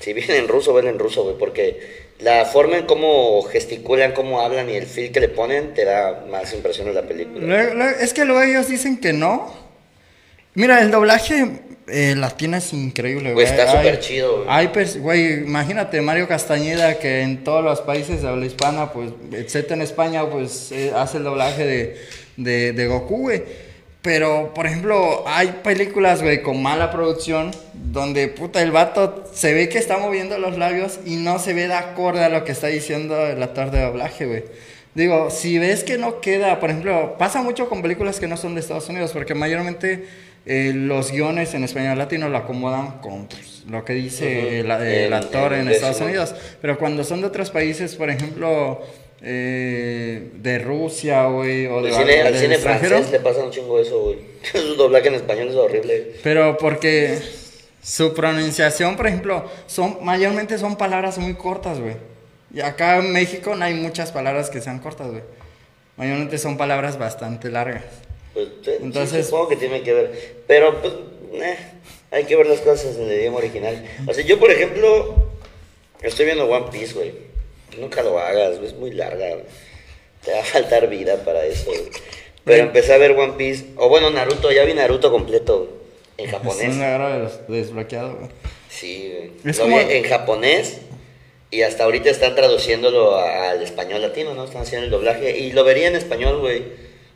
Si 0.00 0.12
viene 0.12 0.36
en 0.36 0.48
ruso, 0.48 0.74
ven 0.74 0.86
en 0.86 0.98
ruso, 0.98 1.22
güey, 1.22 1.38
porque 1.38 2.04
la 2.18 2.44
forma 2.44 2.76
en 2.76 2.84
cómo 2.84 3.42
gesticulan, 3.42 4.12
cómo 4.12 4.42
hablan 4.42 4.68
y 4.68 4.74
el 4.74 4.86
feel 4.86 5.10
que 5.10 5.20
le 5.20 5.28
ponen 5.28 5.72
te 5.72 5.84
da 5.84 6.26
más 6.28 6.52
impresión 6.52 6.88
en 6.88 6.94
la 6.94 7.02
película. 7.02 7.90
Es 8.00 8.12
que 8.12 8.24
luego 8.24 8.42
ellos 8.42 8.68
dicen 8.68 9.00
que 9.00 9.12
no. 9.12 9.63
Mira, 10.54 10.80
el 10.82 10.90
doblaje 10.90 11.60
eh, 11.88 12.14
latino 12.16 12.56
es 12.56 12.72
increíble, 12.72 13.32
Güey, 13.32 13.46
está 13.46 13.70
súper 13.70 13.98
chido, 14.00 14.36
güey. 14.38 14.46
Hay, 14.48 14.68
pers- 14.68 14.98
güey, 15.00 15.44
imagínate 15.44 16.00
Mario 16.00 16.28
Castañeda 16.28 16.98
que 16.98 17.22
en 17.22 17.42
todos 17.44 17.64
los 17.64 17.80
países 17.80 18.22
de 18.22 18.28
habla 18.28 18.46
hispana, 18.46 18.92
pues, 18.92 19.10
excepto 19.32 19.74
en 19.74 19.82
España, 19.82 20.28
pues, 20.30 20.70
eh, 20.72 20.92
hace 20.94 21.18
el 21.18 21.24
doblaje 21.24 21.66
de, 21.66 21.96
de, 22.36 22.72
de 22.72 22.86
Goku, 22.86 23.18
güey. 23.22 23.42
Pero, 24.00 24.52
por 24.54 24.66
ejemplo, 24.66 25.24
hay 25.26 25.60
películas, 25.64 26.22
güey, 26.22 26.42
con 26.42 26.62
mala 26.62 26.90
producción, 26.92 27.50
donde, 27.72 28.28
puta, 28.28 28.60
el 28.62 28.70
vato 28.70 29.24
se 29.32 29.54
ve 29.54 29.68
que 29.70 29.78
está 29.78 29.96
moviendo 29.96 30.36
los 30.38 30.58
labios 30.58 31.00
y 31.06 31.16
no 31.16 31.38
se 31.38 31.54
ve 31.54 31.68
de 31.68 31.74
acorde 31.74 32.22
a 32.22 32.28
lo 32.28 32.44
que 32.44 32.52
está 32.52 32.66
diciendo 32.66 33.26
el 33.26 33.42
actor 33.42 33.70
de 33.70 33.80
doblaje, 33.80 34.26
güey. 34.26 34.44
Digo, 34.94 35.30
si 35.30 35.58
ves 35.58 35.84
que 35.84 35.96
no 35.98 36.20
queda, 36.20 36.60
por 36.60 36.68
ejemplo, 36.70 37.16
pasa 37.18 37.40
mucho 37.42 37.68
con 37.68 37.80
películas 37.82 38.20
que 38.20 38.28
no 38.28 38.36
son 38.36 38.54
de 38.54 38.60
Estados 38.60 38.88
Unidos, 38.90 39.10
porque 39.12 39.34
mayormente 39.34 40.04
eh, 40.46 40.72
los 40.74 41.10
guiones 41.10 41.54
en 41.54 41.64
español 41.64 41.96
latino 41.98 42.28
lo 42.28 42.36
acomodan 42.38 42.98
con 43.00 43.26
pues, 43.28 43.62
lo 43.68 43.84
que 43.84 43.94
dice 43.94 44.38
Ujú. 44.38 44.46
el, 44.48 44.70
el 44.70 45.06
En- 45.06 45.12
actor 45.14 45.52
en 45.54 45.60
en, 45.62 45.68
Estados. 45.68 46.00
Unidos. 46.00 46.34
Pero 46.60 46.78
cuando 46.78 47.02
son 47.04 47.20
de 47.22 47.28
otros 47.28 47.50
países, 47.50 47.94
por 47.96 48.10
ejemplo, 48.10 48.82
eh, 49.22 50.30
de 50.34 50.58
Rusia, 50.58 51.24
güey, 51.26 51.66
o 51.66 51.80
de 51.82 51.90
Al 51.94 52.02
cine, 52.02 52.20
al 52.22 52.34
cine 52.36 52.58
francés 52.58 53.10
le 53.10 53.20
pasa 53.20 53.42
un 53.42 53.50
chingo 53.50 53.80
eso, 53.80 54.00
güey. 54.02 54.18
Su 54.52 54.74
doblaje 54.76 55.08
en 55.08 55.14
español 55.14 55.48
es 55.48 55.54
horrible. 55.54 56.12
Pero 56.22 56.58
porque 56.58 57.18
su 57.82 58.12
pronunciación, 58.14 58.96
por 58.96 59.06
ejemplo, 59.06 59.50
son 59.66 59.98
mayormente 60.02 60.58
son 60.58 60.76
palabras 60.76 61.16
muy 61.18 61.34
cortas, 61.34 61.80
güey. 61.80 61.96
Y 62.52 62.60
acá 62.60 62.98
en 62.98 63.12
México 63.12 63.56
no 63.56 63.64
hay 63.64 63.74
muchas 63.74 64.12
palabras 64.12 64.50
que 64.50 64.60
sean 64.60 64.78
cortas, 64.78 65.08
güey. 65.10 65.22
Mayormente 65.96 66.38
son 66.38 66.56
palabras 66.56 66.98
bastante 66.98 67.50
largas. 67.50 67.82
Pues, 68.34 68.48
sí, 68.64 68.70
Entonces- 68.80 69.26
supongo 69.26 69.48
que 69.48 69.56
tiene 69.56 69.82
que 69.82 69.92
ver. 69.94 70.34
Pero, 70.46 70.80
pues, 70.82 70.92
eh, 71.34 71.56
hay 72.10 72.24
que 72.24 72.36
ver 72.36 72.46
las 72.46 72.60
cosas 72.60 72.96
en 72.96 73.08
el 73.08 73.18
idioma 73.20 73.38
original. 73.38 73.84
O 74.06 74.12
sea, 74.12 74.24
yo, 74.24 74.38
por 74.38 74.50
ejemplo, 74.50 75.14
estoy 76.02 76.26
viendo 76.26 76.46
One 76.46 76.66
Piece, 76.70 76.92
güey. 76.94 77.12
Nunca 77.78 78.02
lo 78.02 78.18
hagas, 78.18 78.56
güey, 78.58 78.66
es 78.68 78.74
muy 78.74 78.90
larga. 78.92 79.28
güey. 79.30 79.44
Te 80.24 80.32
va 80.32 80.40
a 80.40 80.44
faltar 80.44 80.88
vida 80.88 81.24
para 81.24 81.44
eso, 81.46 81.66
güey. 81.70 81.82
Pero 82.44 82.62
empecé 82.64 82.92
a 82.92 82.98
ver 82.98 83.12
One 83.12 83.34
Piece. 83.38 83.66
O 83.76 83.88
bueno, 83.88 84.10
Naruto, 84.10 84.52
ya 84.52 84.64
vi 84.64 84.74
Naruto 84.74 85.10
completo 85.10 85.68
en 86.18 86.26
Es 86.26 86.30
japonés. 86.32 86.74
un 86.74 86.82
agarro 86.82 87.24
des- 87.24 87.40
desbloqueado, 87.48 88.16
güey. 88.16 88.30
Sí, 88.68 89.12
güey. 89.16 89.30
Es 89.50 89.58
Lo 89.58 89.64
como- 89.64 89.78
vi 89.78 89.92
en 89.94 90.04
japonés 90.04 90.78
y 91.50 91.62
hasta 91.62 91.84
ahorita 91.84 92.10
están 92.10 92.34
traduciéndolo 92.34 93.16
al 93.16 93.62
español 93.62 94.02
latino, 94.02 94.34
¿no? 94.34 94.44
Están 94.44 94.62
haciendo 94.62 94.84
el 94.86 94.90
doblaje 94.90 95.38
y 95.38 95.52
lo 95.52 95.62
vería 95.64 95.88
en 95.88 95.96
español, 95.96 96.40
güey. 96.40 96.62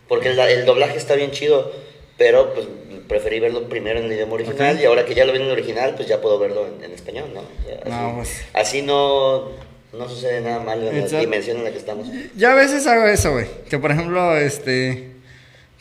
Porque 0.09 0.29
el, 0.31 0.39
el 0.39 0.65
doblaje 0.65 0.97
está 0.97 1.15
bien 1.15 1.31
chido, 1.31 1.71
pero 2.17 2.55
pues 2.55 2.67
preferí 3.07 3.41
verlo 3.41 3.69
primero 3.69 3.99
en 4.01 4.07
el 4.07 4.13
idioma 4.13 4.35
original 4.35 4.79
y 4.81 4.85
ahora 4.85 5.05
que 5.05 5.15
ya 5.15 5.25
lo 5.25 5.33
vi 5.33 5.39
en 5.39 5.45
el 5.47 5.51
original, 5.53 5.95
pues 5.95 6.09
ya 6.09 6.21
puedo 6.21 6.39
verlo 6.39 6.67
en, 6.67 6.85
en 6.85 6.93
español, 6.93 7.31
¿no? 7.35 7.41
O 7.41 7.65
sea, 7.65 7.79
así, 7.83 7.91
No, 7.91 8.15
pues. 8.17 8.45
así 8.53 8.83
no, 8.83 9.49
no 9.93 10.09
sucede 10.09 10.41
nada 10.41 10.61
malo 10.61 10.91
en 10.91 11.11
la 11.13 11.21
dimensión 11.21 11.59
en 11.59 11.65
la 11.65 11.71
que 11.71 11.79
estamos. 11.79 12.07
Yo 12.37 12.51
a 12.51 12.55
veces 12.55 12.87
hago 12.87 13.07
eso, 13.07 13.33
güey. 13.33 13.47
Que 13.71 13.79
por 13.79 13.91
ejemplo, 13.91 14.37
este. 14.37 15.11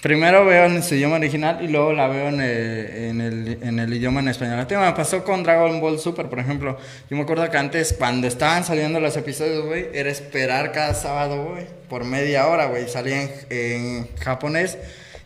Primero 0.02 0.46
veo 0.46 0.66
en 0.66 0.84
su 0.84 0.94
idioma 0.94 1.16
original 1.16 1.58
y 1.62 1.70
luego 1.70 1.92
la 1.92 2.08
veo 2.08 2.28
en 2.28 2.40
el, 2.40 2.90
en 2.96 3.22
el, 3.22 3.58
en 3.64 3.80
el 3.80 3.94
idioma 3.94 4.20
en 4.20 4.28
español 4.28 4.58
latino. 4.58 4.82
Me 4.82 4.94
pasó 4.94 5.24
con 5.24 5.42
Dragon 5.42 5.82
Ball 5.82 6.00
Super, 6.00 6.30
por 6.30 6.40
ejemplo. 6.40 6.78
Yo 7.10 7.18
me 7.18 7.24
acuerdo 7.24 7.50
que 7.50 7.58
antes, 7.58 7.96
cuando 7.98 8.28
estaban 8.28 8.64
saliendo 8.64 9.00
los 9.00 9.18
episodios, 9.18 9.66
güey, 9.66 9.88
era 9.94 10.12
esperar 10.12 10.72
cada 10.72 10.94
sábado, 10.94 11.46
güey, 11.46 11.66
por 11.90 12.04
media 12.04 12.48
hora, 12.48 12.68
güey. 12.68 12.88
Salía 12.88 13.24
en, 13.24 13.32
en 13.50 14.08
japonés 14.20 14.78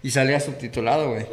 y 0.04 0.12
salía 0.12 0.40
subtitulado, 0.40 1.12
güey. 1.12 1.26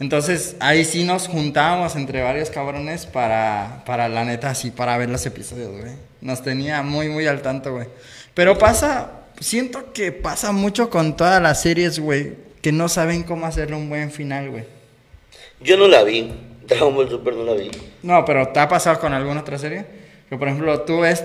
Entonces, 0.00 0.54
ahí 0.60 0.84
sí 0.84 1.02
nos 1.02 1.26
juntábamos 1.26 1.96
entre 1.96 2.22
varios 2.22 2.50
cabrones 2.50 3.04
para, 3.04 3.82
para 3.84 4.08
la 4.08 4.24
neta, 4.24 4.50
así, 4.50 4.70
para 4.70 4.96
ver 4.96 5.10
los 5.10 5.26
episodios, 5.26 5.72
güey. 5.72 5.92
Nos 6.20 6.42
tenía 6.42 6.82
muy, 6.82 7.08
muy 7.08 7.26
al 7.26 7.42
tanto, 7.42 7.72
güey. 7.72 7.88
Pero 8.32 8.56
pasa, 8.56 9.10
siento 9.40 9.92
que 9.92 10.12
pasa 10.12 10.52
mucho 10.52 10.88
con 10.88 11.16
todas 11.16 11.42
las 11.42 11.60
series, 11.60 11.98
güey, 11.98 12.45
que 12.66 12.72
no 12.72 12.88
saben 12.88 13.22
cómo 13.22 13.46
hacerle 13.46 13.76
un 13.76 13.88
buen 13.88 14.10
final, 14.10 14.50
güey. 14.50 14.64
Yo 15.60 15.76
no 15.76 15.86
la 15.86 16.02
vi, 16.02 16.32
Dragon 16.66 16.92
Ball 16.96 17.08
Super 17.08 17.34
no 17.34 17.44
la 17.44 17.52
vi. 17.52 17.70
No, 18.02 18.24
pero 18.24 18.48
¿te 18.48 18.58
ha 18.58 18.68
pasado 18.68 18.98
con 18.98 19.12
alguna 19.12 19.42
otra 19.42 19.56
serie? 19.56 19.84
Que 20.28 20.36
por 20.36 20.48
ejemplo, 20.48 20.80
tú 20.80 20.98
ves 20.98 21.22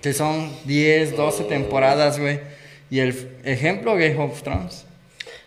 que 0.00 0.14
son 0.14 0.50
10, 0.64 1.18
12 1.18 1.44
temporadas, 1.44 2.18
güey. 2.18 2.40
Y 2.88 3.00
el 3.00 3.40
ejemplo, 3.44 3.92
Game 3.94 4.16
of 4.16 4.40
Thrones. 4.42 4.86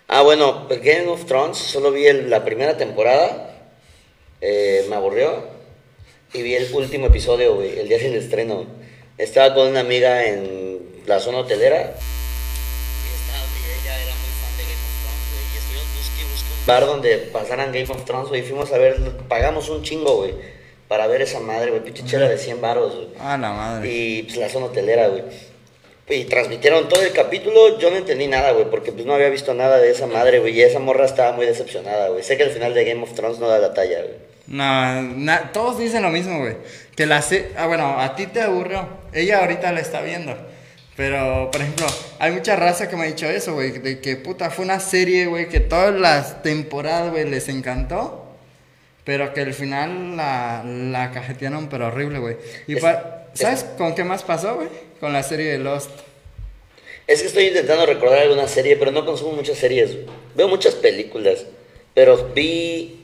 Ah, 0.07 0.21
bueno, 0.21 0.67
Game 0.69 1.07
of 1.07 1.25
Thrones, 1.25 1.57
solo 1.57 1.91
vi 1.91 2.05
el- 2.05 2.29
la 2.29 2.45
primera 2.45 2.77
temporada, 2.77 3.55
eh, 4.39 4.85
me 4.87 4.95
aburrió, 4.97 5.47
y 6.31 6.43
vi 6.43 6.53
el 6.53 6.71
último 6.75 7.07
episodio, 7.07 7.55
güey, 7.55 7.79
el 7.79 7.87
día 7.89 7.97
del 7.97 8.13
estreno. 8.17 8.67
Estaba 9.17 9.55
con 9.55 9.67
una 9.69 9.79
amiga 9.79 10.23
en 10.25 10.77
la 11.07 11.19
zona 11.19 11.39
hotelera, 11.39 11.79
y 11.81 13.09
estaba, 13.17 13.43
y 13.43 13.61
ella 13.81 13.95
era 14.03 14.13
muy 14.15 14.31
fan 14.41 14.53
de 14.57 14.63
Game 14.63 14.83
of 14.87 14.93
Thrones, 15.01 15.25
güey, 15.31 15.45
y 15.53 15.57
estuvimos 15.57 15.89
busque 15.97 16.21
y 16.21 16.25
busque 16.31 16.51
un 16.53 16.56
bar 16.67 16.85
donde 16.85 17.17
pasaran 17.33 17.71
Game 17.71 17.87
of 17.89 18.05
Thrones, 18.05 18.29
güey, 18.29 18.43
fuimos 18.43 18.71
a 18.71 18.77
ver, 18.77 18.97
pagamos 19.27 19.69
un 19.69 19.81
chingo, 19.81 20.17
güey, 20.17 20.35
para 20.87 21.07
ver 21.07 21.23
esa 21.23 21.39
madre, 21.39 21.71
güey, 21.71 21.83
pinche 21.83 22.05
chela 22.05 22.29
de 22.29 22.37
100 22.37 22.61
baros, 22.61 22.93
güey. 22.95 23.07
Ah, 23.19 23.37
la 23.37 23.51
madre. 23.51 23.89
Y 23.91 24.23
pues 24.23 24.37
la 24.37 24.49
zona 24.49 24.67
hotelera, 24.67 25.07
güey. 25.07 25.23
Y 26.09 26.23
transmitieron 26.25 26.87
todo 26.87 27.01
el 27.01 27.11
capítulo, 27.11 27.79
yo 27.79 27.89
no 27.89 27.97
entendí 27.97 28.27
nada, 28.27 28.51
güey, 28.51 28.69
porque 28.69 28.91
pues 28.91 29.05
no 29.05 29.13
había 29.15 29.29
visto 29.29 29.53
nada 29.55 29.77
de 29.79 29.89
esa 29.89 30.05
madre, 30.07 30.39
güey, 30.39 30.53
y 30.57 30.61
esa 30.61 30.79
morra 30.79 31.05
estaba 31.05 31.31
muy 31.33 31.45
decepcionada, 31.47 32.09
güey. 32.09 32.23
Sé 32.23 32.37
que 32.37 32.43
el 32.43 32.51
final 32.51 32.73
de 32.73 32.85
Game 32.85 33.01
of 33.03 33.13
Thrones 33.13 33.39
no 33.39 33.47
da 33.47 33.57
la 33.59 33.73
talla, 33.73 34.01
güey. 34.03 34.15
No, 34.47 35.01
na- 35.01 35.51
todos 35.51 35.77
dicen 35.77 36.03
lo 36.03 36.09
mismo, 36.09 36.39
güey. 36.39 36.55
Que 36.95 37.05
la 37.05 37.21
se 37.21 37.51
ah, 37.57 37.67
bueno, 37.67 37.99
a 37.99 38.15
ti 38.15 38.27
te 38.27 38.39
aburrió. 38.41 38.87
Ella 39.11 39.39
ahorita 39.39 39.73
la 39.73 39.81
está 39.81 40.01
viendo. 40.01 40.37
Pero, 40.97 41.49
por 41.51 41.61
ejemplo, 41.61 41.85
hay 42.19 42.31
mucha 42.31 42.55
raza 42.55 42.89
que 42.89 42.95
me 42.97 43.03
ha 43.03 43.07
dicho 43.07 43.27
eso, 43.27 43.53
güey. 43.53 43.71
De 43.71 43.99
que, 43.99 44.15
puta, 44.17 44.49
fue 44.49 44.65
una 44.65 44.79
serie, 44.79 45.27
güey, 45.27 45.47
que 45.47 45.59
todas 45.59 45.93
las 45.97 46.41
temporadas, 46.41 47.11
güey, 47.11 47.29
les 47.29 47.47
encantó. 47.49 48.25
Pero 49.03 49.33
que 49.33 49.41
al 49.41 49.53
final 49.53 50.17
la, 50.17 50.63
la 50.65 51.11
cajetearon, 51.11 51.69
pero 51.69 51.87
horrible, 51.87 52.19
güey. 52.19 52.37
Y 52.67 52.75
Es- 52.77 52.83
¿Sabes 53.33 53.63
con 53.77 53.93
qué 53.93 54.03
más 54.03 54.23
pasó, 54.23 54.55
güey? 54.55 54.67
Con 54.99 55.13
la 55.13 55.21
serie 55.21 55.45
de 55.51 55.59
Lost. 55.59 55.91
Es 57.05 57.21
que 57.21 57.27
estoy 57.27 57.45
intentando 57.45 57.85
recordar 57.85 58.19
alguna 58.23 58.47
serie, 58.47 58.75
pero 58.75 58.91
no 58.91 59.05
consumo 59.05 59.33
muchas 59.33 59.57
series. 59.59 59.91
Veo 60.35 60.47
muchas 60.47 60.73
películas, 60.75 61.45
pero 61.93 62.31
vi... 62.33 63.03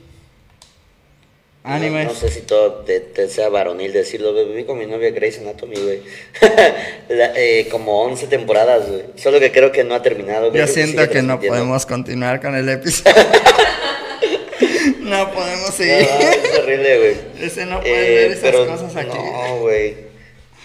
no- 1.64 1.70
Animes. 1.74 2.06
No, 2.06 2.14
sé 2.14 2.28
si 2.28 2.40
todo 2.42 2.72
te, 2.84 3.00
te 3.00 3.28
sea 3.28 3.48
varonil 3.48 3.92
decirlo, 3.92 4.32
güey. 4.32 4.52
Vi 4.54 4.64
con 4.64 4.78
mi 4.78 4.86
novia 4.86 5.10
Grace 5.10 5.40
Anatomy, 5.40 5.76
güey. 5.76 6.00
La- 7.08 7.32
eh, 7.36 7.68
como 7.70 8.02
11 8.02 8.26
temporadas, 8.26 8.88
güey. 8.88 9.02
Solo 9.16 9.40
que 9.40 9.50
creo 9.50 9.72
que 9.72 9.82
no 9.84 9.94
ha 9.94 10.02
terminado. 10.02 10.50
güey. 10.50 10.60
Yo 10.60 10.66
siento 10.66 11.08
que 11.08 11.22
no 11.22 11.40
podemos 11.40 11.86
continuar 11.86 12.40
con 12.40 12.54
el 12.54 12.68
episodio. 12.68 13.14
no 15.00 15.32
podemos 15.32 15.66
No, 15.70 15.72
seguir. 15.72 15.94
es 16.00 16.58
horrible, 16.58 16.98
güey. 16.98 17.16
Ese 17.46 17.66
no 17.66 17.80
puede 17.80 17.94
Eh, 18.06 18.14
ver 18.14 18.30
esas 18.32 18.42
pero 18.42 18.66
cosas 18.66 18.94
aquí. 18.96 19.16
No, 19.16 19.58
güey. 19.60 19.94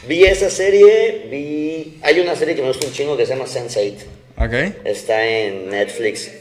Vi 0.08 0.24
esa 0.24 0.50
serie, 0.50 1.28
vi... 1.30 2.00
Hay 2.04 2.20
una 2.22 2.36
serie 2.36 2.56
que 2.56 2.62
me 2.62 2.70
gusta 2.70 2.88
un 2.88 2.94
chingo 2.94 3.18
que 3.18 3.26
se 3.26 3.34
llama 3.36 3.46
Sense8. 3.46 3.96
Ok. 4.38 4.76
Está 4.86 5.26
en 5.28 5.70
Netflix. 5.70 6.32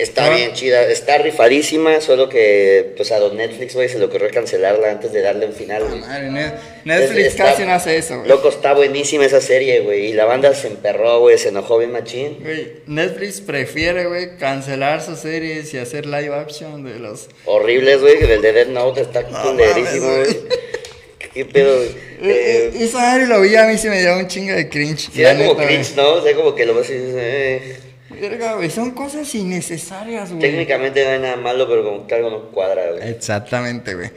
Está 0.00 0.26
Ah. 0.26 0.30
bien 0.34 0.52
chida, 0.54 0.82
está 0.90 1.18
rifadísima, 1.18 2.00
solo 2.00 2.28
que 2.28 2.92
pues 2.96 3.12
a 3.12 3.18
don 3.18 3.36
Netflix, 3.36 3.74
güey, 3.74 3.88
se 3.88 3.98
le 3.98 4.06
ocurrió 4.06 4.30
cancelarla 4.30 4.90
antes 4.90 5.12
de 5.12 5.20
darle 5.20 5.46
un 5.46 5.52
final, 5.52 5.84
güey. 5.84 6.00
Madre, 6.00 6.30
Ne- 6.30 6.52
Netflix 6.84 7.26
Está- 7.26 7.44
casi 7.44 7.64
no 7.64 7.72
hace 7.72 7.96
eso, 7.98 8.16
güey. 8.16 8.28
Loco, 8.28 8.48
está 8.48 8.72
buenísima 8.72 9.26
esa 9.26 9.40
serie, 9.40 9.80
güey, 9.80 10.06
y 10.06 10.12
la 10.14 10.24
banda 10.24 10.54
se 10.54 10.68
emperró, 10.68 11.20
güey, 11.20 11.36
se 11.38 11.50
enojó 11.50 11.78
bien 11.78 11.92
machín. 11.92 12.38
Güey, 12.42 12.72
Netflix 12.86 13.40
prefiere, 13.42 14.06
güey, 14.06 14.36
cancelar 14.38 15.02
sus 15.02 15.18
series 15.18 15.72
y 15.74 15.78
hacer 15.78 16.06
live 16.06 16.34
action 16.34 16.82
de 16.84 16.98
los... 16.98 17.28
Horribles, 17.44 18.00
güey, 18.00 18.22
el 18.22 18.40
de 18.40 18.52
Dead 18.52 18.68
Note 18.68 19.02
está 19.02 19.22
No 19.22 19.42
culerísimo, 19.42 20.16
güey. 20.16 20.36
¿Qué 21.34 21.44
pedo, 21.44 21.76
güey? 21.76 21.88
Eh, 22.22 22.70
Eh, 22.74 22.84
esa 22.84 22.98
madre 22.98 23.26
lo 23.26 23.40
vi, 23.40 23.54
a 23.54 23.64
mí 23.66 23.78
sí 23.78 23.88
me 23.88 24.00
dio 24.00 24.16
un 24.16 24.26
chingo 24.26 24.52
de 24.54 24.68
cringe. 24.68 25.10
sí, 25.12 25.20
era 25.22 25.36
como 25.36 25.54
neta, 25.54 25.66
cringe, 25.66 25.94
¿no? 25.96 26.14
O 26.14 26.22
sea, 26.22 26.34
como 26.34 26.54
que 26.54 26.66
lo 26.66 26.78
dices, 26.80 27.02
eh. 27.16 27.76
Verga, 28.20 28.54
güey, 28.54 28.70
son 28.70 28.90
cosas 28.90 29.34
innecesarias, 29.34 30.30
güey. 30.30 30.42
Técnicamente 30.42 31.04
no 31.04 31.10
hay 31.10 31.18
nada 31.20 31.36
malo, 31.36 31.66
pero 31.68 31.84
como 31.84 32.06
que 32.06 32.14
algo 32.14 32.30
no 32.30 32.50
cuadra, 32.50 32.90
güey. 32.90 33.08
Exactamente, 33.08 33.94
güey. 33.94 34.10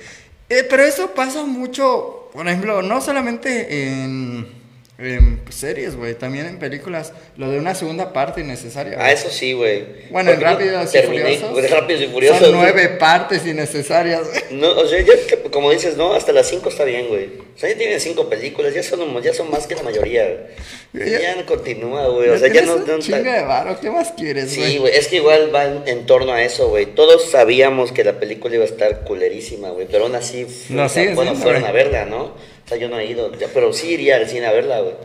Eh, 0.50 0.68
pero 0.70 0.84
eso 0.84 1.12
pasa 1.12 1.46
mucho, 1.46 2.30
por 2.34 2.48
ejemplo, 2.48 2.82
no 2.82 3.02
solamente 3.02 4.02
en, 4.04 4.63
en 5.06 5.42
series, 5.50 5.96
güey, 5.96 6.16
también 6.16 6.46
en 6.46 6.60
películas, 6.60 7.14
lo 7.38 7.50
de 7.52 7.60
una 7.60 7.76
segunda 7.76 8.14
parte 8.14 8.42
innecesaria. 8.42 8.96
Ah, 9.00 9.12
eso 9.12 9.30
sí, 9.30 9.54
güey. 9.54 9.86
Bueno, 10.12 10.32
en 10.32 10.42
Rápidos 10.42 10.94
y 10.96 11.00
Furiosos. 11.00 11.70
Rápidos 11.72 12.02
y 12.02 12.08
Furiosos. 12.08 12.40
Son 12.40 12.52
nueve 12.54 12.90
partes 13.00 13.46
innecesarias. 13.46 14.22
No, 14.52 14.70
o 14.72 14.86
sea, 14.88 15.00
ya, 15.02 15.14
como 15.52 15.72
dices, 15.72 15.98
no, 15.98 16.14
hasta 16.14 16.32
las 16.32 16.48
5 16.48 16.70
está 16.70 16.84
bien, 16.84 17.08
güey. 17.08 17.26
O 17.56 17.58
sea, 17.60 17.70
ya 17.70 17.78
tienen 17.78 18.00
5 18.00 18.30
películas, 18.30 18.74
ya 18.74 18.82
son, 18.84 19.22
ya 19.22 19.34
son 19.34 19.50
más 19.52 19.68
que 19.68 19.76
la 19.76 19.84
mayoría. 19.84 20.48
Ya- 20.94 21.06
Ya, 21.06 21.36
no 21.36 21.46
continúa, 21.46 22.08
güey. 22.08 22.30
O 22.30 22.38
sea, 22.38 22.48
ya 22.54 22.62
no. 22.64 22.78
no 22.78 23.00
chingo 23.00 23.18
de 23.32 23.42
varo, 23.44 23.80
¿qué 23.80 23.90
más 23.90 24.12
quieres, 24.12 24.56
güey? 24.56 24.72
Sí, 24.74 24.78
güey, 24.78 24.96
es 24.96 25.08
que 25.08 25.16
igual 25.18 25.54
va 25.54 25.66
en, 25.66 25.84
en 25.88 26.06
torno 26.06 26.32
a 26.34 26.44
eso, 26.44 26.70
güey. 26.70 26.86
Todos 26.86 27.30
sabíamos 27.32 27.92
que 27.92 28.04
la 28.04 28.20
película 28.20 28.56
iba 28.56 28.64
a 28.64 28.68
estar 28.68 29.04
culerísima, 29.04 29.70
güey, 29.72 29.88
pero 29.90 30.04
aún 30.06 30.16
así, 30.16 30.46
Lo 30.70 30.86
o 30.86 30.90
sea, 30.90 31.02
sigues 31.04 31.16
bueno, 31.16 31.36
fueron 31.36 31.66
a 31.66 31.72
verla, 31.72 32.06
¿no? 32.06 32.36
O 32.66 32.70
sea, 32.70 32.78
yo 32.78 32.88
no 32.90 32.98
he 33.00 33.06
ido, 33.06 33.32
pero 33.54 33.74
sí 33.74 33.92
iría 33.92 34.16
al 34.18 34.28
cine 34.30 34.46
a 34.46 34.52
verla, 34.52 34.80
güey. 34.82 34.96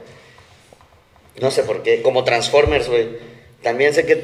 No 1.41 1.51
sé 1.51 1.63
por 1.63 1.83
qué, 1.83 2.03
como 2.03 2.25
Transformers, 2.25 2.89
güey. 2.89 3.09
También 3.63 3.93
sé 3.93 4.07
que 4.07 4.15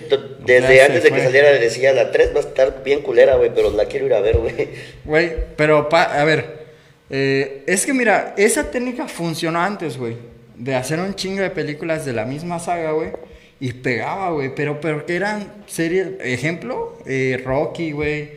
desde 0.44 0.76
Ya 0.76 0.86
antes 0.86 1.02
de 1.02 1.08
que 1.10 1.16
fue. 1.16 1.24
saliera 1.24 1.50
decía 1.52 1.92
la 1.92 2.10
3 2.12 2.30
va 2.34 2.38
a 2.38 2.42
estar 2.44 2.82
bien 2.84 3.02
culera, 3.02 3.34
güey, 3.36 3.50
pero 3.54 3.70
la 3.72 3.86
quiero 3.86 4.06
ir 4.06 4.14
a 4.14 4.20
ver, 4.20 4.38
güey. 4.38 4.68
Güey, 5.04 5.32
pero, 5.56 5.88
pa- 5.88 6.20
a 6.20 6.24
ver, 6.24 6.64
eh, 7.10 7.64
es 7.66 7.84
que 7.84 7.92
mira, 7.92 8.34
esa 8.36 8.70
técnica 8.70 9.08
funcionó 9.08 9.60
antes, 9.60 9.96
güey, 9.98 10.16
de 10.56 10.74
hacer 10.76 11.00
un 11.00 11.14
chingo 11.14 11.42
de 11.42 11.50
películas 11.50 12.04
de 12.04 12.12
la 12.12 12.24
misma 12.24 12.60
saga, 12.60 12.92
güey, 12.92 13.10
y 13.58 13.72
pegaba, 13.72 14.30
güey, 14.30 14.54
pero, 14.54 14.80
pero 14.80 15.04
que 15.04 15.16
eran 15.16 15.52
series, 15.66 16.08
ejemplo, 16.20 16.96
eh, 17.06 17.40
Rocky, 17.44 17.90
güey, 17.92 18.30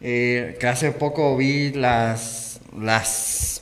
eh, 0.00 0.56
que 0.60 0.66
hace 0.68 0.92
poco 0.92 1.36
vi 1.36 1.70
las, 1.72 2.60
las 2.80 3.08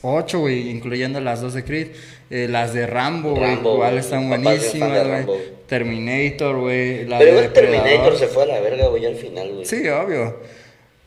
ocho, 0.03 0.39
güey, 0.41 0.69
incluyendo 0.69 1.19
las 1.19 1.41
dos 1.41 1.53
de 1.55 1.63
Creed, 1.63 1.87
eh, 2.29 2.47
las 2.49 2.73
de 2.73 2.85
Rambo, 2.85 3.35
güey, 3.35 3.53
igual 3.53 3.97
están 3.97 4.27
buenísimas, 4.29 5.25
güey. 5.25 5.39
Terminator, 5.67 6.59
güey, 6.59 7.05
la 7.05 7.17
pero 7.17 7.41
de 7.41 7.49
Terminator 7.49 8.15
se 8.17 8.27
fue 8.27 8.43
a 8.43 8.45
la 8.45 8.59
verga, 8.59 8.87
güey, 8.89 9.05
al 9.05 9.15
final, 9.15 9.51
güey. 9.53 9.65
Sí, 9.65 9.87
obvio. 9.87 10.37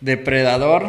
Depredador, 0.01 0.89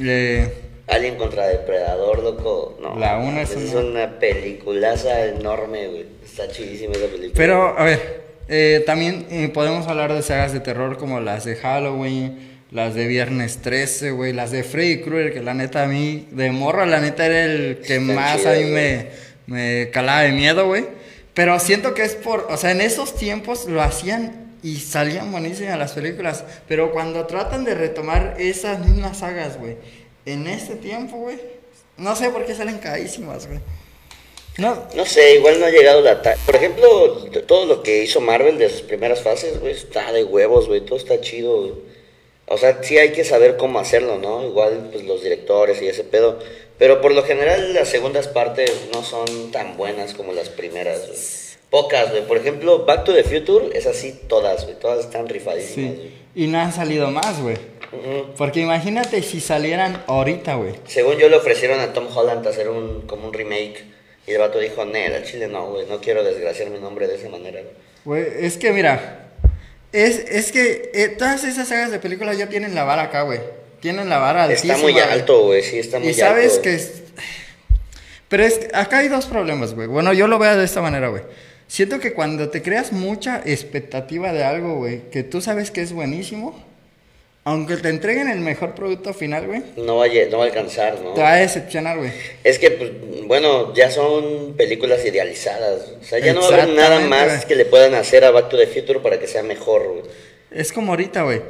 eh, 0.00 0.48
Alien 0.88 1.16
contra 1.16 1.46
Depredador, 1.46 2.22
loco. 2.22 2.76
No. 2.82 2.98
La 2.98 3.16
una 3.18 3.42
es 3.42 3.50
es 3.56 3.72
una- 3.74 3.80
una 4.06 4.18
peliculaza 4.18 5.26
enorme, 5.26 5.88
güey. 5.88 6.06
Está 6.24 6.48
chidísima 6.48 6.92
esa 6.92 7.06
película. 7.06 7.32
Pero, 7.34 7.78
a 7.78 7.84
ver, 7.84 8.22
eh, 8.48 8.82
también 8.84 9.26
eh, 9.30 9.48
podemos 9.48 9.86
hablar 9.86 10.12
de 10.12 10.22
sagas 10.22 10.52
de 10.52 10.60
terror 10.60 10.98
como 10.98 11.20
las 11.20 11.44
de 11.44 11.56
Halloween, 11.56 12.51
las 12.72 12.94
de 12.94 13.06
Viernes 13.06 13.58
13, 13.62 14.10
güey, 14.12 14.32
las 14.32 14.50
de 14.50 14.64
Freddy 14.64 15.00
Krueger, 15.02 15.32
que 15.34 15.42
la 15.42 15.54
neta 15.54 15.82
a 15.84 15.86
mí, 15.86 16.26
de 16.30 16.50
morro, 16.50 16.86
la 16.86 17.00
neta 17.00 17.26
era 17.26 17.44
el 17.44 17.78
que 17.86 17.96
Están 17.96 18.14
más 18.14 18.34
a 18.34 18.38
chidas, 18.54 18.58
mí 18.58 18.64
me, 18.70 19.06
me 19.46 19.90
calaba 19.90 20.22
de 20.22 20.32
miedo, 20.32 20.66
güey. 20.66 20.86
Pero 21.34 21.58
siento 21.60 21.94
que 21.94 22.02
es 22.02 22.14
por, 22.14 22.46
o 22.50 22.56
sea, 22.56 22.70
en 22.70 22.80
esos 22.80 23.14
tiempos 23.16 23.66
lo 23.66 23.80
hacían 23.82 24.52
y 24.62 24.76
salían 24.76 25.30
buenísimas 25.32 25.78
las 25.78 25.92
películas. 25.92 26.44
Pero 26.68 26.92
cuando 26.92 27.26
tratan 27.26 27.64
de 27.64 27.74
retomar 27.74 28.36
esas 28.38 28.78
mismas 28.80 29.18
sagas, 29.18 29.58
güey, 29.58 29.76
en 30.26 30.46
este 30.46 30.74
tiempo, 30.76 31.16
güey, 31.16 31.38
no 31.98 32.16
sé 32.16 32.30
por 32.30 32.44
qué 32.46 32.54
salen 32.54 32.78
carísimas, 32.78 33.46
güey. 33.46 33.60
No, 34.58 34.86
No 34.94 35.06
sé, 35.06 35.36
igual 35.36 35.58
no 35.60 35.66
ha 35.66 35.70
llegado 35.70 36.02
la 36.02 36.20
ta- 36.20 36.36
Por 36.44 36.56
ejemplo, 36.56 36.86
todo 37.46 37.64
lo 37.66 37.82
que 37.82 38.04
hizo 38.04 38.20
Marvel 38.20 38.58
de 38.58 38.68
sus 38.68 38.82
primeras 38.82 39.22
fases, 39.22 39.58
güey, 39.60 39.72
está 39.72 40.12
de 40.12 40.24
huevos, 40.24 40.68
güey. 40.68 40.82
Todo 40.82 40.98
está 40.98 41.18
chido, 41.20 41.60
güey. 41.62 41.91
O 42.52 42.58
sea, 42.58 42.82
sí 42.82 42.98
hay 42.98 43.12
que 43.12 43.24
saber 43.24 43.56
cómo 43.56 43.78
hacerlo, 43.78 44.18
¿no? 44.18 44.46
Igual, 44.46 44.90
pues 44.92 45.04
los 45.04 45.22
directores 45.22 45.80
y 45.80 45.88
ese 45.88 46.04
pedo. 46.04 46.38
Pero 46.76 47.00
por 47.00 47.14
lo 47.14 47.22
general, 47.22 47.72
las 47.72 47.88
segundas 47.88 48.28
partes 48.28 48.70
no 48.92 49.02
son 49.02 49.50
tan 49.50 49.78
buenas 49.78 50.12
como 50.12 50.34
las 50.34 50.50
primeras, 50.50 51.06
güey. 51.06 51.18
Pocas, 51.70 52.10
güey. 52.10 52.26
Por 52.26 52.36
ejemplo, 52.36 52.84
Back 52.84 53.04
to 53.04 53.14
the 53.14 53.24
Future 53.24 53.70
es 53.72 53.86
así 53.86 54.20
todas, 54.28 54.64
güey. 54.64 54.78
Todas 54.78 55.06
están 55.06 55.30
rifadísimas, 55.30 55.92
sí. 55.92 55.96
güey. 55.96 56.10
Y 56.34 56.46
no 56.48 56.58
han 56.58 56.74
salido 56.74 57.10
más, 57.10 57.40
güey. 57.40 57.56
Porque 58.36 58.60
imagínate 58.60 59.22
si 59.22 59.40
salieran 59.40 60.04
ahorita, 60.06 60.56
güey. 60.56 60.74
Según 60.86 61.16
yo 61.16 61.30
le 61.30 61.36
ofrecieron 61.36 61.80
a 61.80 61.94
Tom 61.94 62.06
Holland 62.14 62.46
hacer 62.46 62.68
un 62.68 63.02
como 63.06 63.28
un 63.28 63.32
remake 63.32 63.82
y 64.26 64.32
el 64.32 64.38
vato 64.38 64.58
dijo, 64.58 64.84
"Nel, 64.84 65.14
al 65.14 65.24
chile 65.24 65.48
no, 65.48 65.70
güey, 65.70 65.86
no 65.86 66.00
quiero 66.00 66.22
desgraciar 66.22 66.68
mi 66.68 66.78
nombre 66.78 67.06
de 67.06 67.14
esa 67.14 67.30
manera." 67.30 67.60
güey". 67.62 68.22
Güey, 68.24 68.44
es 68.44 68.58
que 68.58 68.72
mira, 68.72 69.21
es, 69.92 70.18
es 70.28 70.52
que 70.52 70.90
eh, 70.94 71.08
todas 71.08 71.44
esas 71.44 71.68
sagas 71.68 71.90
de 71.90 71.98
películas 71.98 72.38
ya 72.38 72.48
tienen 72.48 72.74
la 72.74 72.84
vara 72.84 73.02
acá, 73.04 73.22
güey. 73.22 73.40
Tienen 73.80 74.08
la 74.08 74.18
vara 74.18 74.44
altísima. 74.44 74.74
Está 74.74 74.86
muy 74.86 74.98
alto, 75.00 75.44
güey, 75.46 75.62
sí, 75.62 75.78
está 75.78 75.98
muy 75.98 76.08
Y 76.08 76.14
sabes 76.14 76.52
alto. 76.52 76.62
que... 76.62 76.74
es- 76.74 76.92
Pero 78.28 78.44
es 78.44 78.60
acá 78.72 78.98
hay 78.98 79.08
dos 79.08 79.26
problemas, 79.26 79.74
güey. 79.74 79.88
Bueno, 79.88 80.12
yo 80.12 80.26
lo 80.28 80.38
veo 80.38 80.56
de 80.56 80.64
esta 80.64 80.80
manera, 80.80 81.08
güey. 81.08 81.22
Siento 81.66 81.98
que 82.00 82.12
cuando 82.12 82.48
te 82.50 82.62
creas 82.62 82.92
mucha 82.92 83.42
expectativa 83.44 84.32
de 84.32 84.44
algo, 84.44 84.76
güey, 84.76 85.10
que 85.10 85.22
tú 85.22 85.40
sabes 85.40 85.70
que 85.70 85.80
es 85.82 85.92
buenísimo, 85.92 86.62
aunque 87.44 87.76
te 87.76 87.88
entreguen 87.88 88.28
el 88.28 88.38
mejor 88.40 88.74
producto 88.74 89.12
final, 89.12 89.46
güey, 89.46 89.62
No 89.76 89.96
va, 89.96 90.04
a, 90.04 90.08
no 90.30 90.38
va 90.38 90.44
a 90.44 90.46
alcanzar, 90.46 91.00
¿no? 91.00 91.14
te 91.14 91.20
va 91.22 91.32
a 91.32 91.36
decepcionar, 91.36 91.98
güey. 91.98 92.10
Es 92.44 92.58
que, 92.58 92.70
pues, 92.70 92.90
bueno, 93.26 93.74
ya 93.74 93.90
son 93.90 94.54
películas 94.56 95.04
idealizadas. 95.04 95.92
O 96.00 96.04
sea, 96.04 96.18
ya 96.20 96.32
no 96.34 96.40
va 96.40 96.48
a 96.48 96.62
haber 96.62 96.68
nada 96.68 97.00
más 97.00 97.26
güey. 97.28 97.46
que 97.48 97.56
le 97.56 97.64
puedan 97.64 97.94
hacer 97.94 98.24
a 98.24 98.30
Back 98.30 98.48
to 98.50 98.56
the 98.56 98.66
Future 98.68 99.00
para 99.00 99.18
que 99.18 99.26
sea 99.26 99.42
mejor, 99.42 99.86
güey. 99.88 100.02
Es 100.52 100.72
como 100.72 100.92
ahorita, 100.92 101.22
güey. 101.22 101.42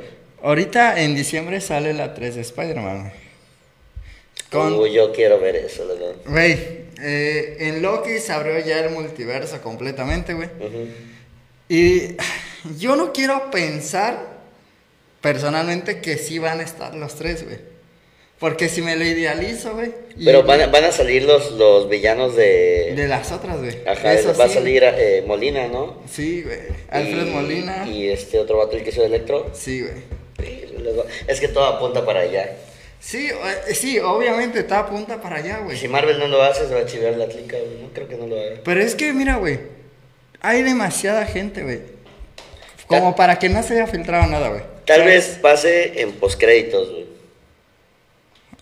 Ahorita 0.42 1.00
en 1.02 1.14
diciembre 1.14 1.60
sale 1.60 1.92
la 1.92 2.14
3 2.14 2.36
de 2.36 2.40
Spider-Man, 2.40 3.00
güey. 3.00 3.12
Con- 4.50 4.74
Uy, 4.74 4.92
yo 4.92 5.12
quiero 5.12 5.38
ver 5.40 5.56
eso, 5.56 5.84
la 5.84 5.94
verdad. 5.94 6.14
Güey, 6.26 6.52
eh, 7.02 7.56
en 7.60 7.82
Loki 7.82 8.18
se 8.18 8.32
abrió 8.32 8.58
ya 8.60 8.80
el 8.80 8.90
multiverso 8.90 9.60
completamente, 9.62 10.34
güey. 10.34 10.48
Y 11.68 12.16
yo 12.78 12.96
no 12.96 13.12
quiero 13.12 13.50
pensar 13.50 14.31
personalmente 15.22 16.00
que 16.02 16.18
sí 16.18 16.38
van 16.38 16.60
a 16.60 16.64
estar 16.64 16.94
los 16.94 17.14
tres, 17.14 17.44
güey. 17.44 17.56
Porque 18.38 18.68
si 18.68 18.82
me 18.82 18.96
lo 18.96 19.04
idealizo, 19.04 19.72
güey. 19.74 19.92
Pero 20.24 20.42
van 20.42 20.60
a, 20.62 20.66
van 20.66 20.82
a 20.82 20.90
salir 20.90 21.22
los, 21.22 21.52
los 21.52 21.88
villanos 21.88 22.34
de... 22.34 22.92
De 22.96 23.06
las 23.06 23.30
otras, 23.30 23.58
güey. 23.60 23.78
Ajá, 23.86 24.12
Eso 24.14 24.34
va 24.36 24.46
a 24.46 24.48
salir 24.48 24.82
eh, 24.84 25.22
Molina, 25.24 25.68
¿no? 25.68 26.02
Sí, 26.10 26.42
güey. 26.42 26.58
Alfred 26.90 27.26
Y- 27.28 27.30
Molina. 27.30 27.86
Y 27.88 28.08
este 28.08 28.40
otro 28.40 28.58
vato, 28.58 28.76
el 28.76 28.82
que 28.82 28.90
hizo 28.90 29.04
Electro. 29.04 29.48
Sí, 29.54 29.82
güey. 29.82 29.94
Es 31.28 31.38
que 31.38 31.46
todo 31.46 31.64
apunta 31.66 32.04
para 32.04 32.20
allá. 32.20 32.50
Sí, 32.98 33.28
eh, 33.30 33.74
sí, 33.74 34.00
obviamente 34.00 34.58
está 34.58 34.80
apunta 34.80 35.20
para 35.20 35.36
allá, 35.36 35.58
güey. 35.58 35.76
si 35.76 35.86
Marvel 35.86 36.18
no 36.18 36.26
lo 36.26 36.42
hace, 36.42 36.66
se 36.66 36.74
va 36.74 36.80
a 36.80 36.86
chivar 36.86 37.14
la 37.16 37.26
clica, 37.26 37.56
güey. 37.58 37.80
No 37.80 37.90
creo 37.92 38.08
que 38.08 38.16
no 38.16 38.26
lo 38.26 38.40
haga. 38.40 38.56
Pero 38.64 38.80
es 38.80 38.96
que, 38.96 39.12
mira, 39.12 39.36
güey. 39.36 39.60
Hay 40.40 40.62
demasiada 40.62 41.26
gente, 41.26 41.62
güey. 41.62 41.80
Como 42.88 43.14
para 43.14 43.38
que 43.38 43.48
no 43.48 43.62
se 43.62 43.74
haya 43.74 43.86
filtrado 43.86 44.26
nada, 44.26 44.48
güey. 44.48 44.62
Tal 44.86 45.04
vez 45.04 45.38
pase 45.40 46.00
en 46.00 46.12
postcréditos, 46.12 46.90
güey. 46.90 47.06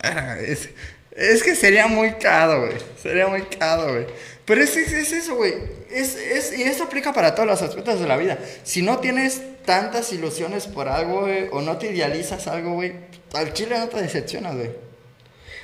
Ah, 0.02 0.36
Es, 0.40 0.68
es 1.12 1.42
que 1.42 1.54
sería 1.54 1.86
muy 1.86 2.12
caro, 2.14 2.66
güey. 2.66 2.78
Sería 3.02 3.26
muy 3.26 3.42
caro, 3.42 3.92
güey. 3.92 4.06
Pero 4.44 4.62
es, 4.62 4.76
es, 4.76 4.92
es 4.92 5.12
eso, 5.12 5.36
güey. 5.36 5.54
Es, 5.90 6.14
es, 6.16 6.58
y 6.58 6.62
eso 6.62 6.84
aplica 6.84 7.12
para 7.12 7.34
todos 7.34 7.48
los 7.48 7.62
aspectos 7.62 8.00
de 8.00 8.06
la 8.06 8.16
vida. 8.16 8.38
Si 8.62 8.82
no 8.82 8.98
tienes 8.98 9.40
tantas 9.64 10.12
ilusiones 10.12 10.66
por 10.66 10.88
algo, 10.88 11.22
güey, 11.22 11.48
o 11.52 11.60
no 11.60 11.78
te 11.78 11.90
idealizas 11.90 12.46
algo, 12.46 12.74
güey, 12.74 12.92
al 13.34 13.52
chile 13.52 13.78
no 13.78 13.88
te 13.88 14.00
decepcionas, 14.00 14.56
güey. 14.56 14.70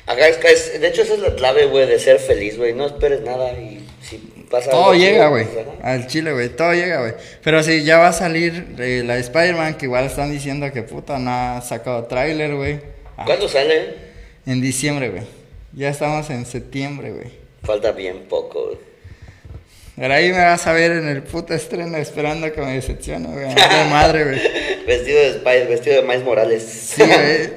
Acá 0.07 0.29
es, 0.29 0.81
de 0.81 0.87
hecho, 0.87 1.03
esa 1.03 1.15
es 1.15 1.21
la 1.21 1.35
clave, 1.35 1.67
güey, 1.67 1.87
de 1.87 1.99
ser 1.99 2.19
feliz, 2.21 2.57
güey. 2.57 2.73
No 2.75 2.87
esperes 2.87 3.23
nada 3.23 3.53
y 3.53 3.86
pasa 4.51 4.71
Todo 4.71 4.95
llega, 4.95 5.29
güey. 5.29 5.45
pues. 5.47 5.67
Al 5.83 6.07
chile, 6.07 6.33
güey. 6.33 6.49
Todo 6.49 6.73
llega, 6.73 7.01
güey. 7.01 7.13
Pero 7.43 7.63
sí, 7.63 7.85
ya 7.85 7.99
va 7.99 8.09
a 8.09 8.13
salir 8.13 8.75
eh, 8.79 9.03
la 9.05 9.15
de 9.15 9.21
Spider-Man, 9.21 9.75
que 9.75 9.87
igual 9.87 10.07
están 10.07 10.31
diciendo 10.31 10.71
que 10.73 10.83
puta, 10.83 11.19
no 11.19 11.31
ha 11.31 11.61
sacado 11.63 12.05
tráiler, 12.05 12.55
güey. 12.55 12.81
Ah, 13.17 13.25
¿Cuándo 13.27 13.49
sale? 13.49 13.95
En 14.47 14.61
diciembre, 14.61 15.11
güey. 15.11 15.23
Ya 15.73 15.89
estamos 15.91 16.29
en 16.31 16.47
septiembre, 16.47 17.11
güey. 17.13 17.31
Falta 17.63 17.93
bien 17.93 18.25
poco, 18.29 18.67
güey. 18.67 18.79
Pero 19.97 20.13
ahí 20.13 20.31
me 20.31 20.45
vas 20.45 20.67
a 20.67 20.73
ver 20.73 20.93
en 20.93 21.09
el 21.09 21.23
puto 21.23 21.55
estreno 21.55 21.97
esperando 21.97 22.53
que 22.53 22.61
me 22.61 22.73
decepcione, 22.75 23.29
güey. 23.29 23.49
De 23.49 23.91
madre, 23.91 24.25
güey. 24.25 24.41
Vestido 24.87 25.19
de 25.19 25.29
Spider, 25.31 25.69
vestido 25.69 25.97
de 25.97 26.03
Miles 26.03 26.23
Morales. 26.23 26.63
Sí, 26.63 27.03
güey. 27.03 27.51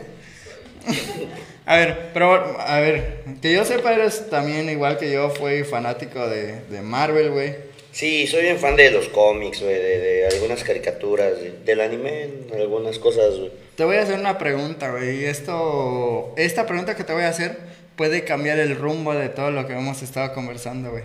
A 1.70 1.78
ver, 1.78 2.10
pero, 2.14 2.60
a 2.60 2.80
ver, 2.80 3.20
que 3.44 3.54
yo 3.54 3.64
sepa, 3.64 3.94
eres 3.94 4.28
también 4.32 4.68
igual 4.70 4.98
que 4.98 5.12
yo, 5.12 5.30
fui 5.30 5.64
fanático 5.64 6.28
de, 6.28 6.62
de 6.62 6.82
Marvel, 6.82 7.30
güey. 7.30 7.56
Sí, 7.92 8.26
soy 8.26 8.42
bien 8.44 8.58
fan 8.58 8.76
de 8.76 8.90
los 8.90 9.08
cómics, 9.10 9.62
güey, 9.62 9.76
de, 9.76 10.00
de 10.00 10.28
algunas 10.28 10.64
caricaturas, 10.64 11.40
de- 11.40 11.52
del 11.66 11.82
anime, 11.82 12.30
algunas 12.54 12.98
cosas, 12.98 13.36
güey. 13.38 13.52
Te 13.76 13.84
voy 13.84 13.98
a 13.98 14.02
hacer 14.02 14.18
una 14.20 14.40
pregunta, 14.40 14.90
güey. 14.90 15.22
Y 15.22 15.26
esto, 15.26 16.34
esta 16.38 16.66
pregunta 16.66 16.96
que 16.96 17.04
te 17.04 17.14
voy 17.14 17.24
a 17.24 17.30
hacer 17.30 17.58
puede 17.96 18.24
cambiar 18.24 18.58
el 18.58 18.76
rumbo 18.76 19.14
de 19.14 19.30
todo 19.30 19.52
lo 19.52 19.68
que 19.68 19.74
hemos 19.74 20.02
estado 20.02 20.34
conversando, 20.34 20.90
güey. 20.90 21.04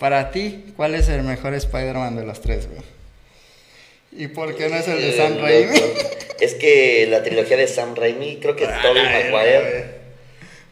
Para 0.00 0.32
ti, 0.32 0.72
¿cuál 0.76 0.96
es 0.96 1.08
el 1.08 1.22
mejor 1.22 1.54
Spider-Man 1.54 2.16
de 2.16 2.24
los 2.26 2.40
tres, 2.40 2.66
güey? 2.68 2.82
¿Y 4.16 4.28
por 4.28 4.54
qué 4.56 4.68
no 4.68 4.76
es 4.76 4.86
el 4.88 5.00
de 5.00 5.12
Sam 5.16 5.34
Eh, 5.38 5.40
Raimi? 5.40 5.78
loco. 5.80 5.98
Es 6.40 6.54
que 6.54 7.06
la 7.10 7.22
trilogía 7.22 7.56
de 7.56 7.66
Sam 7.66 7.94
Raimi, 7.96 8.36
creo 8.40 8.54
que 8.56 8.64
es 8.64 8.70
Tobey 8.82 9.02
Maguire. 9.02 9.84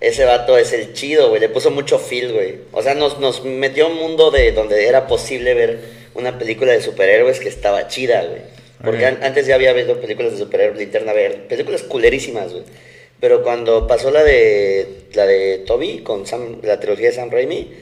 Ese 0.01 0.25
vato 0.25 0.59
es 0.59 0.73
el 0.73 0.93
chido, 0.95 1.29
güey. 1.29 1.41
Le 1.41 1.49
puso 1.49 1.71
mucho 1.71 1.99
feel, 1.99 2.33
güey. 2.33 2.57
O 2.73 2.83
sea, 2.83 2.95
nos, 2.95 3.21
nos 3.21 3.45
metió 3.45 3.87
a 3.87 3.89
un 3.89 3.97
mundo 3.97 4.31
de 4.31 4.53
donde 4.53 4.87
era 4.87 5.07
posible 5.07 5.55
ver 5.55 5.79
una 6.15 6.39
película 6.39 6.73
de 6.73 6.81
superhéroes 6.83 7.39
que 7.41 7.49
estaba 7.49 7.87
chida, 7.89 8.25
güey. 8.25 8.41
Porque 8.85 9.07
an- 9.07 9.21
antes 9.23 9.47
ya 9.47 9.55
había 9.55 9.73
visto 9.73 10.01
películas 10.01 10.33
de 10.33 10.39
superhéroes, 10.39 10.77
Linterna 10.79 11.13
Verde, 11.13 11.39
películas 11.49 11.83
culerísimas, 11.85 12.51
güey. 12.53 12.65
Pero 13.21 13.45
cuando 13.45 13.87
pasó 13.87 14.11
la 14.11 14.25
de 14.25 14.89
la 15.15 15.25
de 15.25 15.59
Toby 15.59 15.99
con 16.01 16.27
Sam, 16.27 16.59
la 16.63 16.81
trilogía 16.81 17.11
de 17.11 17.15
Sam 17.15 17.31
Raimi, 17.31 17.73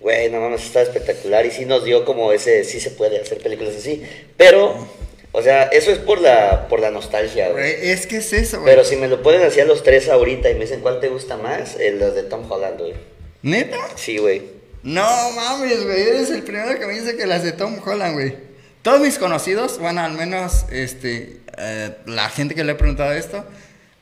güey, 0.00 0.30
no 0.30 0.40
mames, 0.40 0.64
está 0.64 0.82
espectacular 0.82 1.44
y 1.46 1.50
sí 1.50 1.64
nos 1.64 1.84
dio 1.84 2.04
como 2.04 2.32
ese, 2.32 2.64
sí 2.64 2.80
se 2.80 2.90
puede 2.90 3.20
hacer 3.20 3.38
películas 3.38 3.74
así. 3.76 4.02
Pero, 4.36 4.86
o 5.32 5.42
sea, 5.42 5.64
eso 5.64 5.90
es 5.90 5.98
por 5.98 6.20
la, 6.20 6.68
por 6.68 6.80
la 6.80 6.90
nostalgia, 6.90 7.50
güey. 7.50 7.90
Es 7.90 8.06
que 8.06 8.18
es 8.18 8.32
eso, 8.32 8.60
güey. 8.60 8.72
Pero 8.72 8.84
si 8.84 8.96
me 8.96 9.08
lo 9.08 9.20
así 9.46 9.60
a 9.60 9.64
los 9.64 9.82
tres 9.82 10.08
ahorita 10.08 10.50
y 10.50 10.54
me 10.54 10.60
dicen 10.60 10.80
cuál 10.80 11.00
te 11.00 11.08
gusta 11.08 11.36
más, 11.36 11.76
eh, 11.78 11.92
los 11.92 12.14
de 12.14 12.22
Tom 12.22 12.50
Holland, 12.50 12.78
güey. 12.78 12.94
¿Neta? 13.42 13.78
Sí, 13.96 14.18
güey. 14.18 14.42
No 14.82 15.30
mames, 15.32 15.84
güey. 15.84 16.00
Eres 16.00 16.30
el 16.30 16.42
primero 16.42 16.78
que 16.78 16.86
me 16.86 16.94
dice 16.94 17.16
que 17.16 17.26
las 17.26 17.42
de 17.42 17.52
Tom 17.52 17.80
Holland, 17.84 18.14
güey. 18.14 18.36
Todos 18.82 19.00
mis 19.00 19.18
conocidos, 19.18 19.78
bueno, 19.78 20.00
al 20.00 20.12
menos 20.12 20.64
este, 20.70 21.40
eh, 21.58 21.90
la 22.06 22.30
gente 22.30 22.54
que 22.54 22.62
le 22.62 22.72
he 22.72 22.74
preguntado 22.76 23.12
esto. 23.12 23.44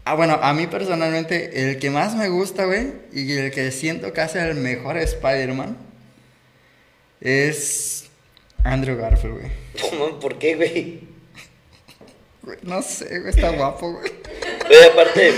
Ah, 0.04 0.14
bueno, 0.14 0.38
a 0.40 0.52
mí 0.52 0.66
personalmente, 0.68 1.68
el 1.68 1.78
que 1.78 1.90
más 1.90 2.14
me 2.14 2.28
gusta, 2.28 2.66
güey, 2.66 2.92
y 3.12 3.36
el 3.36 3.50
que 3.50 3.72
siento 3.72 4.12
que 4.12 4.20
hace 4.20 4.38
el 4.40 4.54
mejor 4.54 4.98
Spider-Man 4.98 5.85
es 7.20 8.06
Andrew 8.64 8.96
Garfield, 8.96 9.38
güey. 9.38 10.10
¿por 10.20 10.38
qué, 10.38 10.56
güey? 10.56 11.00
No 12.62 12.82
sé, 12.82 13.20
güey, 13.20 13.30
está 13.30 13.50
guapo, 13.50 13.92
güey. 13.92 14.12
Aparte, 14.92 15.32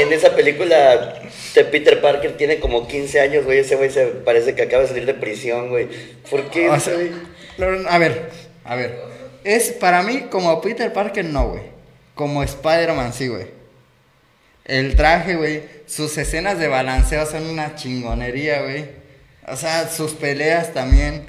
en, 0.00 0.12
esa 0.12 0.34
película 0.34 1.20
de 1.54 1.64
Peter 1.64 2.00
Parker 2.00 2.36
tiene 2.36 2.58
como 2.58 2.86
15 2.86 3.20
años, 3.20 3.44
güey. 3.44 3.58
Ese 3.58 3.76
güey 3.76 3.90
se 3.90 4.06
parece 4.06 4.54
que 4.54 4.62
acaba 4.62 4.82
de 4.82 4.88
salir 4.88 5.06
de 5.06 5.14
prisión, 5.14 5.68
güey. 5.68 5.88
¿Por 6.30 6.50
qué, 6.50 6.68
O 6.68 6.80
sea, 6.80 6.94
a 6.94 7.98
ver, 7.98 8.30
a 8.64 8.74
ver. 8.74 9.00
Es 9.44 9.70
para 9.72 10.02
mí 10.02 10.26
como 10.30 10.60
Peter 10.60 10.92
Parker, 10.92 11.24
no, 11.24 11.48
güey. 11.48 11.62
Como 12.14 12.42
Spider-Man, 12.42 13.12
sí, 13.12 13.28
güey. 13.28 13.46
El 14.64 14.94
traje, 14.96 15.36
güey. 15.36 15.62
Sus 15.86 16.16
escenas 16.18 16.58
de 16.58 16.68
balanceo 16.68 17.26
son 17.26 17.46
una 17.46 17.74
chingonería, 17.74 18.62
güey. 18.62 19.01
O 19.48 19.56
sea, 19.56 19.88
sus 19.88 20.12
peleas 20.12 20.72
también. 20.72 21.24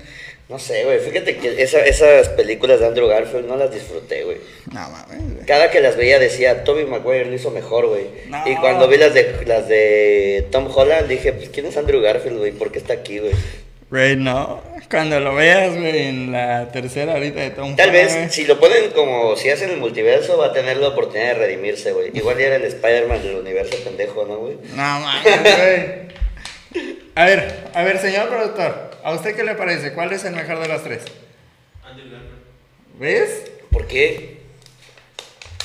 No 0.50 0.60
sé, 0.60 0.84
güey. 0.84 1.00
Fíjate 1.00 1.38
que 1.38 1.64
esa- 1.64 1.84
esas 1.84 2.30
películas 2.30 2.80
de 2.80 2.86
Andrew 2.88 3.08
Garfield 3.08 3.48
no 3.48 3.56
las 3.56 3.74
disfruté, 3.74 4.24
güey. 4.24 4.38
No 4.72 4.82
mames, 4.90 5.34
güey. 5.36 5.46
Cada 5.48 5.72
que 5.72 5.80
las 5.82 5.96
veía 5.96 6.20
decía, 6.20 6.64
Toby 6.64 6.86
Maguire 6.86 7.26
lo 7.26 7.34
hizo 7.34 7.50
mejor, 7.50 7.88
güey. 7.88 8.06
No. 8.28 8.44
Y 8.48 8.56
cuando 8.58 8.88
vi 8.88 8.98
las 8.98 9.14
de, 9.14 9.44
las 9.48 9.68
de 9.68 10.46
Tom 10.52 10.70
Holland, 10.74 11.08
dije, 11.08 11.34
pues, 11.34 11.50
¿quién 11.50 11.66
es 11.66 11.78
Andrew 11.78 12.02
Garfield, 12.02 12.38
güey? 12.38 12.52
¿Por 12.52 12.72
qué 12.72 12.80
está 12.80 12.94
aquí, 12.94 13.20
güey? 13.20 13.32
Güey, 13.90 14.16
no. 14.16 14.62
Cuando 14.90 15.20
lo 15.20 15.34
veas, 15.34 15.74
güey, 15.76 16.08
en 16.08 16.32
la 16.32 16.72
tercera 16.72 17.14
ahorita 17.14 17.40
de 17.40 17.50
Tom 17.52 17.76
Tal 17.76 17.90
Holland, 17.90 18.06
vez, 18.08 18.16
güey. 18.18 18.30
si 18.30 18.44
lo 18.46 18.60
ponen 18.60 18.92
como 18.92 19.36
si 19.36 19.50
hacen 19.50 19.70
el 19.72 19.78
multiverso, 19.78 20.38
va 20.38 20.48
a 20.48 20.54
tener 20.54 20.78
la 20.78 20.90
oportunidad 20.90 21.30
de 21.30 21.34
redimirse, 21.36 21.94
güey. 21.94 22.12
Igual 22.14 22.38
ya 22.38 22.48
era 22.48 22.56
el 22.58 22.66
Spider-Man 22.66 23.24
del 23.24 23.36
universo 23.38 23.76
pendejo, 23.84 24.26
¿no, 24.26 24.38
güey? 24.38 24.58
No 24.76 25.00
mames, 25.00 25.24
güey. 25.24 26.03
A 27.16 27.26
ver, 27.26 27.70
a 27.74 27.84
ver, 27.84 28.00
señor 28.00 28.30
productor. 28.30 28.92
¿A 29.04 29.12
usted 29.14 29.36
qué 29.36 29.44
le 29.44 29.56
parece? 29.56 29.94
¿Cuál 29.94 30.14
es 30.14 30.24
el 30.26 30.34
mejor 30.34 30.60
de 30.60 30.68
los 30.68 30.84
tres? 30.84 31.04
¿Ves? 32.96 33.52
¿Por 33.72 33.88
qué? 33.88 34.42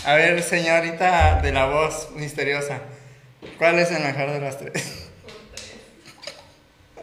A 0.04 0.14
ver, 0.14 0.42
señorita 0.42 1.40
de 1.42 1.52
la 1.52 1.66
voz 1.66 2.10
misteriosa, 2.14 2.80
¿cuál 3.58 3.78
es 3.78 3.90
el 3.90 4.02
mejor 4.02 4.30
de 4.32 4.40
los 4.40 4.58
tres? 4.58 5.04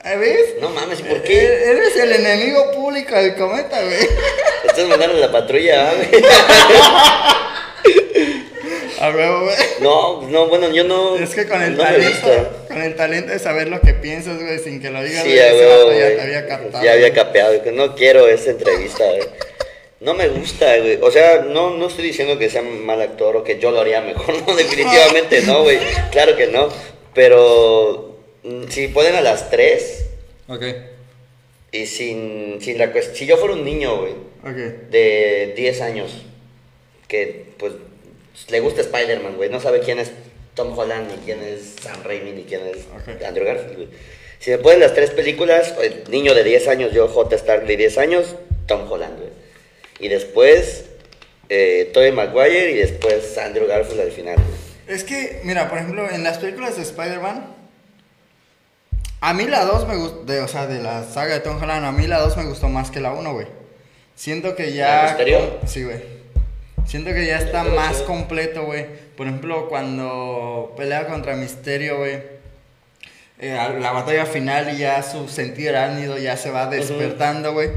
¿Eh, 0.04 0.18
¿Ves? 0.18 0.56
No 0.62 0.70
mames, 0.70 1.00
¿y 1.00 1.04
por 1.04 1.18
Eh, 1.18 1.24
qué? 1.26 1.72
Eres 1.72 1.96
el 1.96 2.12
enemigo 2.14 2.72
público 2.74 3.16
del 3.16 3.36
cometa, 3.36 3.82
güey. 3.82 4.08
Estás 4.66 4.88
mandando 4.88 5.18
la 5.18 5.32
patrulla, 5.32 5.90
¿ah, 5.90 5.94
güey. 5.96 6.10
A 9.00 9.10
huevo, 9.12 9.44
güey. 9.46 9.56
No, 9.82 10.22
no, 10.30 10.48
bueno, 10.48 10.72
yo 10.72 10.84
no. 10.84 11.16
Es 11.18 11.36
que 11.36 11.46
con 11.48 11.62
el 11.62 11.76
no 11.78 11.84
talento, 11.84 12.10
gusta. 12.10 12.52
con 12.68 12.82
el 12.82 12.96
talento 12.96 13.32
de 13.34 13.40
saber 13.40 13.68
lo 13.68 13.82
que 13.82 13.94
piensas, 13.94 14.42
güey, 14.42 14.60
sin 14.60 14.82
que 14.82 14.90
lo 14.90 15.04
digas, 15.04 15.24
Sí, 15.24 15.30
güey, 15.32 15.40
a 15.42 15.54
huevo, 15.54 15.92
ya 15.92 15.98
güey. 16.06 16.16
te 16.16 16.22
había 16.22 16.48
captado. 16.48 16.84
Ya 16.84 16.92
había 16.94 17.10
güey. 17.10 17.14
capeado, 17.24 17.64
que 17.64 17.72
no 17.72 17.96
quiero 17.96 18.28
esa 18.28 18.52
entrevista, 18.52 19.04
güey. 19.06 19.28
No 20.00 20.14
me 20.14 20.28
gusta, 20.30 20.78
güey. 20.78 21.00
O 21.02 21.12
sea, 21.12 21.42
no, 21.42 21.72
no 21.78 21.88
estoy 21.88 22.06
diciendo 22.06 22.38
que 22.38 22.50
sea 22.50 22.62
mal 22.62 23.02
actor 23.02 23.36
o 23.38 23.44
que 23.44 23.60
yo 23.60 23.72
lo 23.72 23.82
haría 23.82 24.02
mejor, 24.02 24.36
no, 24.48 24.56
definitivamente 24.56 25.42
no, 25.42 25.64
güey. 25.64 25.80
Claro 26.12 26.36
que 26.36 26.48
no. 26.48 26.70
Pero 27.14 28.18
mm, 28.44 28.66
si 28.70 28.88
ponen 28.90 29.16
a 29.16 29.22
las 29.22 29.50
tres 29.50 30.06
Ok, 30.48 30.64
y 31.72 31.86
sin, 31.88 32.60
sin 32.62 32.78
la 32.78 32.92
cuestión. 32.92 33.16
Si 33.16 33.26
yo 33.26 33.38
fuera 33.38 33.56
un 33.56 33.66
niño, 33.66 33.98
güey, 33.98 34.14
ok. 34.44 34.90
de 34.92 35.54
10 35.58 35.82
años, 35.82 36.24
que 37.08 37.46
pues 37.58 37.74
le 38.50 38.60
gusta 38.60 38.82
Spider-Man, 38.82 39.36
güey, 39.36 39.50
no 39.50 39.60
sabe 39.60 39.80
quién 39.80 40.00
es 40.00 40.12
Tom 40.56 40.78
Holland, 40.78 41.12
ni 41.12 41.18
quién 41.26 41.42
es 41.42 41.76
Sam 41.82 42.04
Raimi, 42.04 42.32
ni 42.32 42.44
quién 42.44 42.62
es. 42.68 42.86
Andrew 43.26 43.46
Garfield, 43.46 43.76
güey. 43.76 43.88
Si 44.40 44.52
me 44.52 44.58
ponen 44.58 44.80
las 44.80 44.94
tres 44.94 45.12
películas, 45.12 45.74
el 45.82 46.04
niño 46.10 46.34
de 46.34 46.44
10 46.44 46.68
años, 46.68 46.94
yo 46.94 47.08
J. 47.08 47.36
Stark 47.36 47.66
de 47.66 47.78
10 47.78 47.98
años, 47.98 48.36
Tom 48.68 48.90
Holland, 48.92 49.18
güey. 49.18 49.32
Y 50.00 50.10
después, 50.10 50.86
eh, 51.50 51.90
Tobey 51.94 52.12
Maguire 52.12 52.72
y 52.72 52.76
después 52.76 53.38
Andrew 53.38 53.68
Garfield 53.68 54.02
al 54.02 54.12
final, 54.12 54.36
güey. 54.36 54.98
Es 54.98 55.04
que, 55.04 55.42
mira, 55.44 55.68
por 55.70 55.80
ejemplo, 55.80 56.10
en 56.10 56.24
las 56.24 56.38
películas 56.38 56.76
de 56.76 56.84
Spider-Man, 56.84 57.56
a 59.22 59.34
mí 59.34 59.46
la 59.46 59.66
2 59.66 59.88
me 59.88 59.96
gustó, 59.96 60.24
de, 60.26 60.42
o 60.42 60.48
sea, 60.48 60.68
de 60.68 60.82
la 60.82 61.04
saga 61.04 61.34
de 61.34 61.40
Tom 61.40 61.62
Holland, 61.62 61.86
a 61.86 61.92
mí 61.92 62.06
la 62.06 62.20
2 62.20 62.38
me 62.38 62.46
gustó 62.46 62.70
más 62.70 62.92
que 62.92 63.00
la 63.00 63.14
1, 63.14 63.34
güey. 63.34 63.48
Siento 64.16 64.56
que 64.56 64.70
¿La 64.72 65.18
ya... 65.18 65.60
Sí, 65.66 65.84
güey. 65.84 66.25
Siento 66.88 67.14
que 67.14 67.26
ya 67.26 67.38
está 67.40 67.64
más 67.64 67.98
completo, 68.04 68.64
güey. 68.66 68.86
Por 69.18 69.28
ejemplo, 69.28 69.68
cuando 69.70 70.74
pelea 70.78 71.08
contra 71.08 71.36
Misterio, 71.36 71.98
güey. 71.98 72.20
eh, 73.40 73.58
la 73.80 73.92
batalla 73.92 74.26
final 74.26 74.74
y 74.74 74.78
ya 74.80 75.02
su 75.04 75.28
sentido 75.28 75.70
arácnido 75.72 76.18
ya 76.18 76.38
se 76.38 76.52
va 76.52 76.68
despertando, 76.68 77.54
güey. 77.54 77.70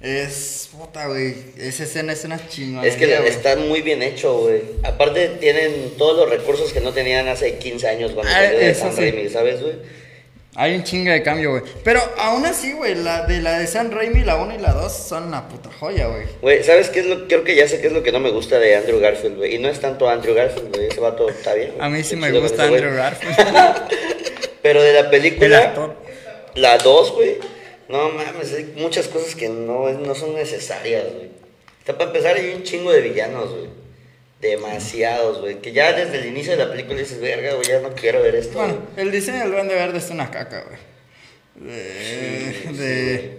Es... 0.00 0.68
Puta, 0.76 1.06
güey. 1.08 1.34
Esa 1.58 1.82
escena 1.84 2.12
es 2.12 2.24
una 2.24 2.38
chingonería, 2.48 2.90
Es 2.92 2.96
que 2.96 3.06
güey. 3.16 3.28
está 3.28 3.56
muy 3.56 3.82
bien 3.82 4.02
hecho, 4.02 4.38
güey. 4.38 4.62
Aparte 4.84 5.28
tienen 5.40 5.92
todos 5.98 6.16
los 6.16 6.30
recursos 6.30 6.72
que 6.72 6.80
no 6.80 6.92
tenían 6.92 7.26
hace 7.28 7.58
15 7.58 7.88
años 7.88 8.12
cuando 8.12 8.30
Ah, 8.32 8.36
salió 8.44 8.58
de 8.58 8.74
Sam 8.74 8.92
sí. 8.94 9.10
Raimi, 9.10 9.28
¿sabes, 9.28 9.60
güey? 9.60 9.74
Hay 10.54 10.74
un 10.74 10.82
chinga 10.82 11.12
de 11.12 11.22
cambio, 11.22 11.50
güey. 11.50 11.62
Pero 11.84 12.00
aún 12.18 12.44
así, 12.44 12.72
güey, 12.72 12.94
la 12.96 13.26
de 13.26 13.40
la 13.40 13.58
de 13.58 13.66
San 13.66 13.92
Raimi, 13.92 14.24
la 14.24 14.36
1 14.36 14.54
y 14.56 14.58
la 14.58 14.72
2 14.72 14.92
son 14.92 15.24
una 15.28 15.48
puta 15.48 15.70
joya, 15.78 16.08
güey. 16.08 16.26
Güey, 16.42 16.64
¿sabes 16.64 16.88
qué 16.88 17.00
es 17.00 17.06
lo 17.06 17.28
creo 17.28 17.44
que 17.44 17.54
ya 17.54 17.68
sé 17.68 17.80
qué 17.80 17.86
es 17.88 17.92
lo 17.92 18.02
que 18.02 18.10
no 18.10 18.18
me 18.18 18.30
gusta 18.30 18.58
de 18.58 18.74
Andrew 18.74 18.98
Garfield, 18.98 19.36
güey? 19.36 19.54
Y 19.54 19.58
no 19.58 19.68
es 19.68 19.78
tanto 19.78 20.08
Andrew 20.08 20.34
Garfield, 20.34 20.74
güey, 20.74 20.88
ese 20.88 21.00
vato 21.00 21.28
está 21.28 21.54
bien. 21.54 21.72
güey. 21.76 21.86
A 21.86 21.88
mí 21.88 22.02
sí 22.02 22.16
me 22.16 22.32
gusta. 22.32 22.64
Andrew 22.64 22.94
Garfield. 22.94 23.36
Pero 24.62 24.82
de 24.82 24.92
la 24.92 25.00
El 25.00 25.10
película, 25.10 25.94
la 26.54 26.78
2, 26.78 27.12
güey, 27.12 27.36
no 27.88 28.08
mames, 28.10 28.52
hay 28.52 28.72
muchas 28.76 29.06
cosas 29.06 29.34
que 29.34 29.48
no, 29.48 29.88
no 29.90 30.14
son 30.14 30.34
necesarias, 30.34 31.04
güey. 31.14 31.30
Está 31.78 31.96
para 31.96 32.10
empezar 32.10 32.36
hay 32.36 32.50
un 32.54 32.64
chingo 32.64 32.90
de 32.90 33.00
villanos, 33.02 33.50
güey. 33.50 33.68
Demasiados, 34.40 35.40
güey. 35.40 35.60
Que 35.60 35.72
ya 35.72 35.92
desde 35.92 36.18
el 36.18 36.26
inicio 36.26 36.52
de 36.56 36.64
la 36.64 36.70
película 36.70 36.98
dices, 36.98 37.20
verga, 37.20 37.54
güey, 37.54 37.66
ya 37.66 37.80
no 37.80 37.90
quiero 37.94 38.22
ver 38.22 38.36
esto. 38.36 38.58
Bueno, 38.58 38.74
güey". 38.94 39.06
el 39.06 39.12
diseño 39.12 39.40
del 39.40 39.50
Duende 39.50 39.74
Verde 39.74 39.98
es 39.98 40.10
una 40.10 40.30
caca, 40.30 40.64
güey. 40.68 40.78
De, 41.56 42.72
de- 42.72 43.38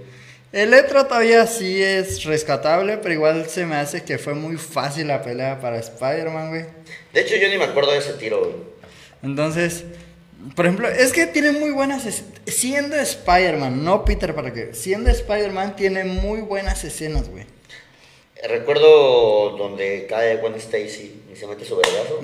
El 0.52 0.74
Etro 0.74 1.06
todavía 1.06 1.45
sí 1.47 1.82
es 1.82 2.24
rescatable, 2.26 2.97
pero 2.97 3.14
igual 3.14 3.47
se 3.47 3.66
me 3.66 3.76
hace 3.76 4.04
que 4.04 4.18
fue 4.18 4.34
muy 4.34 4.58
fácil 4.58 5.08
la 5.08 5.22
pelea 5.22 5.60
para 5.62 5.78
Spider-Man, 5.80 6.50
güey. 6.50 6.66
De 7.14 7.22
hecho, 7.22 7.36
yo 7.36 7.47
ni 7.50 7.58
me 7.58 7.66
acuerdo 7.66 7.91
de 7.91 8.00
ese 8.00 8.14
tiro, 8.14 8.39
güey. 8.41 8.56
Entonces, 9.24 9.84
Por 10.56 10.66
ejemplo, 10.66 10.88
es 10.89 11.12
que 11.12 11.28
tiene 11.28 11.52
muy 11.52 11.72
buenas. 11.72 12.06
es- 12.06 12.24
Siendo 12.47 12.95
Spider-Man, 12.95 13.84
no 13.84 14.06
Peter 14.06 14.34
para 14.34 14.52
qué. 14.54 14.74
Siendo 14.74 15.10
Spider-Man, 15.12 15.76
tiene 15.76 16.04
muy 16.06 16.39
buenas 16.41 16.84
escenas, 16.86 17.28
güey. 17.30 17.43
Recuerdo 18.48 19.52
donde 19.58 20.06
cae 20.08 20.38
Gwen 20.38 20.56
Stacy 20.56 21.24
y 21.32 21.36
se 21.36 21.46
mete 21.46 21.66
su 21.66 21.76
vergazo. 21.76 22.20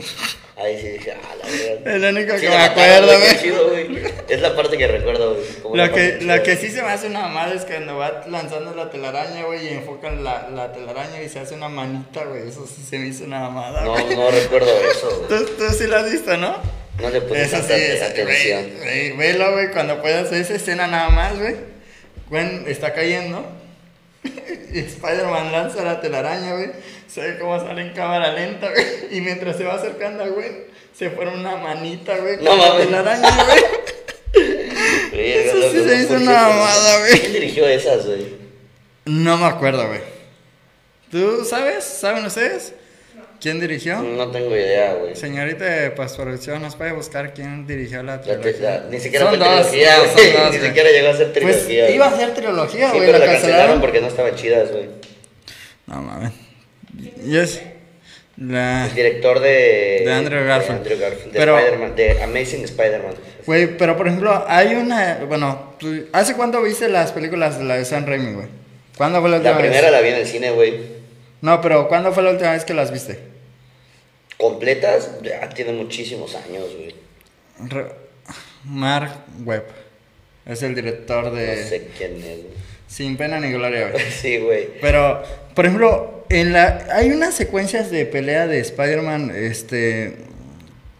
Ahí 0.58 0.80
sí 0.80 0.88
dije, 0.88 1.12
ah, 1.12 1.36
la 1.38 1.46
verdad. 1.50 1.96
Es 1.96 2.02
lo 2.02 2.10
único 2.10 2.34
que 2.34 2.40
Sí, 2.40 2.46
me 2.46 2.52
la 2.54 2.58
mataron, 2.70 3.04
acuerdo, 3.04 3.20
güey. 3.20 3.42
chido, 3.42 3.70
güey. 3.70 4.04
Es 4.30 4.42
la 4.42 4.56
parte 4.56 4.78
que 4.78 4.88
recuerdo, 4.88 5.36
güey. 5.36 5.76
la 5.78 5.88
Lo 5.88 5.94
que, 5.94 6.18
chida. 6.20 6.44
que 6.44 6.56
sí 6.56 6.70
se 6.70 6.82
me 6.82 6.90
hace 6.92 7.08
una 7.08 7.20
mamada 7.24 7.54
es 7.54 7.66
que 7.66 7.74
cuando 7.74 7.98
va 7.98 8.24
lanzando 8.30 8.74
la 8.74 8.90
telaraña, 8.90 9.44
güey, 9.44 9.66
y 9.66 9.70
enfocan 9.74 10.24
la, 10.24 10.48
la 10.50 10.72
telaraña 10.72 11.22
y 11.22 11.28
se 11.28 11.40
hace 11.40 11.56
una 11.56 11.68
manita, 11.68 12.24
güey. 12.24 12.48
Eso 12.48 12.66
sí 12.66 12.82
se 12.90 12.98
me 12.98 13.08
hizo 13.08 13.26
una 13.26 13.42
mamada, 13.42 13.82
No, 13.84 13.98
no 13.98 14.32
recuerdo 14.32 14.72
eso, 14.90 15.26
güey. 15.28 15.40
¿Tú, 15.44 15.46
tú 15.58 15.64
sí 15.78 15.88
lo 15.88 15.98
has 15.98 16.10
visto, 16.10 16.38
¿no? 16.38 16.56
No 17.02 17.10
le 17.10 17.20
puse 17.20 17.44
sí, 17.46 17.52
tanta 17.52 17.76
esa- 17.76 18.06
atención. 18.06 18.72
güey, 18.82 19.12
Velo, 19.18 19.52
güey, 19.52 19.72
cuando 19.72 20.02
puedas 20.02 20.28
hacer 20.28 20.40
esa 20.42 20.54
escena 20.56 20.88
nada 20.88 21.10
más, 21.10 21.38
güey. 21.38 21.56
Gwen 22.30 22.64
está 22.68 22.94
cayendo. 22.94 23.46
Spider-Man 24.74 25.52
lanza 25.52 25.84
la 25.84 26.02
telaraña, 26.02 26.54
güey. 26.54 26.72
Se 27.08 27.22
ve 27.22 27.40
cómo 27.40 27.60
sale 27.60 27.82
en 27.82 27.94
cámara 27.94 28.34
lenta, 28.34 28.70
güey. 28.70 28.86
Y 29.12 29.22
mientras 29.22 29.58
se 29.58 29.64
va 29.64 29.76
acercando 29.76 30.24
a 30.24 30.28
Gwen, 30.28 30.66
se 30.94 31.10
pone 31.10 31.32
una 31.32 31.56
manita, 31.58 32.18
güey. 32.18 32.38
No 32.42 32.56
mames. 32.56 32.86
telaraña, 32.86 33.44
güey. 33.46 33.64
Eso 35.14 35.72
sí 35.72 35.84
se 35.84 35.96
hizo 36.00 36.08
¿por 36.10 36.18
qué 36.18 36.24
una 36.24 36.42
mamada, 36.50 37.00
güey. 37.00 37.20
¿Quién 37.20 37.34
dirigió 37.34 37.68
esas, 37.68 38.06
güey? 38.06 38.36
No 39.06 39.38
me 39.38 39.46
acuerdo, 39.46 39.88
güey. 39.88 40.02
¿Tú 41.10 41.46
sabes? 41.46 41.84
¿Saben 41.84 42.26
ustedes? 42.26 42.74
¿Quién 43.42 43.60
dirigió? 43.60 44.02
No 44.02 44.32
tengo 44.32 44.56
idea, 44.56 44.94
güey. 44.96 45.16
Señorita 45.16 45.66
de 45.66 45.92
postproducción, 45.92 46.62
¿nos 46.62 46.76
puede 46.76 46.94
buscar 46.94 47.34
quién 47.34 47.68
dirigió 47.68 48.02
la 48.02 48.22
trilogía? 48.22 48.82
la- 48.82 48.90
ni 48.90 49.00
siquiera 49.00 49.26
Son 49.30 49.36
fue 49.36 49.46
dos, 49.48 49.68
trilogía, 49.70 49.96
son 49.96 50.06
dos, 50.16 50.24
Ni 50.52 50.58
güey. 50.58 50.68
siquiera 50.70 50.90
llegó 50.92 51.10
a 51.10 51.14
ser 51.18 51.32
Pues 51.32 51.34
trilogía. 51.34 51.90
iba 51.92 52.06
a 52.08 52.16
ser 52.18 52.34
trilogía, 52.34 52.90
Sí, 52.92 52.98
güey. 52.98 53.06
pero 53.08 53.20
la 53.20 53.26
la 53.26 53.32
cancelaron 53.32 53.42
cancelaron 53.42 53.82
porque 53.82 54.02
no 54.02 54.08
estaban 54.08 54.36
chidas, 54.36 54.72
güey. 54.72 54.86
No 55.88 56.02
mames. 56.02 56.32
Y 57.26 57.38
es. 57.38 57.62
La. 58.38 58.86
El 58.88 58.96
director 58.96 59.40
de... 59.40 60.02
De 60.06 60.12
Andrew 60.14 60.44
Garfield. 60.46 60.84
De 60.84 60.94
Andrew 60.94 61.00
Garfield, 61.00 61.32
de 61.34 61.40
Pero- 61.40 61.58
Spider-Man, 61.58 61.96
de 61.96 62.24
Amazing 62.24 62.64
Spider-Man. 62.66 63.14
Güey, 63.46 63.78
pero 63.78 63.96
por 63.96 64.08
ejemplo, 64.08 64.44
hay 64.48 64.74
una. 64.76 65.20
Bueno, 65.28 65.76
¿hace 66.12 66.34
cuánto 66.36 66.62
viste 66.62 66.90
las 66.90 67.12
películas 67.12 67.60
de 67.60 67.66
la 67.66 67.78
de 67.78 67.86
Sam 67.86 68.06
Raimi, 68.06 68.34
güey? 68.34 68.48
¿Cuándo 68.98 69.22
fue 69.22 69.30
la 69.30 69.38
última 69.38 69.52
La 69.56 69.58
vez? 69.62 69.68
primera 69.70 69.92
la 69.92 70.02
vi 70.02 70.10
en 70.10 70.16
el 70.16 70.26
cine, 70.26 70.52
güey. 70.52 70.95
No, 71.46 71.62
pero 71.62 71.88
¿cuándo 71.88 72.12
fue 72.12 72.24
la 72.24 72.32
última 72.32 72.52
vez 72.54 72.66
que 72.66 72.74
las 72.74 72.92
viste? 72.92 73.20
Completas, 74.38 75.12
ya 75.22 75.48
tiene 75.50 75.74
muchísimos 75.74 76.36
años, 76.36 76.66
güey. 76.76 76.96
Re- 77.70 77.92
Mark 78.64 79.12
Webb. 79.46 79.66
Es 80.48 80.64
el 80.64 80.74
director 80.74 81.32
de. 81.32 81.56
No 81.56 81.70
sé 81.70 81.88
quién 81.98 82.16
es, 82.18 82.24
güey. 82.24 82.54
Sin 82.88 83.16
pena 83.16 83.40
ni 83.40 83.52
gloria, 83.52 83.90
güey. 83.92 84.04
Sí, 84.22 84.38
güey. 84.40 84.70
Pero, 84.82 85.22
por 85.54 85.66
ejemplo, 85.66 86.26
en 86.30 86.52
la 86.52 86.88
hay 86.92 87.12
unas 87.12 87.36
secuencias 87.36 87.92
de 87.92 88.06
pelea 88.08 88.48
de 88.48 88.60
Spider-Man, 88.60 89.32
este, 89.36 90.16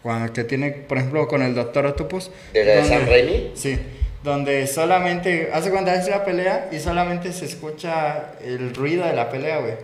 cuando 0.02 0.32
que 0.32 0.44
tiene, 0.44 0.70
por 0.70 0.98
ejemplo, 0.98 1.26
con 1.26 1.42
el 1.42 1.56
Doctor 1.56 1.86
Octopus. 1.86 2.30
¿De 2.52 2.64
la 2.64 2.76
de 2.76 2.84
Sam 2.84 3.06
Raimi? 3.06 3.50
Sí, 3.54 3.78
donde 4.22 4.66
solamente, 4.68 5.50
hace 5.52 5.70
cuando 5.70 5.90
es 5.90 6.08
la 6.08 6.24
pelea 6.24 6.68
y 6.70 6.78
solamente 6.78 7.32
se 7.32 7.46
escucha 7.46 8.34
el 8.44 8.74
ruido 8.74 9.04
de 9.06 9.12
la 9.12 9.28
pelea, 9.28 9.58
güey. 9.58 9.74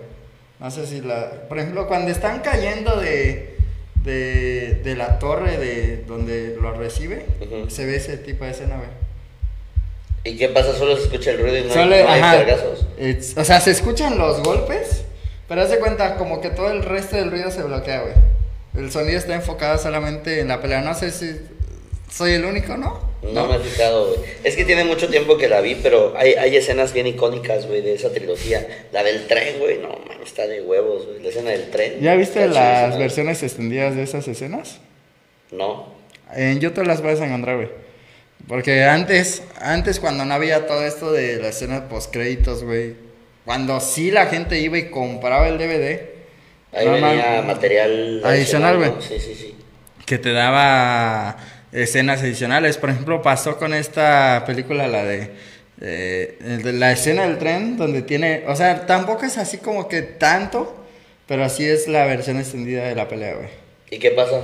No 0.63 0.71
sé 0.71 0.87
si 0.87 1.01
la, 1.01 1.29
por 1.49 1.59
ejemplo, 1.59 1.89
cuando 1.89 2.11
están 2.13 2.41
cayendo 2.41 3.01
de, 3.01 3.57
de, 4.05 4.81
de 4.85 4.95
la 4.95 5.19
torre 5.19 5.59
de 5.59 6.05
donde 6.07 6.57
lo 6.61 6.73
recibe, 6.73 7.27
Ujú. 7.41 7.69
se 7.69 7.85
ve 7.85 7.97
ese 7.97 8.17
tipo 8.17 8.45
de 8.45 8.53
escena, 8.53 8.77
güey. 8.77 8.89
¿Y 10.25 10.39
qué 10.39 10.49
pasa? 10.49 10.73
Solo 10.77 10.97
se 10.97 11.03
escucha 11.03 11.33
el 11.33 11.41
ruido 11.41 11.59
y 11.59 11.65
no, 11.65 11.75
Solo- 11.75 11.95
hay, 11.97 12.03
no 12.05 12.09
hay 12.11 12.21
ajá. 12.21 12.45
It's- 12.99 13.37
o 13.37 13.45
sea, 13.45 13.61
se 13.61 13.73
escuchan 13.73 14.19
los 14.19 14.41
golpes, 14.45 15.03
pero 15.49 15.63
haz 15.63 15.71
de 15.71 15.79
cuenta 15.81 16.15
como 16.17 16.41
que 16.41 16.51
todo 16.51 16.71
el 16.71 16.85
resto 16.85 17.17
del 17.17 17.33
ruido 17.33 17.51
se 17.51 17.65
bloquea, 17.65 18.03
güey. 18.03 18.15
El 18.77 18.93
sonido 18.93 19.19
está 19.19 19.35
enfocado 19.35 19.77
solamente 19.79 20.39
en 20.41 20.47
la 20.49 20.63
pelea. 20.63 20.81
No 20.81 20.95
sé 20.95 21.11
si 21.11 21.41
soy 22.13 22.33
el 22.33 22.45
único, 22.45 22.77
¿no? 22.77 23.13
No, 23.23 23.47
me 23.47 23.57
he 23.57 23.59
fijado, 23.61 24.09
güey. 24.09 24.21
Es 24.45 24.57
que 24.57 24.65
tiene 24.65 24.85
mucho 24.85 25.09
tiempo 25.09 25.39
que 25.39 25.49
la 25.49 25.61
vi, 25.61 25.77
pero 25.77 26.13
hay, 26.17 26.35
hay 26.35 26.57
escenas 26.57 26.93
bien 26.93 27.07
icónicas, 27.07 27.67
güey, 27.67 27.81
de 27.81 27.95
esa 27.95 28.13
trilogía. 28.13 28.67
La 28.93 29.03
del 29.03 29.27
tren, 29.27 29.59
güey, 29.61 29.79
no, 29.79 29.89
man, 29.89 30.19
está 30.25 30.47
de 30.47 30.61
huevos, 30.61 31.07
güey. 31.07 31.23
La 31.23 31.29
escena 31.29 31.51
del 31.51 31.71
tren. 31.71 32.01
¿Ya 32.01 32.15
viste 32.17 32.47
las 32.49 32.99
versiones 32.99 33.43
extendidas 33.43 33.97
de 33.97 34.03
esas 34.03 34.27
escenas? 34.29 34.81
No. 35.51 35.95
En 36.35 36.61
YouTube 36.61 36.87
las 36.87 37.01
puedes 37.01 37.21
encontrar, 37.21 37.57
güey. 37.57 37.69
Porque 38.49 38.83
antes, 38.85 39.45
antes 39.61 40.01
cuando 40.01 40.25
no 40.25 40.35
había 40.35 40.67
todo 40.67 40.85
esto 40.85 41.13
de 41.13 41.37
la 41.37 41.49
escena 41.49 41.89
post 41.89 42.13
créditos, 42.13 42.65
güey. 42.65 42.95
Cuando 43.45 43.81
sí 43.81 44.11
la 44.11 44.27
gente 44.27 44.59
iba 44.61 44.79
y 44.79 44.91
compraba 44.91 45.49
el 45.49 45.59
DVD. 45.59 46.01
Ahí 46.73 46.89
venía 46.89 47.43
material 47.47 48.23
Adicional, 48.25 48.79
güey. 48.79 48.91
¿no? 48.91 49.01
Sí, 49.01 49.21
sí, 49.21 49.35
sí. 49.35 49.55
que 50.07 50.19
te 50.19 50.33
daba 50.33 51.37
escenas 51.73 52.20
adicionales. 52.23 52.77
Por 52.77 52.91
ejemplo, 52.91 53.23
pasó 53.23 53.57
con 53.59 53.75
esta 53.75 54.45
película, 54.47 54.87
la 54.89 55.05
de, 55.05 55.31
eh, 55.81 56.37
de 56.62 56.73
la 56.73 56.93
escena 56.93 57.23
del 57.27 57.39
tren, 57.39 57.77
donde 57.77 58.03
tiene, 58.03 58.45
o 58.47 58.55
sea, 58.57 58.87
tampoco 58.87 59.25
es 59.25 59.39
así 59.39 59.59
como 59.59 59.89
que 59.89 60.03
tanto, 60.03 60.77
pero 61.27 61.45
así 61.45 61.64
es 61.64 61.89
la 61.89 62.05
versión 62.07 62.39
extendida 62.39 62.85
de 62.85 62.95
la 62.95 63.09
pelea, 63.09 63.35
güey. 63.35 63.49
¿Y 63.91 63.99
qué 63.99 64.11
pasa? 64.11 64.41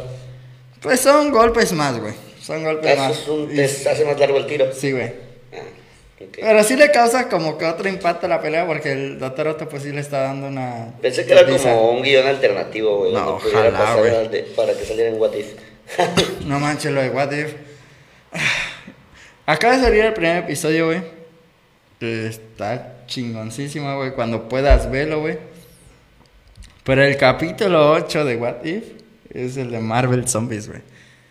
Pues 0.80 1.00
son 1.00 1.30
golpes 1.30 1.72
más, 1.72 1.98
güey. 1.98 2.14
Son 2.40 2.62
golpes 2.64 2.92
Eso 2.92 3.02
más. 3.02 3.12
es 3.18 3.28
un, 3.28 3.50
Y- 3.52 3.54
te 3.56 3.64
hace 3.64 4.04
más 4.04 4.18
largo 4.18 4.38
el 4.38 4.46
tiro. 4.46 4.72
Sí, 4.72 4.92
güey. 4.92 5.06
Ah. 5.52 5.58
Pero 6.40 6.64
sí 6.64 6.76
le 6.76 6.90
causa 6.90 7.28
como 7.28 7.56
que 7.58 7.64
otro 7.64 7.88
impacto 7.88 8.26
a 8.26 8.28
la 8.28 8.40
pelea 8.42 8.66
porque 8.66 8.92
el 8.92 9.18
Doctor 9.18 9.48
Otto 9.48 9.68
pues 9.68 9.84
sí 9.84 9.92
le 9.92 10.00
está 10.00 10.22
dando 10.22 10.48
una... 10.48 10.94
Pensé 11.00 11.24
que 11.24 11.32
era 11.32 11.46
como 11.46 11.90
un 11.92 12.02
guion 12.02 12.26
alternativo, 12.26 12.98
güey, 12.98 13.12
No, 13.12 13.36
ojalá, 13.36 13.94
güey. 13.94 14.54
para 14.56 14.72
que 14.74 14.84
saliera 14.84 15.10
en 15.10 15.20
What 15.20 15.34
If. 15.34 15.46
No 16.46 16.60
manches 16.60 16.92
lo 16.92 17.00
de 17.02 17.10
What 17.10 17.32
If. 17.32 17.54
Acaba 19.46 19.76
de 19.76 19.82
salir 19.82 20.04
el 20.04 20.12
primer 20.12 20.44
episodio, 20.44 20.86
güey. 20.86 21.02
Está 22.00 22.96
chingoncísimo, 23.06 23.96
güey. 23.96 24.12
Cuando 24.12 24.48
puedas 24.48 24.90
verlo, 24.90 25.20
güey. 25.20 25.38
Pero 26.84 27.02
el 27.04 27.16
capítulo 27.16 27.92
8 27.92 28.24
de 28.24 28.36
What 28.36 28.64
If 28.64 28.84
es 29.32 29.56
el 29.56 29.70
de 29.70 29.78
Marvel 29.80 30.28
Zombies, 30.28 30.68
güey. 30.68 30.80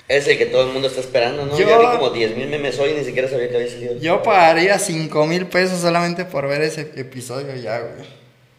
Es 0.08 0.28
el 0.28 0.38
que 0.38 0.46
todo 0.46 0.68
el 0.68 0.74
mundo 0.74 0.88
está 0.88 1.02
esperando, 1.02 1.46
¿no? 1.46 1.58
Yo- 1.58 1.68
Ya 1.68 1.78
vi 1.80 1.98
como 1.98 2.12
10.000 2.14 2.48
memes 2.48 2.80
hoy 2.80 2.92
y 2.92 2.94
ni 2.94 3.04
siquiera 3.04 3.28
sabía 3.28 3.50
que 3.50 3.56
había 3.58 3.70
salido. 3.70 3.98
Yo 4.00 4.24
pagaría 4.24 4.80
5 4.80 5.26
mil 5.28 5.48
pesos 5.48 5.82
solamente 5.82 6.24
por 6.26 6.48
ver 6.48 6.62
ese 6.62 6.82
episodio 6.96 7.54
ya, 7.56 7.80
güey. 7.80 8.06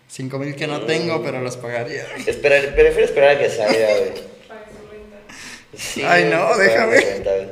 5 0.08 0.38
mil 0.38 0.54
que 0.54 0.66
no 0.66 0.82
tengo, 0.82 1.22
pero 1.22 1.40
los 1.40 1.56
pagaría. 1.56 2.04
Esperar, 2.26 2.74
prefiero 2.74 3.04
esperar 3.06 3.36
a 3.36 3.38
que 3.38 3.48
salga, 3.48 3.72
güey. 3.98 4.37
Sí, 5.78 6.02
Ay, 6.04 6.24
no, 6.24 6.56
déjame. 6.56 6.96
güey. 7.00 7.48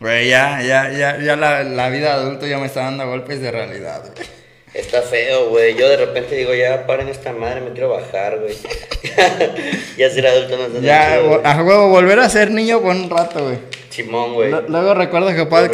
Güey, 0.00 0.28
ya, 0.28 0.62
ya, 0.62 0.90
ya, 0.90 1.18
ya 1.20 1.36
la, 1.36 1.64
la 1.64 1.88
vida 1.90 2.14
adulto 2.14 2.46
ya 2.46 2.58
me 2.58 2.66
está 2.66 2.82
dando 2.82 3.06
golpes 3.06 3.40
de 3.40 3.50
realidad, 3.50 4.00
güey. 4.14 4.26
Está 4.74 5.02
feo, 5.02 5.48
güey. 5.48 5.74
Yo 5.76 5.88
de 5.88 5.96
repente 5.96 6.36
digo, 6.36 6.54
ya 6.54 6.86
paren 6.86 7.08
esta 7.08 7.32
madre, 7.32 7.60
me 7.60 7.72
quiero 7.72 7.88
bajar, 7.90 8.38
güey. 8.38 8.56
ya 9.96 10.10
ser 10.10 10.26
adulto 10.26 10.56
no 10.56 10.66
está 10.66 10.80
Ya, 10.80 11.16
chido, 11.18 11.40
a 11.44 11.62
huevo, 11.62 11.88
volver 11.88 12.20
a 12.20 12.28
ser 12.28 12.50
niño 12.50 12.80
por 12.80 12.90
un 12.94 13.10
rato, 13.10 13.44
güey. 13.44 13.58
Simón, 13.90 14.34
güey. 14.34 14.52
Luego 14.68 14.94
recuerdo 14.94 15.34
que 15.34 15.46
puedo 15.46 15.68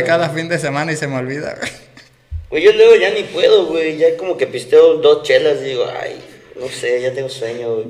güey. 0.00 0.04
cada 0.04 0.30
fin 0.30 0.48
de 0.48 0.58
semana 0.58 0.92
y 0.92 0.96
se 0.96 1.06
me 1.06 1.16
olvida, 1.18 1.54
güey. 1.58 1.70
Güey, 2.48 2.62
yo 2.62 2.72
luego 2.72 2.94
ya 2.96 3.10
ni 3.10 3.24
puedo, 3.24 3.66
güey. 3.66 3.98
Ya 3.98 4.16
como 4.16 4.36
que 4.38 4.46
pisteo 4.46 4.94
dos 4.94 5.22
chelas 5.24 5.58
y 5.60 5.64
digo, 5.64 5.86
ay, 6.00 6.16
no 6.58 6.68
sé, 6.68 7.02
ya 7.02 7.12
tengo 7.12 7.28
sueño, 7.28 7.74
güey. 7.74 7.86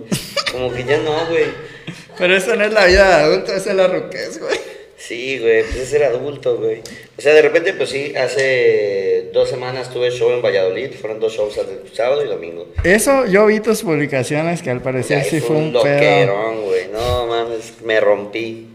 Como 0.50 0.72
que 0.72 0.82
ya 0.84 0.98
no, 0.98 1.26
güey. 1.26 1.75
Pero 2.18 2.36
eso 2.36 2.56
no 2.56 2.64
es 2.64 2.72
la 2.72 2.86
vida 2.86 3.08
de 3.18 3.24
adulto, 3.24 3.52
eso 3.54 3.70
es 3.70 3.76
la 3.76 3.86
ruquez, 3.88 4.38
güey. 4.40 4.56
Sí, 4.98 5.38
güey, 5.38 5.62
pues 5.62 5.76
es 5.76 5.88
ser 5.90 6.04
adulto, 6.04 6.56
güey. 6.56 6.80
O 7.18 7.20
sea, 7.22 7.34
de 7.34 7.42
repente, 7.42 7.74
pues 7.74 7.90
sí, 7.90 8.14
hace 8.16 9.30
dos 9.32 9.48
semanas 9.48 9.90
tuve 9.90 10.10
show 10.10 10.30
en 10.32 10.40
Valladolid. 10.42 10.90
Fueron 11.00 11.20
dos 11.20 11.34
shows, 11.34 11.56
el 11.58 11.94
sábado 11.94 12.24
y 12.24 12.28
domingo. 12.28 12.66
Eso, 12.82 13.26
yo 13.26 13.46
vi 13.46 13.60
tus 13.60 13.82
publicaciones 13.82 14.62
que 14.62 14.70
al 14.70 14.80
parecer 14.80 15.22
sí 15.24 15.40
fue 15.40 15.56
un 15.56 15.72
pedo. 15.72 15.84
loquerón, 15.84 16.64
güey. 16.64 16.88
No 16.88 17.26
mames, 17.26 17.74
me 17.84 18.00
rompí. 18.00 18.68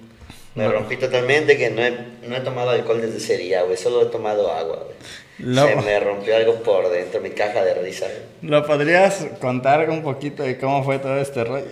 Me 0.53 0.67
rompí 0.67 0.97
totalmente 0.97 1.57
que 1.57 1.69
no 1.69 1.81
he, 1.83 1.91
no 2.27 2.35
he 2.35 2.41
tomado 2.41 2.69
alcohol 2.71 3.01
desde 3.01 3.17
ese 3.17 3.37
día, 3.37 3.63
güey. 3.63 3.77
Solo 3.77 4.03
he 4.03 4.05
tomado 4.07 4.51
agua, 4.51 4.83
güey. 4.85 4.95
Lo- 5.39 5.67
Se 5.67 5.75
me 5.77 5.99
rompió 5.99 6.35
algo 6.35 6.55
por 6.61 6.89
dentro, 6.91 7.19
mi 7.19 7.31
caja 7.31 7.63
de 7.63 7.73
risa. 7.75 8.05
¿Lo 8.43 8.63
podrías 8.65 9.25
contar 9.39 9.89
un 9.89 10.03
poquito 10.03 10.43
de 10.43 10.57
cómo 10.59 10.83
fue 10.83 10.99
todo 10.99 11.17
este 11.19 11.43
rollo? 11.43 11.65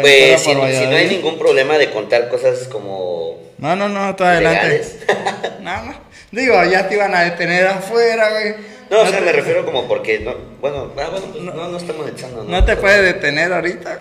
Pues 0.00 0.40
si, 0.42 0.54
no 0.54 0.64
hay 0.64 1.08
ningún 1.08 1.38
problema 1.38 1.78
de 1.78 1.90
contar 1.90 2.28
cosas 2.28 2.66
como 2.68 3.38
No, 3.58 3.76
no, 3.76 3.88
no, 3.88 4.14
todo 4.16 4.28
adelante. 4.28 4.82
no. 5.60 6.06
Digo, 6.32 6.62
ya 6.64 6.88
te 6.88 6.94
iban 6.96 7.14
a 7.14 7.22
detener 7.22 7.66
afuera, 7.66 8.30
güey. 8.30 8.54
No, 8.90 9.00
o 9.00 9.06
sea, 9.06 9.18
te- 9.20 9.24
me 9.24 9.32
refiero 9.32 9.64
como 9.64 9.88
porque, 9.88 10.20
no, 10.20 10.34
bueno, 10.60 10.92
ah, 10.96 11.08
bueno, 11.10 11.26
pues 11.32 11.42
no, 11.42 11.68
no 11.68 11.76
estamos 11.76 12.08
echando, 12.08 12.44
¿no? 12.44 12.50
No 12.50 12.64
te 12.64 12.76
puede 12.76 13.02
detener 13.02 13.52
ahorita. 13.52 14.00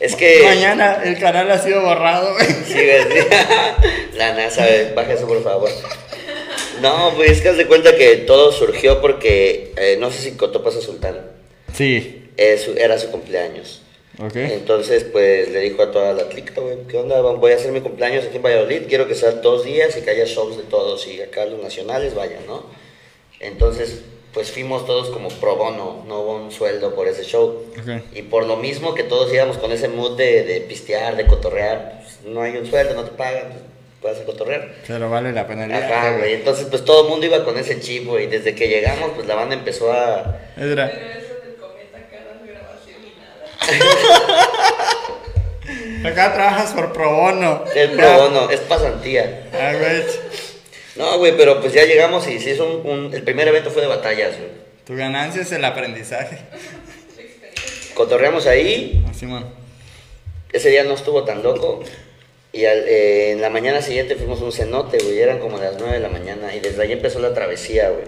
Es 0.00 0.14
que. 0.16 0.42
Mañana 0.44 1.00
el 1.04 1.18
canal 1.18 1.50
ha 1.50 1.58
sido 1.58 1.82
borrado, 1.82 2.34
güey. 2.34 2.46
Sí, 2.46 2.74
sí. 2.74 3.26
La 4.14 4.32
NASA, 4.34 4.64
baja 4.94 5.12
eso 5.14 5.26
por 5.26 5.42
favor. 5.42 5.70
No, 6.80 7.12
pues 7.16 7.30
es 7.32 7.40
que 7.40 7.48
haz 7.48 7.56
de 7.56 7.66
cuenta 7.66 7.96
que 7.96 8.16
todo 8.18 8.52
surgió 8.52 9.00
porque. 9.00 9.72
eh, 9.76 9.96
no 9.98 10.10
sé 10.10 10.18
si 10.20 10.32
contó 10.32 10.62
pasa 10.62 10.80
Sultán. 10.80 11.20
Sí. 11.74 12.30
Su- 12.62 12.74
era 12.76 12.98
su 12.98 13.10
cumpleaños. 13.10 13.81
Ok. 14.18 14.36
Entonces, 14.36 15.04
pues 15.04 15.50
le 15.50 15.60
dijo 15.60 15.82
a 15.82 15.90
toda 15.90 16.12
la 16.12 16.28
clica, 16.28 16.60
güey, 16.60 16.78
¿qué 16.88 16.98
onda? 16.98 17.20
Voy 17.20 17.52
a 17.52 17.56
hacer 17.56 17.72
mi 17.72 17.80
cumpleaños 17.80 18.26
aquí 18.26 18.36
en 18.36 18.42
Valladolid, 18.42 18.82
quiero 18.88 19.08
que 19.08 19.14
sean 19.14 19.40
dos 19.42 19.64
días 19.64 19.96
y 19.96 20.02
que 20.02 20.10
haya 20.10 20.24
shows 20.24 20.56
de 20.56 20.64
todos 20.64 21.06
y 21.06 21.20
acá 21.22 21.44
los 21.46 21.62
nacionales 21.62 22.14
vayan, 22.14 22.46
¿no? 22.46 22.64
Entonces, 23.40 24.02
pues 24.32 24.50
fuimos 24.50 24.86
todos 24.86 25.10
como 25.10 25.28
pro 25.28 25.56
bono, 25.56 26.04
no 26.06 26.20
hubo 26.20 26.36
un 26.36 26.52
sueldo 26.52 26.94
por 26.94 27.08
ese 27.08 27.24
show. 27.24 27.64
Ok. 27.78 28.02
Y 28.14 28.22
por 28.22 28.46
lo 28.46 28.56
mismo 28.56 28.94
que 28.94 29.02
todos 29.02 29.32
íbamos 29.32 29.58
con 29.58 29.72
ese 29.72 29.88
mood 29.88 30.16
de, 30.16 30.44
de 30.44 30.60
pistear, 30.60 31.16
de 31.16 31.26
cotorrear, 31.26 32.00
pues, 32.02 32.18
no 32.24 32.42
hay 32.42 32.56
un 32.56 32.66
sueldo, 32.66 32.94
no 32.94 33.04
te 33.04 33.10
pagan, 33.12 33.48
pues, 34.00 34.14
vas 34.14 34.22
a 34.22 34.24
cotorrear. 34.26 34.74
Pero 34.86 35.10
vale 35.10 35.32
la 35.32 35.46
pena 35.46 35.64
Ajá, 35.64 36.16
güey. 36.18 36.34
Entonces, 36.34 36.66
pues 36.68 36.84
todo 36.84 37.04
el 37.04 37.10
mundo 37.10 37.26
iba 37.26 37.44
con 37.44 37.58
ese 37.58 37.80
chip, 37.80 38.06
güey. 38.06 38.26
Desde 38.26 38.54
que 38.54 38.68
llegamos, 38.68 39.12
pues 39.14 39.26
la 39.26 39.34
banda 39.34 39.54
empezó 39.54 39.92
a... 39.92 40.40
Edra, 40.56 40.90
Pero 40.92 41.06
eso 41.10 41.34
del 41.44 41.56
cometa 41.56 41.98
cada 42.10 42.40
grabación 42.44 43.00
y 43.02 43.20
nada. 43.20 43.51
acá 46.04 46.32
trabajas 46.34 46.72
por 46.72 46.92
pro 46.92 47.10
bono. 47.14 47.64
El 47.74 47.92
pro 47.92 48.12
bono, 48.18 48.50
es 48.50 48.60
pasantía. 48.60 49.48
Ah, 49.52 49.72
güey. 49.78 50.02
No, 50.96 51.18
güey, 51.18 51.36
pero 51.36 51.60
pues 51.60 51.72
ya 51.72 51.84
llegamos 51.84 52.26
y 52.28 52.38
se 52.38 52.50
hizo 52.50 52.66
un, 52.66 52.86
un- 52.86 53.14
El 53.14 53.22
primer 53.22 53.48
evento 53.48 53.70
fue 53.70 53.82
de 53.82 53.88
batallas, 53.88 54.36
güey. 54.36 54.50
Tu 54.84 54.96
ganancia 54.96 55.42
es 55.42 55.52
el 55.52 55.64
aprendizaje. 55.64 56.38
Cotorreamos 57.94 58.46
ahí, 58.46 59.04
Así, 59.10 59.26
man. 59.26 59.46
ese 60.52 60.70
día 60.70 60.84
no 60.84 60.94
estuvo 60.94 61.24
tan 61.24 61.42
loco. 61.42 61.82
Y 62.52 62.66
al- 62.66 62.84
eh, 62.86 63.30
en 63.32 63.40
la 63.40 63.48
mañana 63.48 63.80
siguiente 63.80 64.16
fuimos 64.16 64.40
a 64.40 64.44
un 64.44 64.52
cenote, 64.52 64.98
güey. 64.98 65.20
Eran 65.20 65.38
como 65.38 65.58
las 65.58 65.74
9 65.78 65.94
de 65.94 66.00
la 66.00 66.08
mañana. 66.08 66.54
Y 66.54 66.60
desde 66.60 66.82
ahí 66.82 66.92
empezó 66.92 67.18
la 67.20 67.32
travesía, 67.32 67.88
güey. 67.90 68.04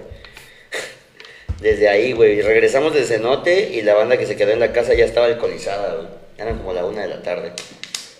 Desde 1.64 1.88
ahí, 1.88 2.12
güey. 2.12 2.42
Regresamos 2.42 2.92
del 2.92 3.06
cenote 3.06 3.70
y 3.72 3.80
la 3.80 3.94
banda 3.94 4.18
que 4.18 4.26
se 4.26 4.36
quedó 4.36 4.50
en 4.50 4.60
la 4.60 4.70
casa 4.74 4.92
ya 4.92 5.06
estaba 5.06 5.24
alcoholizada, 5.24 5.94
güey. 5.94 6.08
Eran 6.36 6.58
como 6.58 6.74
la 6.74 6.84
una 6.84 7.00
de 7.00 7.08
la 7.08 7.22
tarde. 7.22 7.52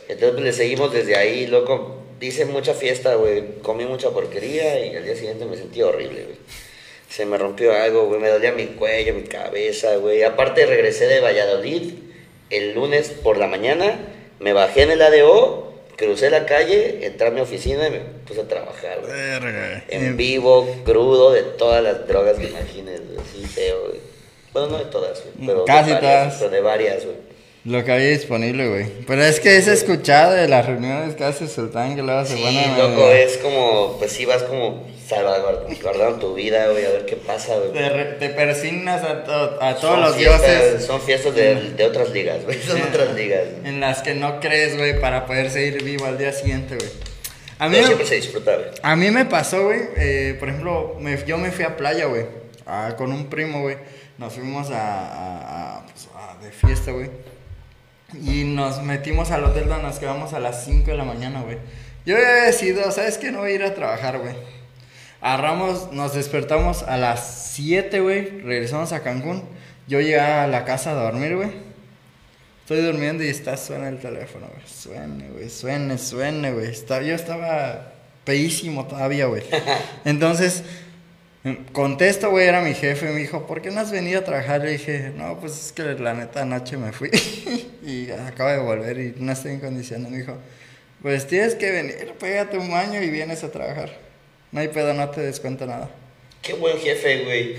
Entonces 0.08 0.30
pues, 0.30 0.44
le 0.44 0.52
seguimos 0.54 0.94
desde 0.94 1.14
ahí, 1.14 1.46
loco. 1.46 1.98
Hice 2.22 2.46
mucha 2.46 2.72
fiesta, 2.72 3.16
güey. 3.16 3.58
Comí 3.60 3.84
mucha 3.84 4.08
porquería 4.08 4.86
y 4.86 4.96
al 4.96 5.04
día 5.04 5.14
siguiente 5.14 5.44
me 5.44 5.58
sentí 5.58 5.82
horrible, 5.82 6.24
güey. 6.24 6.38
Se 7.10 7.26
me 7.26 7.36
rompió 7.36 7.74
algo, 7.74 8.06
güey. 8.06 8.18
Me 8.18 8.30
dolía 8.30 8.52
mi 8.52 8.64
cuello, 8.64 9.12
mi 9.12 9.24
cabeza, 9.24 9.94
güey. 9.96 10.22
Aparte 10.22 10.64
regresé 10.64 11.06
de 11.06 11.20
Valladolid 11.20 11.92
el 12.48 12.72
lunes 12.72 13.10
por 13.10 13.36
la 13.36 13.46
mañana. 13.46 13.98
Me 14.40 14.54
bajé 14.54 14.84
en 14.84 14.92
el 14.92 15.02
ADO, 15.02 15.73
crucé 15.96 16.30
la 16.30 16.46
calle, 16.46 17.06
entré 17.06 17.28
a 17.28 17.30
mi 17.30 17.40
oficina 17.40 17.88
y 17.88 17.90
me 17.90 18.00
puse 18.26 18.42
a 18.42 18.48
trabajar, 18.48 19.00
güey. 19.00 19.12
Verga. 19.12 19.84
En 19.88 20.16
vivo, 20.16 20.66
crudo, 20.84 21.32
de 21.32 21.42
todas 21.42 21.82
las 21.82 22.06
drogas 22.06 22.38
que 22.38 22.46
imagines, 22.46 23.00
güey. 23.06 23.18
Así 23.18 23.46
feo, 23.46 23.88
güey. 23.88 24.00
Bueno, 24.52 24.68
no 24.68 24.78
de 24.78 24.84
todas, 24.84 25.22
güey. 25.22 25.46
Pero 25.46 25.64
Casi 25.64 25.90
de 25.90 25.94
varias, 25.94 26.22
todas. 26.22 26.38
Pero 26.38 26.50
de 26.50 26.60
varias, 26.60 27.04
güey. 27.04 27.16
Lo 27.64 27.82
que 27.82 27.92
había 27.92 28.08
disponible, 28.10 28.68
güey. 28.68 28.86
Pero 29.06 29.24
es 29.24 29.40
que 29.40 29.56
es 29.56 29.66
escuchado 29.68 30.32
de 30.34 30.48
las 30.48 30.66
reuniones 30.66 31.14
que 31.14 31.24
hace 31.24 31.48
Sultán 31.48 31.96
que 31.96 32.02
luego 32.02 32.24
se 32.26 32.36
Sí, 32.36 32.42
pone. 32.42 32.76
loco, 32.76 33.08
es 33.10 33.38
como, 33.38 33.96
pues 33.98 34.12
sí 34.12 34.26
vas 34.26 34.42
como 34.42 34.84
salvaguardando 35.08 36.18
tu 36.18 36.34
vida, 36.34 36.68
güey, 36.68 36.84
a 36.84 36.90
ver 36.90 37.06
qué 37.06 37.16
pasa, 37.16 37.54
güey. 37.56 37.72
Te, 37.72 37.88
te 38.18 38.28
persignas 38.30 39.02
a, 39.02 39.24
to- 39.24 39.58
a 39.62 39.74
todos 39.76 39.94
Son 39.94 40.00
los 40.02 40.14
fiestas- 40.16 40.40
dioses 40.42 40.84
Son 40.86 41.00
fiestas 41.00 41.34
de, 41.34 41.54
de 41.72 41.84
otras 41.86 42.10
ligas, 42.10 42.44
güey. 42.44 42.60
Son 42.60 42.76
Sí. 42.76 42.82
otras 42.86 43.14
ligas. 43.14 43.40
en 43.64 43.80
las 43.80 44.02
que 44.02 44.14
no 44.14 44.40
crees, 44.40 44.76
güey, 44.76 45.00
para 45.00 45.24
poder 45.26 45.50
seguir 45.50 45.82
vivo 45.82 46.04
al 46.04 46.18
día 46.18 46.32
siguiente, 46.32 46.76
güey. 46.76 46.90
A 47.58 47.68
mí, 47.68 47.74
Pero 47.76 47.86
siempre 47.86 48.06
se 48.06 48.16
disfruta, 48.16 48.56
güey. 48.56 48.68
a 48.82 48.96
mí 48.96 49.10
me 49.10 49.24
pasó, 49.24 49.64
güey, 49.64 49.80
eh, 49.96 50.36
por 50.38 50.48
ejemplo, 50.50 50.96
me- 51.00 51.16
yo 51.24 51.38
me 51.38 51.50
fui 51.50 51.64
a 51.64 51.76
playa, 51.78 52.06
güey, 52.06 52.26
a- 52.66 52.94
con 52.98 53.10
un 53.12 53.26
primo, 53.30 53.62
güey. 53.62 53.76
Nos 54.18 54.34
fuimos 54.34 54.70
a, 54.70 54.74
a- 54.76 55.78
a, 55.78 55.86
pues, 55.86 56.08
a- 56.14 56.44
de 56.44 56.50
fiesta, 56.50 56.90
güey. 56.92 57.08
Y 58.22 58.44
nos 58.44 58.82
metimos 58.82 59.30
al 59.30 59.44
hotel 59.44 59.68
donde 59.68 59.82
nos 59.84 59.98
quedamos 59.98 60.32
a 60.32 60.40
las 60.40 60.64
5 60.64 60.90
de 60.90 60.96
la 60.96 61.04
mañana, 61.04 61.42
güey. 61.42 61.58
Yo 62.06 62.16
había 62.16 62.44
decidido, 62.44 62.90
¿sabes 62.92 63.18
qué? 63.18 63.30
No 63.32 63.38
voy 63.40 63.52
a 63.52 63.54
ir 63.54 63.62
a 63.64 63.74
trabajar, 63.74 64.18
güey. 64.18 64.34
Agarramos, 65.20 65.90
nos 65.92 66.14
despertamos 66.14 66.82
a 66.82 66.96
las 66.98 67.52
7, 67.54 68.00
güey. 68.00 68.40
Regresamos 68.42 68.92
a 68.92 69.02
Cancún. 69.02 69.42
Yo 69.88 70.00
llegué 70.00 70.20
a 70.20 70.46
la 70.46 70.64
casa 70.64 70.90
a 70.90 70.94
dormir, 70.94 71.36
güey. 71.36 71.50
Estoy 72.60 72.82
durmiendo 72.82 73.22
y 73.24 73.28
está, 73.28 73.56
suena 73.56 73.88
el 73.88 73.98
teléfono, 73.98 74.46
güey. 74.46 74.66
Suene, 74.66 75.28
güey, 75.30 75.50
suene, 75.50 75.98
suene, 75.98 76.52
güey. 76.52 76.70
Está- 76.70 77.02
yo 77.02 77.14
estaba 77.14 77.92
peísimo 78.24 78.86
todavía, 78.86 79.26
güey. 79.26 79.42
Entonces, 80.04 80.62
contesto, 81.72 82.30
güey, 82.30 82.46
era 82.46 82.60
mi 82.60 82.74
jefe. 82.74 83.06
Me 83.06 83.20
dijo, 83.20 83.46
¿por 83.46 83.60
qué 83.60 83.70
no 83.70 83.80
has 83.80 83.90
venido 83.90 84.20
a 84.20 84.24
trabajar? 84.24 84.62
Le 84.62 84.72
dije, 84.72 85.12
no, 85.14 85.38
pues 85.40 85.52
es 85.66 85.72
que 85.72 85.82
la 85.82 86.14
neta 86.14 86.42
anoche 86.42 86.76
me 86.76 86.92
fui. 86.92 87.10
y 87.84 88.10
acabo 88.10 88.50
de 88.50 88.58
volver 88.58 88.98
y 88.98 89.14
no 89.18 89.32
estoy 89.32 89.52
en 89.52 89.60
condiciones. 89.60 90.10
Me 90.10 90.18
dijo, 90.18 90.36
pues 91.02 91.26
tienes 91.26 91.54
que 91.54 91.70
venir, 91.70 92.14
pégate 92.18 92.56
un 92.56 92.70
baño 92.70 93.02
y 93.02 93.10
vienes 93.10 93.44
a 93.44 93.52
trabajar. 93.52 93.90
No 94.52 94.60
hay 94.60 94.68
pedo, 94.68 94.94
no 94.94 95.10
te 95.10 95.20
descuento 95.20 95.66
nada. 95.66 95.90
Qué 96.40 96.54
buen 96.54 96.78
jefe, 96.78 97.24
güey. 97.24 97.56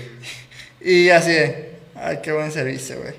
Y 0.80 1.10
así 1.10 1.30
de, 1.32 1.70
ay, 1.94 2.18
qué 2.22 2.32
buen 2.32 2.50
servicio, 2.50 3.00
güey. 3.00 3.14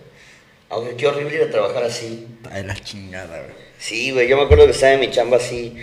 Aunque 0.69 0.95
qué 0.95 1.07
horrible 1.07 1.35
ir 1.35 1.43
a 1.43 1.49
trabajar 1.49 1.83
así. 1.83 2.27
Ay, 2.51 2.63
la 2.63 2.75
chingada, 2.75 3.39
güey. 3.41 3.55
Sí, 3.79 4.11
güey, 4.11 4.27
yo 4.27 4.35
me 4.35 4.43
acuerdo 4.43 4.65
que 4.65 4.71
estaba 4.71 4.93
en 4.93 4.99
mi 4.99 5.11
chamba 5.11 5.37
así, 5.37 5.77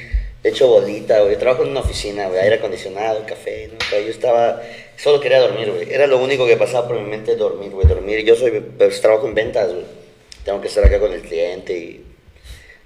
hecho 0.45 0.69
bolita, 0.69 1.21
güey. 1.21 1.37
Trabajo 1.37 1.65
en 1.65 1.71
una 1.71 1.81
oficina, 1.81 2.29
güey, 2.29 2.39
aire 2.41 2.57
acondicionado, 2.57 3.25
café, 3.27 3.69
¿no? 3.73 3.79
Pero 3.91 4.03
yo 4.05 4.11
estaba, 4.11 4.63
solo 4.97 5.21
quería 5.21 5.41
dormir, 5.41 5.71
güey. 5.73 5.93
Era 5.93 6.07
lo 6.07 6.19
único 6.23 6.47
que 6.47 6.57
pasaba 6.57 6.87
por 6.87 7.01
mi 7.01 7.09
mente, 7.11 7.35
dormir, 7.37 7.71
güey, 7.71 7.87
dormir. 7.89 8.25
Yo 8.25 8.37
soy, 8.37 8.61
pues 8.61 9.01
trabajo 9.01 9.27
en 9.27 9.35
ventas, 9.35 9.73
güey. 9.73 9.85
Tengo 10.45 10.61
que 10.61 10.69
estar 10.69 10.85
acá 10.85 11.01
con 11.01 11.13
el 11.13 11.23
cliente 11.23 11.73
y 11.77 12.05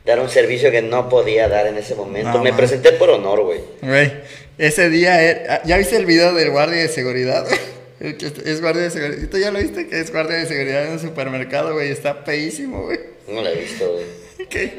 dar 0.07 0.21
un 0.21 0.29
servicio 0.31 0.71
que 0.71 0.81
no 0.81 1.09
podía 1.09 1.49
dar 1.49 1.67
en 1.67 1.77
ese 1.77 1.95
momento. 1.95 2.31
No, 2.31 2.43
me 2.43 2.51
man. 2.51 2.57
presenté 2.57 2.93
por 2.93 3.11
honor, 3.11 3.43
güey. 3.43 3.61
Güey, 3.83 4.13
ese 4.57 4.89
día, 4.89 5.21
era- 5.23 5.63
¿ya 5.65 5.77
viste 5.77 5.97
el 5.97 6.07
video 6.07 6.33
del 6.35 6.51
guardia 6.51 6.81
de 6.81 6.89
seguridad? 6.89 7.47
Es 8.01 8.61
guardia 8.61 8.85
de 8.85 8.91
seguridad. 8.91 9.21
¿Y 9.25 9.27
tú 9.27 9.39
ya 9.39 9.51
lo 9.51 9.59
viste 9.59 9.89
que 9.89 9.99
es 9.99 10.13
guardia 10.13 10.37
de 10.37 10.47
seguridad 10.47 10.85
en 10.87 10.93
un 10.93 11.01
supermercado, 11.01 11.73
güey? 11.75 11.91
Está 11.91 12.23
peísimo, 12.23 12.85
güey. 12.85 13.01
No 13.27 13.43
lo 13.43 13.49
he 13.49 13.57
visto, 13.57 13.93
güey. 13.93 14.47
¿Qué? 14.49 14.75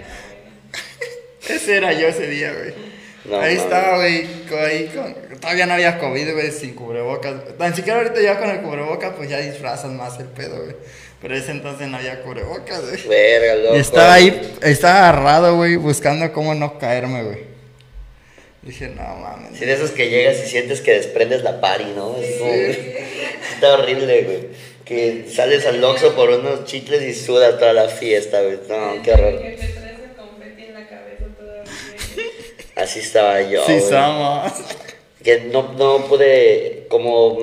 Ese 1.47 1.77
era 1.77 1.93
yo 1.93 2.07
ese 2.07 2.27
día, 2.27 2.53
güey. 2.53 2.73
No, 3.25 3.39
ahí 3.39 3.55
estaba, 3.55 3.97
güey, 3.97 4.25
con- 4.49 4.59
ahí 4.59 4.91
con... 4.93 5.39
Todavía 5.39 5.65
no 5.67 5.73
había 5.73 5.99
COVID, 5.99 6.33
güey, 6.33 6.51
sin 6.51 6.73
cubrebocas. 6.73 7.33
Tan 7.57 7.75
siquiera 7.75 7.99
ahorita 7.99 8.21
ya 8.21 8.39
con 8.39 8.49
el 8.49 8.61
cubrebocas, 8.61 9.13
pues 9.15 9.29
ya 9.29 9.39
disfrazan 9.39 9.95
más 9.97 10.19
el 10.19 10.25
pedo, 10.27 10.63
güey. 10.63 10.75
Pero 11.21 11.35
ese 11.35 11.51
entonces 11.51 11.87
no 11.87 11.97
había 11.97 12.21
cubrebocas, 12.21 12.81
güey. 12.81 13.07
Verga, 13.07 13.55
loco. 13.55 13.75
Y 13.75 13.79
estaba 13.79 14.13
ahí, 14.13 14.57
estaba 14.61 14.99
agarrado, 15.09 15.55
güey, 15.57 15.75
buscando 15.75 16.31
cómo 16.33 16.55
no 16.55 16.79
caerme, 16.79 17.23
güey. 17.23 17.37
Dije, 18.61 18.87
no 18.89 19.15
mames. 19.15 19.57
Sí, 19.57 19.65
de 19.65 19.73
esos 19.73 19.91
que 19.91 20.09
llegas 20.09 20.37
y 20.45 20.47
sientes 20.49 20.81
que 20.81 20.91
desprendes 20.93 21.43
la 21.43 21.61
pari, 21.61 21.93
¿no? 21.95 22.17
Es 22.17 22.37
como- 22.37 22.51
está 22.51 23.73
horrible, 23.73 24.23
güey. 24.23 24.39
Que 24.85 25.25
sales 25.33 25.65
al 25.65 25.83
Oxxo 25.83 26.15
por 26.15 26.29
unos 26.31 26.65
chicles 26.65 27.03
y 27.03 27.13
sudas 27.13 27.59
toda 27.59 27.73
la 27.73 27.87
fiesta, 27.89 28.41
güey. 28.41 28.59
No, 28.67 29.01
qué 29.03 29.11
horror. 29.13 29.41
Así 32.79 32.99
estaba 32.99 33.41
yo, 33.41 33.65
Sí, 33.65 33.79
somos. 33.81 34.51
Que 35.23 35.41
no, 35.41 35.73
no 35.77 36.05
pude, 36.05 36.85
como 36.89 37.37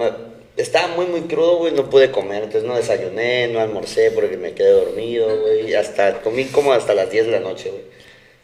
estaba 0.56 0.88
muy, 0.88 1.06
muy 1.06 1.22
crudo, 1.22 1.58
güey, 1.58 1.74
no 1.74 1.90
pude 1.90 2.10
comer. 2.10 2.44
Entonces 2.44 2.64
no 2.64 2.76
desayuné, 2.76 3.48
no 3.48 3.60
almorcé 3.60 4.10
porque 4.12 4.36
me 4.36 4.52
quedé 4.52 4.70
dormido, 4.70 5.28
güey. 5.40 5.74
Hasta, 5.74 6.20
comí 6.22 6.46
como 6.46 6.72
hasta 6.72 6.94
las 6.94 7.10
10 7.10 7.26
de 7.26 7.32
la 7.32 7.40
noche, 7.40 7.70
güey. 7.70 7.84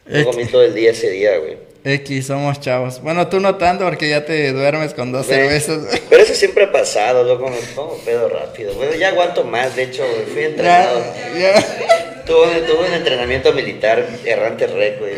No 0.05 0.31
comí 0.31 0.45
todo 0.47 0.63
el 0.63 0.75
día 0.75 0.91
ese 0.91 1.11
día, 1.11 1.39
güey. 1.39 1.57
X, 1.85 2.27
somos 2.27 2.61
chavos. 2.61 3.01
Bueno, 3.03 3.29
tú 3.29 3.41
no 3.41 3.57
tanto 3.57 3.85
porque 3.85 4.09
ya 4.09 4.25
te 4.25 4.53
duermes 4.53 4.95
con 4.95 5.11
dos 5.11 5.27
cervezas. 5.27 6.01
Pero 6.11 6.23
eso 6.23 6.35
siempre 6.35 6.65
ha 6.65 6.73
pasado, 6.73 7.25
loco, 7.25 7.49
me 7.49 7.57
pongo 7.75 7.99
pedo 8.05 8.29
rápido. 8.29 8.75
Bueno, 8.75 8.95
ya 8.95 9.09
aguanto 9.09 9.45
más, 9.45 9.75
de 9.75 9.85
hecho, 9.85 10.05
güey, 10.07 10.27
fui 10.27 10.43
entrenado. 10.45 11.03
Ya, 11.35 11.55
ya. 11.55 12.12
Tuve, 12.27 12.61
tuve 12.63 12.87
un 12.89 12.95
entrenamiento 12.95 13.53
militar 13.53 14.07
errante 14.25 14.67
rec, 14.67 14.99
güey. 14.99 15.13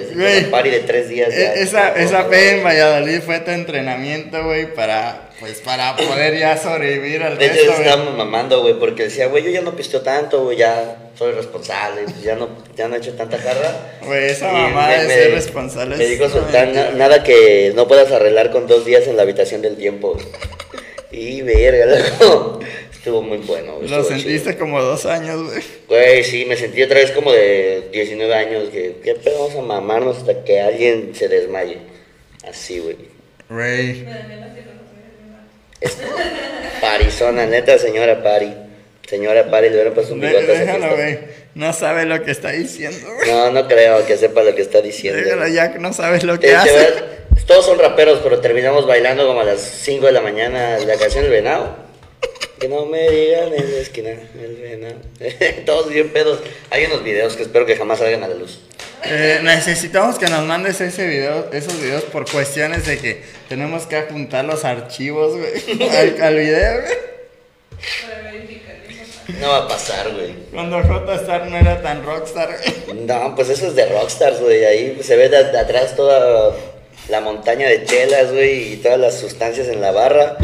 Un 0.45 0.51
party 0.51 0.71
de 0.71 0.81
tres 0.81 1.09
días. 1.09 1.31
ya. 1.31 1.55
E- 1.55 1.63
Esa, 1.63 1.95
esa 1.97 2.29
P 2.29 2.51
en 2.59 2.65
Valladolid 2.65 3.21
fue 3.21 3.41
tu 3.41 3.51
entrenamiento, 3.51 4.43
güey, 4.45 4.73
para, 4.75 5.29
pues, 5.41 5.61
para 5.61 5.95
poder 5.97 6.39
ya 6.39 6.57
sobrevivir 6.57 7.23
al 7.23 7.37
De 7.39 7.49
resto, 7.49 7.73
estábamos 7.73 8.17
mamando, 8.17 8.63
güey, 8.63 8.75
porque 8.79 9.05
decía, 9.05 9.27
güey, 9.27 9.45
yo 9.45 9.51
ya 9.51 9.61
no 9.61 9.77
pisteo 9.77 10.01
tanto, 10.01 10.45
güey, 10.45 10.57
ya 10.57 10.97
soy 11.19 11.33
responsable, 11.33 12.03
pues, 12.05 12.23
ya 12.23 12.37
no, 12.37 12.49
ya 12.77 12.89
no 12.89 12.95
he 12.95 12.99
hecho 12.99 13.13
tanta 13.15 13.39
jarra. 13.39 13.99
Güey, 14.03 14.31
esa 14.31 14.51
mamá 14.51 14.91
de 14.91 15.07
ser 15.09 15.31
responsable. 15.33 15.97
Me 15.97 16.07
dijo 16.07 16.27
mentira. 16.29 16.67
"Na- 16.67 16.91
nada 16.93 17.23
que 17.23 17.73
no 17.75 17.87
puedas 17.87 18.11
arreglar 18.13 18.51
con 18.51 18.67
dos 18.67 18.85
días 18.85 19.07
en 19.07 19.17
la 19.17 19.23
habitación 19.23 19.61
del 19.63 19.77
tiempo. 19.77 20.17
Y 21.17 21.43
verga, 21.43 21.87
loco. 22.19 22.59
Estuvo 23.05 23.21
muy 23.21 23.37
bueno. 23.37 23.81
Lo 23.83 24.03
sentiste 24.03 24.53
chido. 24.53 24.59
como 24.61 24.81
dos 24.81 25.05
años, 25.05 25.43
güey. 25.43 25.63
Güey, 25.89 26.25
sí, 26.25 26.47
me 26.47 26.57
sentí 26.57 26.83
otra 26.83 27.01
vez 27.01 27.11
como 27.11 27.33
de 27.33 27.91
19 27.93 28.35
años. 28.35 28.71
Que, 28.71 28.97
¿Qué 29.05 29.15
pedo? 29.17 29.41
Vamos 29.41 29.57
a 29.57 29.61
mamarnos 29.61 30.17
hasta 30.17 30.43
que 30.43 30.59
alguien 30.63 31.15
se 31.15 31.29
desmaye. 31.29 31.77
Así, 32.49 32.79
güey. 32.79 32.97
Es 35.83 35.99
Parizona, 36.81 37.45
neta, 37.45 37.77
señora 37.77 38.23
Pari. 38.23 38.55
Señora 39.07 39.51
Pari, 39.51 39.69
le 39.69 39.75
hubieran 39.75 39.93
puesto 39.93 40.15
un 40.15 40.21
bigote 40.21 40.47
déjalo, 40.47 40.97
güey. 40.97 41.19
No 41.55 41.75
sabe 41.75 42.07
lo 42.07 42.25
que 42.25 42.31
está 42.31 42.53
diciendo, 42.53 43.07
güey. 43.17 43.31
No, 43.31 43.51
no 43.51 43.69
creo 43.69 44.07
que 44.07 44.17
sepa 44.17 44.43
lo 44.43 44.55
que 44.55 44.63
está 44.63 44.81
diciendo. 44.81 45.21
Déjalo 45.21 45.47
ya 45.49 45.75
que 45.75 45.79
no 45.79 45.93
sabes 45.93 46.25
lo 46.25 46.41
que 46.41 46.57
hace. 46.57 46.89
todos 47.47 47.67
son 47.67 47.79
raperos, 47.79 48.21
pero 48.23 48.41
terminamos 48.41 48.87
bailando 48.87 49.27
como 49.27 49.43
a 49.43 49.45
las 49.45 49.61
5 49.61 50.07
de 50.07 50.13
la 50.13 50.23
mañana 50.23 50.79
la 50.79 50.97
canción 50.97 51.27
El 51.27 51.31
Venado. 51.31 51.84
Que 52.65 52.71
no 52.71 52.87
me 52.87 53.11
digan 53.11 53.53
en 53.53 53.73
la 53.73 53.79
esquina, 53.79 54.09
el 54.09 54.57
venado. 54.57 54.95
todos 55.67 55.91
bien 55.91 56.09
pedos. 56.09 56.41
Hay 56.71 56.87
unos 56.87 57.05
videos 57.05 57.37
que 57.37 57.43
espero 57.43 57.67
que 57.67 57.77
jamás 57.77 57.99
salgan 57.99 58.23
a 58.23 58.29
la 58.29 58.37
luz. 58.37 58.59
Eh, 59.05 59.41
necesitamos 59.43 60.19
que 60.19 60.29
nos 60.29 60.47
mandes 60.47 60.81
ese 60.81 61.07
video, 61.07 61.51
esos 61.53 61.79
videos 61.79 62.05
por 62.05 62.25
cuestiones 62.27 62.87
de 62.87 62.97
que 62.97 63.23
tenemos 63.51 63.85
que 63.85 63.97
apuntar 63.97 64.47
los 64.47 64.65
archivos, 64.65 65.37
güey, 65.37 65.91
al, 65.91 66.23
al 66.23 66.37
video, 66.37 66.81
güey. 66.81 66.95
No 69.41 69.49
va 69.49 69.59
a 69.59 69.69
pasar, 69.69 70.11
güey. 70.15 70.33
Cuando 70.51 70.83
J-Star 70.83 71.47
no 71.49 71.59
era 71.59 71.83
tan 71.83 72.03
rockstar, 72.03 72.49
güey. 72.49 73.05
No, 73.05 73.35
pues 73.35 73.51
eso 73.51 73.67
es 73.67 73.75
de 73.75 73.85
Rockstars, 73.91 74.41
güey. 74.41 74.65
Ahí 74.65 74.99
se 75.03 75.17
ve 75.17 75.29
de, 75.29 75.53
de 75.53 75.59
atrás 75.59 75.95
toda 75.97 76.57
la 77.11 77.21
montaña 77.21 77.69
de 77.69 77.85
chelas, 77.85 78.33
güey, 78.33 78.73
y 78.73 78.77
todas 78.79 78.99
las 78.99 79.21
sustancias 79.21 79.69
en 79.69 79.83
la 79.83 79.93
barra. 79.93 80.39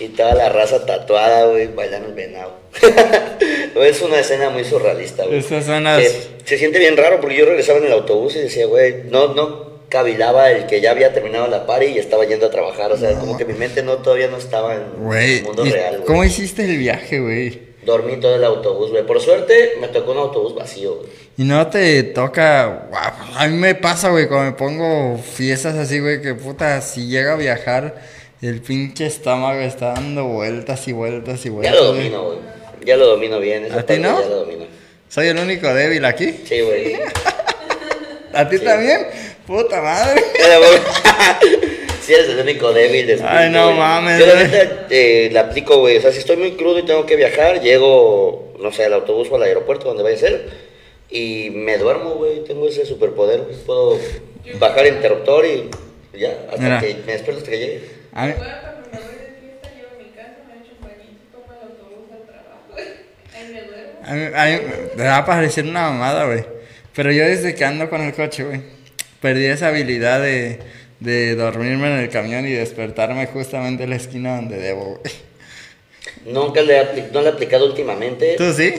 Y 0.00 0.08
toda 0.08 0.34
la 0.34 0.48
raza 0.48 0.86
tatuada, 0.86 1.46
güey, 1.46 1.68
bailando 1.68 2.08
el 2.08 2.14
venado. 2.14 2.54
es 3.76 4.02
una 4.02 4.18
escena 4.18 4.48
muy 4.48 4.64
surrealista, 4.64 5.24
güey. 5.26 5.38
Esas 5.38 5.66
Que 5.66 6.10
se 6.44 6.58
siente 6.58 6.78
bien 6.78 6.96
raro 6.96 7.20
porque 7.20 7.36
yo 7.36 7.44
regresaba 7.44 7.78
en 7.78 7.84
el 7.84 7.92
autobús 7.92 8.34
y 8.36 8.40
decía, 8.40 8.66
güey, 8.66 9.04
no, 9.10 9.34
no 9.34 9.70
cavilaba 9.90 10.50
el 10.50 10.66
que 10.66 10.80
ya 10.80 10.92
había 10.92 11.12
terminado 11.12 11.48
la 11.48 11.66
party 11.66 11.86
y 11.86 11.98
estaba 11.98 12.24
yendo 12.24 12.46
a 12.46 12.50
trabajar. 12.50 12.92
O 12.92 12.96
sea, 12.96 13.12
como 13.18 13.36
que 13.36 13.44
mi 13.44 13.52
mente 13.52 13.82
no 13.82 13.98
todavía 13.98 14.28
no 14.28 14.38
estaba 14.38 14.74
en 14.74 14.82
el 14.82 15.42
mundo 15.42 15.66
¿y 15.66 15.70
real, 15.70 15.96
güey. 15.96 16.06
¿cómo 16.06 16.24
hiciste 16.24 16.64
el 16.64 16.78
viaje, 16.78 17.20
güey? 17.20 17.70
Dormí 17.84 18.16
todo 18.16 18.36
el 18.36 18.44
autobús, 18.44 18.90
güey. 18.90 19.04
Por 19.04 19.20
suerte 19.20 19.72
me 19.80 19.88
tocó 19.88 20.12
un 20.12 20.18
autobús 20.18 20.54
vacío, 20.54 20.96
güey. 20.96 21.08
Y 21.36 21.44
no 21.44 21.66
te 21.68 22.02
toca, 22.02 22.88
a 23.34 23.48
mí 23.48 23.56
me 23.56 23.74
pasa, 23.74 24.10
güey, 24.10 24.28
cuando 24.28 24.50
me 24.50 24.56
pongo 24.56 25.18
fiestas 25.18 25.74
así, 25.76 25.98
güey, 25.98 26.20
que 26.20 26.34
puta, 26.34 26.82
si 26.82 27.06
llega 27.06 27.32
a 27.32 27.36
viajar, 27.36 28.02
el 28.42 28.60
pinche 28.62 29.06
estómago 29.06 29.60
está 29.60 29.92
dando 29.94 30.24
vueltas 30.24 30.86
y 30.88 30.92
vueltas 30.92 31.44
y 31.44 31.48
Ya 31.48 31.54
vueltas. 31.54 31.74
lo 31.76 31.88
güey. 31.88 31.98
domino, 31.98 32.24
güey. 32.24 32.38
Ya 32.84 32.96
lo 32.96 33.06
domino 33.06 33.40
bien. 33.40 33.64
Esa 33.66 33.80
¿A 33.80 33.82
ti 33.84 33.98
no? 33.98 34.20
Ya 34.20 34.28
lo 34.28 34.36
domino. 34.36 34.64
Soy 35.08 35.26
el 35.28 35.38
único 35.38 35.72
débil 35.74 36.04
aquí. 36.04 36.40
Sí, 36.44 36.60
güey. 36.60 36.94
¿A 38.32 38.48
ti 38.48 38.58
Sí. 38.58 38.64
también? 38.64 39.06
Puta 39.46 39.80
madre. 39.82 40.22
Si 42.02 42.14
eres 42.14 42.28
el 42.30 42.38
único 42.40 42.72
débil 42.72 43.06
de 43.06 43.12
espíritu, 43.14 43.36
Ay, 43.38 43.50
no 43.50 43.66
güey. 43.66 43.76
mames, 43.78 44.18
Yo 44.18 44.26
la 44.26 44.32
güey. 44.34 44.44
neta 44.46 44.86
eh, 44.90 45.28
la 45.32 45.40
aplico, 45.40 45.78
güey. 45.78 45.98
O 45.98 46.00
sea, 46.00 46.10
si 46.12 46.18
estoy 46.18 46.36
muy 46.36 46.52
crudo 46.52 46.78
y 46.78 46.84
tengo 46.84 47.04
que 47.06 47.14
viajar, 47.16 47.60
llego, 47.60 48.54
no 48.58 48.72
sé, 48.72 48.84
al 48.86 48.94
autobús 48.94 49.28
o 49.30 49.36
al 49.36 49.42
aeropuerto, 49.42 49.84
donde 49.86 50.02
vaya 50.02 50.16
a 50.16 50.18
ser, 50.18 50.48
y 51.10 51.50
me 51.50 51.76
duermo, 51.78 52.14
güey. 52.14 52.42
Tengo 52.44 52.66
ese 52.68 52.86
superpoder. 52.86 53.42
Puedo 53.66 53.98
bajar 54.58 54.86
el 54.86 54.94
interruptor 54.96 55.44
y 55.46 55.68
ya, 56.18 56.36
hasta 56.50 56.62
Mira. 56.62 56.80
que 56.80 56.94
me 57.06 57.12
despierto 57.12 57.38
hasta 57.38 57.50
que 57.50 57.58
llegue. 57.58 57.80
A 58.12 58.26
cuando 58.26 58.88
me 58.90 58.98
voy 58.98 59.14
de 59.14 59.36
fiesta, 59.40 59.68
llego 59.74 59.88
a 59.94 60.02
mi 60.02 60.10
casa, 60.10 60.36
me 60.48 60.60
echo 60.64 60.72
un 60.78 60.88
bañito, 60.88 61.24
tomo 61.32 61.52
el 61.52 61.68
autobús 61.70 62.08
al 62.12 62.26
trabajo. 62.26 62.74
Ahí 63.34 63.52
me 63.52 63.62
duermo. 63.62 64.00
A 64.04 64.12
mí, 64.14 64.54
a 64.54 64.58
mí 64.58 64.66
me 64.96 65.04
va 65.04 65.16
a 65.18 65.24
parecer 65.26 65.64
una 65.64 65.90
mamada, 65.90 66.24
güey. 66.26 66.44
Pero 66.94 67.12
yo 67.12 67.24
desde 67.24 67.54
que 67.54 67.64
ando 67.64 67.88
con 67.88 68.00
el 68.02 68.12
coche, 68.12 68.42
güey, 68.44 68.62
perdí 69.20 69.46
esa 69.46 69.68
habilidad 69.68 70.20
de, 70.20 70.58
de 70.98 71.34
dormirme 71.36 71.86
en 71.86 72.00
el 72.00 72.08
camión 72.10 72.46
y 72.46 72.52
despertarme 72.52 73.26
justamente 73.26 73.84
en 73.84 73.90
la 73.90 73.96
esquina 73.96 74.36
donde 74.36 74.56
debo, 74.58 74.96
güey. 74.98 75.12
Nunca 76.26 76.60
le 76.62 76.76
he, 76.76 76.80
apli- 76.82 77.10
no 77.12 77.20
le 77.22 77.28
he 77.28 77.32
aplicado 77.32 77.64
últimamente. 77.66 78.34
¿Tú 78.36 78.52
sí? 78.52 78.74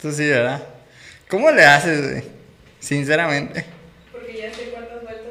Tú 0.00 0.10
sí, 0.10 0.26
¿verdad? 0.28 0.62
¿Cómo 1.28 1.50
le 1.50 1.64
haces, 1.64 2.10
güey? 2.10 2.24
Sinceramente. 2.80 3.64
Porque 4.10 4.36
ya 4.38 4.52
sé 4.52 4.70
cuántas 4.72 5.02
vueltas 5.02 5.28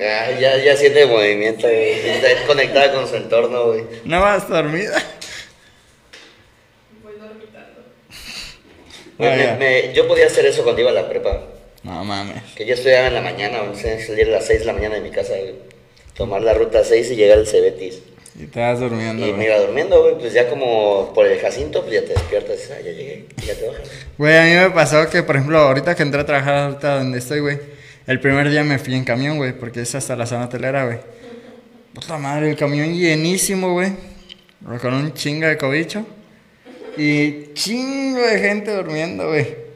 Ah, 0.00 0.30
ya, 0.38 0.56
ya 0.58 0.76
siente 0.76 1.06
movimiento, 1.06 1.66
güey. 1.66 2.08
Está 2.08 2.28
conectada 2.46 2.92
con 2.92 3.08
su 3.08 3.16
entorno, 3.16 3.66
güey. 3.68 3.82
¿No 4.04 4.20
vas 4.20 4.48
dormida? 4.48 5.02
Voy 7.02 7.14
dormitando. 7.18 7.82
Güey, 9.18 9.30
Ah, 9.30 9.36
me- 9.36 9.44
ya. 9.44 9.56
me- 9.56 9.92
yo 9.94 10.06
podía 10.08 10.26
hacer 10.26 10.46
eso 10.46 10.62
cuando 10.62 10.80
iba 10.82 10.90
a 10.90 10.94
la 10.94 11.08
prepa. 11.08 11.42
No 11.82 12.04
mames. 12.04 12.42
Que 12.54 12.66
yo 12.66 12.74
estudiaba 12.74 13.06
en 13.06 13.14
la 13.14 13.20
mañana, 13.22 13.62
o 13.62 13.74
sea, 13.74 14.04
salir 14.04 14.26
a 14.28 14.32
las 14.32 14.46
6 14.46 14.60
de 14.60 14.64
la 14.66 14.72
mañana 14.72 14.96
de 14.96 15.00
mi 15.02 15.10
casa, 15.10 15.34
güey. 15.38 15.54
Tomar 16.14 16.42
la 16.42 16.54
ruta 16.54 16.82
6 16.84 17.10
y 17.10 17.16
llegar 17.16 17.38
al 17.38 17.46
Cebetis. 17.46 18.00
Y 18.38 18.46
te 18.48 18.60
vas 18.60 18.80
durmiendo, 18.80 19.24
Y 19.26 19.30
me 19.30 19.36
güey. 19.36 19.46
iba 19.48 19.58
durmiendo, 19.60 20.02
güey. 20.02 20.18
Pues 20.18 20.32
ya 20.32 20.48
como 20.48 21.12
por 21.14 21.26
el 21.26 21.38
Jacinto, 21.40 21.80
pues 21.82 21.94
ya 21.94 22.00
te 22.02 22.08
despiertas. 22.12 22.58
Ah, 22.70 22.80
ya 22.84 22.90
llegué. 22.90 23.24
Ya 23.46 23.54
te 23.54 23.66
bajas. 23.68 23.88
Güey, 24.18 24.36
a 24.36 24.42
mí 24.42 24.68
me 24.68 24.70
pasó 24.74 25.08
que, 25.08 25.22
por 25.22 25.36
ejemplo, 25.36 25.58
ahorita 25.58 25.94
que 25.94 26.02
entré 26.02 26.20
a 26.20 26.26
trabajar 26.26 26.54
ahorita 26.54 26.96
donde 26.96 27.18
estoy, 27.18 27.40
güey, 27.40 27.58
el 28.06 28.20
primer 28.20 28.50
día 28.50 28.62
me 28.64 28.78
fui 28.78 28.94
en 28.94 29.04
camión, 29.04 29.36
güey, 29.36 29.52
porque 29.52 29.80
es 29.80 29.94
hasta 29.94 30.16
la 30.16 30.26
zona 30.26 30.46
hotelera, 30.46 30.84
güey. 30.84 30.98
Puta 31.94 32.18
madre, 32.18 32.50
el 32.50 32.56
camión 32.56 32.94
llenísimo, 32.94 33.72
güey, 33.72 33.92
con 34.80 34.94
un 34.94 35.14
chingo 35.14 35.46
de 35.46 35.56
cobicho 35.56 36.04
y 36.96 37.52
chingo 37.54 38.20
de 38.20 38.38
gente 38.38 38.74
durmiendo, 38.74 39.28
güey. 39.28 39.66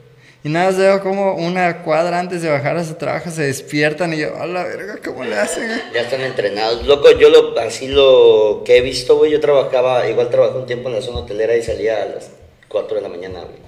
Y 0.43 0.49
nada 0.49 0.71
veo 0.71 1.01
como 1.01 1.35
una 1.35 1.83
cuadra 1.83 2.19
antes 2.19 2.41
de 2.41 2.49
bajar 2.49 2.75
a 2.75 2.83
su 2.83 2.95
trabajo 2.95 3.29
se 3.29 3.43
despiertan 3.43 4.13
y 4.13 4.17
yo, 4.17 4.35
a 4.41 4.47
la 4.47 4.63
verga, 4.63 4.97
¿cómo 5.03 5.23
le 5.23 5.35
hacen? 5.35 5.69
Ya 5.93 6.01
están 6.01 6.21
entrenados. 6.21 6.85
Loco, 6.87 7.11
yo 7.11 7.29
lo, 7.29 7.59
así 7.59 7.87
lo 7.87 8.63
que 8.65 8.77
he 8.77 8.81
visto, 8.81 9.17
güey. 9.17 9.31
Yo 9.31 9.39
trabajaba, 9.39 10.09
igual 10.09 10.29
trabajé 10.29 10.57
un 10.57 10.65
tiempo 10.65 10.89
en 10.89 10.95
la 10.95 11.01
zona 11.01 11.19
hotelera 11.19 11.55
y 11.55 11.61
salía 11.61 12.01
a 12.01 12.05
las 12.05 12.31
4 12.69 12.95
de 12.95 13.01
la 13.03 13.09
mañana, 13.09 13.41
güey. 13.41 13.59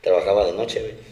Trabajaba 0.00 0.44
de 0.46 0.54
noche, 0.54 0.80
güey. 0.80 1.11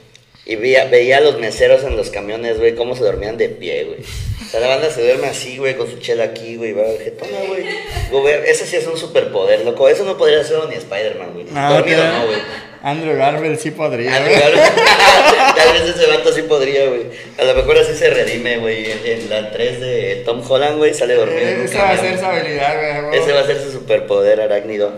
Y 0.50 0.56
veía, 0.56 0.86
veía 0.86 1.18
a 1.18 1.20
los 1.20 1.38
meseros 1.38 1.84
en 1.84 1.96
los 1.96 2.10
camiones, 2.10 2.58
güey, 2.58 2.74
cómo 2.74 2.96
se 2.96 3.04
dormían 3.04 3.36
de 3.36 3.48
pie, 3.50 3.84
güey. 3.84 4.00
O 4.00 4.50
sea, 4.50 4.58
la 4.58 4.66
banda 4.66 4.90
se 4.90 5.00
duerme 5.00 5.28
así, 5.28 5.58
güey, 5.58 5.76
con 5.76 5.88
su 5.88 5.98
chela 5.98 6.24
aquí, 6.24 6.56
güey, 6.56 6.72
va 6.72 6.82
jetona, 7.00 7.38
güey. 7.46 7.66
Güey, 8.10 8.34
Ese 8.50 8.66
sí 8.66 8.74
es 8.74 8.84
un 8.88 8.96
superpoder, 8.96 9.64
loco. 9.64 9.88
Eso 9.88 10.02
no 10.04 10.18
podría 10.18 10.40
hacerlo 10.40 10.66
ni 10.68 10.74
Spider-Man, 10.74 11.34
güey. 11.34 11.46
No, 11.52 11.74
Dormido 11.74 12.04
no, 12.04 12.26
güey. 12.26 12.38
Andrew 12.82 13.16
Garfield 13.16 13.60
sí 13.60 13.70
podría, 13.70 14.18
güey. 14.18 14.34
claro. 14.34 14.56
Tal 15.56 15.72
vez 15.72 15.94
ese 15.94 16.06
vato 16.08 16.32
sí 16.32 16.42
podría, 16.42 16.88
güey. 16.88 17.02
A 17.38 17.44
lo 17.44 17.54
mejor 17.54 17.78
así 17.78 17.94
se 17.94 18.10
redime, 18.10 18.58
güey. 18.58 18.90
En, 19.04 19.30
la 19.30 19.52
3 19.52 19.80
de 19.80 20.22
Tom 20.26 20.42
Holland, 20.48 20.78
güey, 20.78 20.92
sale 20.94 21.14
dormido. 21.14 21.46
un 21.60 21.64
Esa 21.66 21.82
va 21.84 21.90
a 21.90 21.96
ser 21.96 22.18
su 22.18 22.24
habilidad, 22.24 23.04
güey. 23.06 23.20
Ese 23.20 23.32
va 23.32 23.40
a 23.42 23.46
ser 23.46 23.62
su 23.62 23.70
superpoder 23.70 24.40
arácnido. 24.40 24.94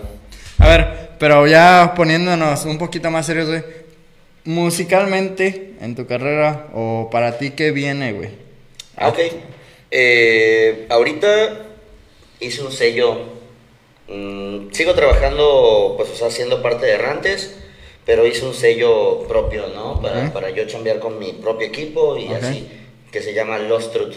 A 0.61 0.67
ver, 0.67 0.87
pero 1.19 1.47
ya 1.47 1.93
poniéndonos 1.95 2.65
un 2.65 2.79
poquito 2.79 3.11
más 3.11 3.27
serios, 3.27 3.49
güey. 3.49 3.82
Musicalmente, 4.45 5.75
en 5.81 5.95
tu 5.95 6.07
carrera, 6.07 6.69
o 6.75 7.09
para 7.11 7.39
ti, 7.39 7.51
¿qué 7.51 7.71
viene, 7.71 8.13
güey? 8.13 8.31
Ah, 8.97 9.09
ok. 9.09 9.19
Eh, 9.91 10.87
ahorita 10.89 11.67
hice 12.41 12.63
un 12.63 12.73
sello. 12.73 13.19
mm, 14.09 14.73
sigo 14.73 14.95
trabajando, 14.95 15.95
pues, 15.97 16.11
o 16.11 16.15
sea, 16.17 16.31
siendo 16.31 16.61
parte 16.61 16.87
de 16.87 16.93
Errantes, 16.93 17.57
pero 18.05 18.27
hice 18.27 18.45
un 18.45 18.55
sello 18.55 19.27
propio, 19.29 19.69
¿no? 19.69 20.03
Para, 20.03 20.51
yo 20.51 20.67
chambear 20.67 20.99
con 20.99 21.19
mi 21.19 21.33
propio 21.33 21.69
equipo 21.69 22.17
y 22.17 22.29
así, 22.29 22.69
que 23.13 23.23
se 23.23 23.33
llama 23.33 23.59
Lost 23.59 23.93
Truth. 23.93 24.15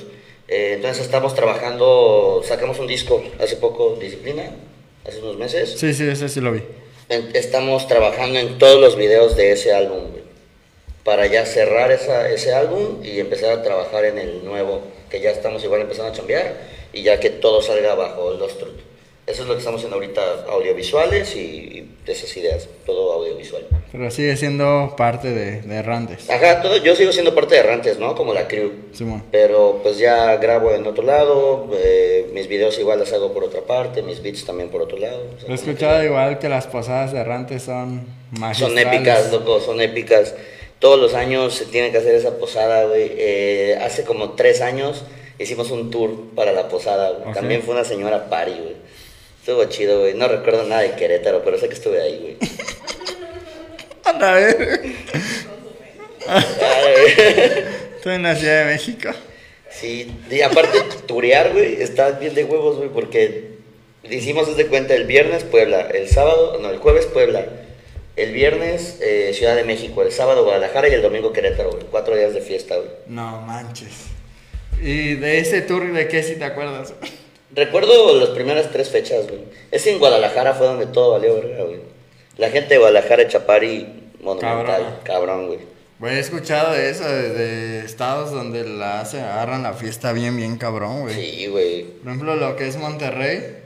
Eh, 0.48 0.74
entonces 0.76 1.06
estamos 1.06 1.36
trabajando, 1.36 2.42
sacamos 2.44 2.80
un 2.80 2.88
disco 2.88 3.24
hace 3.40 3.58
poco, 3.58 3.98
Disciplina, 4.00 4.50
hace 5.08 5.20
unos 5.20 5.38
meses. 5.38 5.76
Sí, 5.78 5.94
sí, 5.94 6.08
ese 6.08 6.30
sí 6.30 6.42
lo 6.42 6.52
vi. 6.52 6.62
Estamos 7.08 7.88
trabajando 7.88 8.40
en 8.40 8.58
todos 8.58 8.82
los 8.82 8.96
videos 8.96 9.36
de 9.36 9.52
ese 9.52 9.74
álbum. 9.74 10.06
Para 11.04 11.28
ya 11.28 11.46
cerrar 11.46 11.92
esa, 11.92 12.28
ese 12.32 12.52
álbum 12.52 13.04
y 13.04 13.20
empezar 13.20 13.52
a 13.52 13.62
trabajar 13.62 14.06
en 14.06 14.18
el 14.18 14.44
nuevo, 14.44 14.82
que 15.12 15.22
ya 15.22 15.30
estamos 15.30 15.64
igual 15.64 15.82
empezando 15.82 16.12
a 16.12 16.16
chambear, 16.16 16.56
y 16.94 17.04
ya 17.04 17.20
que 17.20 17.30
todo 17.30 17.62
salga 17.62 17.94
bajo 17.94 18.32
Lost 18.32 18.58
Truth. 18.58 18.95
Eso 19.28 19.42
es 19.42 19.48
lo 19.48 19.54
que 19.56 19.60
estamos 19.60 19.80
haciendo 19.80 19.96
ahorita, 19.96 20.22
audiovisuales 20.52 21.36
y, 21.36 21.40
y 21.40 21.90
esas 22.06 22.36
ideas, 22.38 22.68
todo 22.86 23.14
audiovisual. 23.14 23.66
Pero 23.92 24.12
sigue 24.12 24.38
siendo 24.38 24.94
parte 24.96 25.30
de, 25.32 25.62
de 25.64 25.76
Errantes. 25.78 26.30
Ajá, 26.30 26.62
todo, 26.62 26.78
yo 26.78 26.96
sigo 26.96 27.12
siendo 27.12 27.34
parte 27.34 27.56
de 27.56 27.62
Errantes, 27.62 27.98
¿no? 27.98 28.14
Como 28.14 28.34
la 28.36 28.48
crew. 28.48 28.72
Simón. 28.94 29.24
Pero 29.32 29.80
pues 29.82 29.98
ya 29.98 30.36
grabo 30.38 30.72
en 30.74 30.86
otro 30.86 31.04
lado, 31.04 31.68
eh, 31.74 32.30
mis 32.34 32.48
videos 32.48 32.78
igual 32.78 33.00
las 33.00 33.14
hago 33.14 33.34
por 33.34 33.44
otra 33.44 33.62
parte, 33.62 34.04
mis 34.04 34.22
beats 34.22 34.46
también 34.46 34.70
por 34.70 34.84
otro 34.84 34.98
lado. 35.00 35.18
o 35.22 35.22
sea, 35.22 35.38
he 35.40 35.42
como 35.44 35.48
que- 35.48 35.54
escuchado 35.56 36.04
igual 36.04 36.38
que 36.38 36.48
las 36.50 36.68
posadas 36.68 37.12
de 37.12 37.20
Errantes 37.22 37.64
son 37.64 38.06
Son 38.32 38.40
magistrales. 38.42 38.86
épicas, 38.86 39.32
loco, 39.32 39.60
son 39.60 39.82
épicas. 39.82 40.36
Todos 40.78 41.00
los 41.00 41.16
años 41.16 41.56
se 41.56 41.66
tiene 41.66 41.90
que 41.92 41.98
hacer 41.98 42.14
esa 42.14 42.38
posada, 42.38 42.86
güey. 42.86 43.12
Eh, 43.18 43.80
hace 43.82 44.04
como 44.04 44.32
tres 44.34 44.62
años 44.62 45.04
hicimos 45.40 45.72
un 45.72 45.90
tour 45.90 46.12
para 46.36 46.52
la 46.52 46.68
posada, 46.68 47.10
güey. 47.12 47.30
Ok. 47.30 47.34
También 47.34 47.64
fue 47.64 47.74
una 47.74 47.84
señora 47.86 48.30
pari, 48.30 48.52
güey. 48.52 48.85
Estuvo 49.46 49.64
chido, 49.66 50.00
güey. 50.00 50.16
No 50.16 50.28
recuerdo 50.28 50.64
nada 50.64 50.82
de 50.82 50.96
Querétaro, 50.96 51.44
pero 51.44 51.60
sé 51.60 51.68
que 51.68 51.76
estuve 51.76 52.02
ahí, 52.02 52.18
güey. 52.20 52.38
Anda, 54.04 54.32
a 54.32 54.34
ver. 54.34 54.82
Estoy 57.96 58.16
en 58.16 58.24
la 58.24 58.36
Ciudad 58.36 58.66
de 58.66 58.74
México. 58.74 59.10
Sí, 59.70 60.12
y 60.32 60.42
aparte 60.42 60.80
turear, 61.06 61.54
güey, 61.54 61.80
está 61.80 62.10
bien 62.14 62.34
de 62.34 62.44
huevos, 62.44 62.78
güey, 62.78 62.90
porque 62.90 63.50
hicimos 64.10 64.48
desde 64.48 64.66
cuenta 64.66 64.96
el 64.96 65.06
viernes 65.06 65.44
Puebla, 65.44 65.90
el 65.94 66.10
sábado, 66.10 66.58
no, 66.60 66.72
el 66.72 66.80
jueves 66.80 67.06
Puebla, 67.06 67.46
el 68.16 68.32
viernes 68.32 68.98
eh, 69.00 69.32
Ciudad 69.36 69.56
de 69.56 69.64
México, 69.64 70.02
el 70.02 70.12
sábado 70.12 70.44
Guadalajara 70.44 70.90
y 70.90 70.94
el 70.94 71.04
domingo 71.04 71.34
Querétaro, 71.34 71.70
güey. 71.70 71.84
Cuatro 71.92 72.16
días 72.16 72.34
de 72.34 72.42
fiesta, 72.42 72.78
güey. 72.78 72.90
No 73.06 73.42
manches. 73.42 74.08
¿Y 74.82 75.14
de 75.14 75.38
ese 75.38 75.62
tour 75.62 75.94
de 75.94 76.08
qué 76.08 76.24
si 76.24 76.34
te 76.34 76.46
acuerdas? 76.46 76.96
Recuerdo 77.52 78.20
las 78.20 78.30
primeras 78.30 78.72
tres 78.72 78.90
fechas, 78.90 79.28
güey. 79.28 79.42
Ese 79.72 79.92
en 79.92 80.00
Guadalajara 80.00 80.54
fue 80.54 80.68
donde 80.68 80.88
todo 80.88 81.12
valió, 81.12 81.36
verga, 81.36 81.64
güey. 81.64 81.80
La 82.38 82.50
gente 82.50 82.74
de 82.74 82.80
Guadalajara, 82.80 83.28
Chapari, 83.28 83.88
monumental, 84.22 85.00
cabrón, 85.04 85.48
güey. 85.48 85.60
Güey, 86.00 86.16
he 86.16 86.20
escuchado 86.20 86.74
de 86.74 86.90
eso, 86.90 87.08
de, 87.08 87.30
de 87.30 87.86
estados 87.86 88.32
donde 88.32 88.66
la 88.66 89.00
hacen, 89.00 89.24
agarran 89.24 89.64
la 89.64 89.74
fiesta 89.74 90.12
bien, 90.12 90.36
bien 90.36 90.58
cabrón, 90.58 91.02
güey. 91.02 91.16
Sí, 91.16 91.48
güey. 91.48 91.84
Por 91.84 92.08
ejemplo, 92.08 92.36
lo 92.36 92.56
que 92.58 92.68
es 92.68 92.76
Monterrey, 92.76 93.58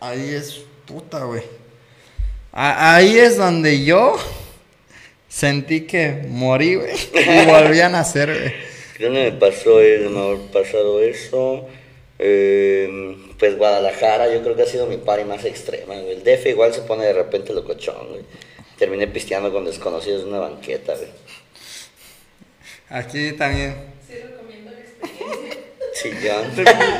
ahí 0.00 0.34
es 0.34 0.60
puta, 0.84 1.24
güey. 1.24 1.42
Ahí 2.52 3.18
es 3.18 3.38
donde 3.38 3.84
yo 3.84 4.16
sentí 5.28 5.82
que 5.86 6.24
morí, 6.28 6.74
güey. 6.74 6.90
Y 7.14 7.46
volví 7.50 7.80
a 7.80 7.88
nacer, 7.88 8.28
güey. 8.28 8.54
¿Dónde 8.98 9.30
me 9.30 9.38
pasó 9.38 9.80
eso? 9.80 10.10
Me 10.10 10.34
ha 10.34 10.52
pasado 10.52 11.00
eso. 11.00 11.66
Eh, 12.18 13.16
pues 13.38 13.56
Guadalajara, 13.56 14.32
yo 14.32 14.42
creo 14.42 14.56
que 14.56 14.62
ha 14.62 14.66
sido 14.66 14.86
mi 14.86 14.96
party 14.96 15.24
más 15.24 15.44
extrema, 15.44 15.94
güey. 15.94 16.12
El 16.12 16.24
DF 16.24 16.46
igual 16.46 16.74
se 16.74 16.82
pone 16.82 17.04
de 17.04 17.12
repente 17.12 17.52
locochón, 17.52 18.08
güey. 18.08 18.22
Terminé 18.76 19.06
pisteando 19.06 19.52
con 19.52 19.64
desconocidos 19.64 20.22
en 20.22 20.28
una 20.28 20.40
banqueta, 20.40 20.94
güey. 20.94 21.08
Aquí 22.90 23.32
también. 23.32 23.76
Sí, 24.06 24.14
recomiendo 24.14 24.70
la 24.70 24.80
experiencia. 24.80 25.62
Sí. 25.94 26.10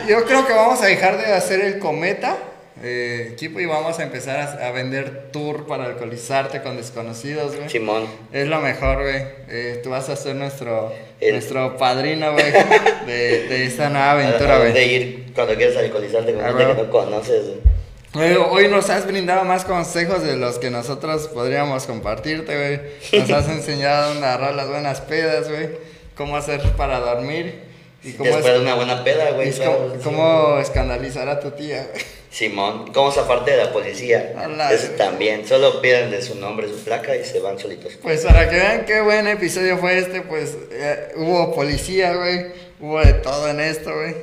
Yo 0.09 0.25
creo 0.25 0.47
que 0.47 0.53
vamos 0.53 0.83
a 0.83 0.87
dejar 0.87 1.19
de 1.19 1.33
hacer 1.33 1.61
el 1.61 1.79
cometa 1.79 2.37
eh, 2.83 3.31
equipo 3.33 3.61
y 3.61 3.67
vamos 3.67 3.99
a 3.99 4.03
empezar 4.05 4.37
a, 4.39 4.69
a 4.69 4.71
vender 4.73 5.31
tour 5.33 5.67
para 5.67 5.85
alcoholizarte 5.85 6.63
con 6.63 6.77
desconocidos, 6.77 7.57
güey. 7.57 7.69
Simón. 7.69 8.07
Es 8.33 8.47
lo 8.49 8.61
mejor, 8.61 9.03
güey. 9.03 9.23
Eh, 9.49 9.81
tú 9.83 9.91
vas 9.91 10.09
a 10.09 10.17
ser 10.17 10.37
nuestro, 10.37 10.93
El- 11.21 11.33
nuestro 11.33 11.77
padrino, 11.77 12.33
güey, 12.33 12.53
de, 13.07 13.49
de 13.49 13.65
esta 13.67 13.89
nueva 13.91 14.13
aventura, 14.13 14.55
¿A 14.55 14.59
dónde 14.59 14.73
güey. 14.73 14.95
ir 14.95 15.33
cuando 15.35 15.55
quieres 15.55 15.77
alcoholizarte 15.77 16.33
con 16.35 16.45
Ah, 16.45 16.49
gente 16.49 16.67
que 16.77 16.83
no 16.83 16.91
conoces, 16.91 17.47
güey? 17.47 18.37
Hoy 18.37 18.69
nos 18.69 18.89
has 18.91 19.07
brindado 19.07 19.45
más 19.45 19.65
consejos 19.65 20.23
de 20.23 20.37
los 20.37 20.59
que 20.59 20.71
nosotros 20.71 21.29
podríamos 21.29 21.85
compartirte, 21.87 22.57
güey. 22.57 23.21
Nos 23.21 23.31
has 23.31 23.49
enseñado 23.51 24.13
a 24.13 24.15
narrar 24.15 24.55
las 24.55 24.69
buenas 24.69 25.01
pedas, 25.03 25.49
güey. 25.49 25.69
Cómo 26.17 26.37
hacer 26.37 26.61
para 26.77 27.01
dormir. 27.01 27.68
Y 28.09 28.13
cómo, 28.15 28.31
Después 28.31 28.55
de 28.55 28.61
una 28.61 28.75
buena 28.75 29.05
peda, 29.05 29.31
güey. 29.33 29.51
claro, 29.53 29.95
cómo, 30.03 30.59
escandalizar 30.59 31.29
a 31.29 31.41
tu 31.41 31.51
tía. 31.53 31.87
Simón. 32.31 32.93
¿Cómo 32.93 33.11
zafarte 33.11 33.53
de 33.53 33.57
la 33.57 33.73
policía? 33.73 34.35
A 34.37 34.47
la- 34.49 34.71
Eso 34.73 34.89
también. 34.99 35.47
Solo 35.47 35.81
piden 35.81 36.11
de 36.11 36.21
su 36.21 36.35
nombre, 36.35 36.69
su 36.69 36.77
placa 36.85 37.17
y 37.17 37.25
se 37.25 37.41
van 37.41 37.59
solitos. 37.59 37.95
Pues 38.03 38.25
para 38.25 38.49
que 38.51 38.57
vean 38.57 38.85
qué 38.85 39.01
buen 39.01 39.27
episodio 39.27 39.79
fue 39.79 39.99
este, 39.99 40.21
pues 40.21 40.57
eh, 40.71 41.13
hubo 41.17 41.55
policía, 41.55 42.15
güey. 42.15 42.47
Hubo 42.81 43.01
de 43.01 43.15
todo 43.15 43.49
en 43.49 43.61
esto, 43.61 43.93
güey. 43.95 44.15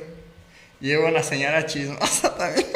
Y 0.80 0.94
hubo 0.96 1.08
una 1.08 1.22
señora 1.22 1.66
chismosa 1.66 2.34
también. 2.38 2.66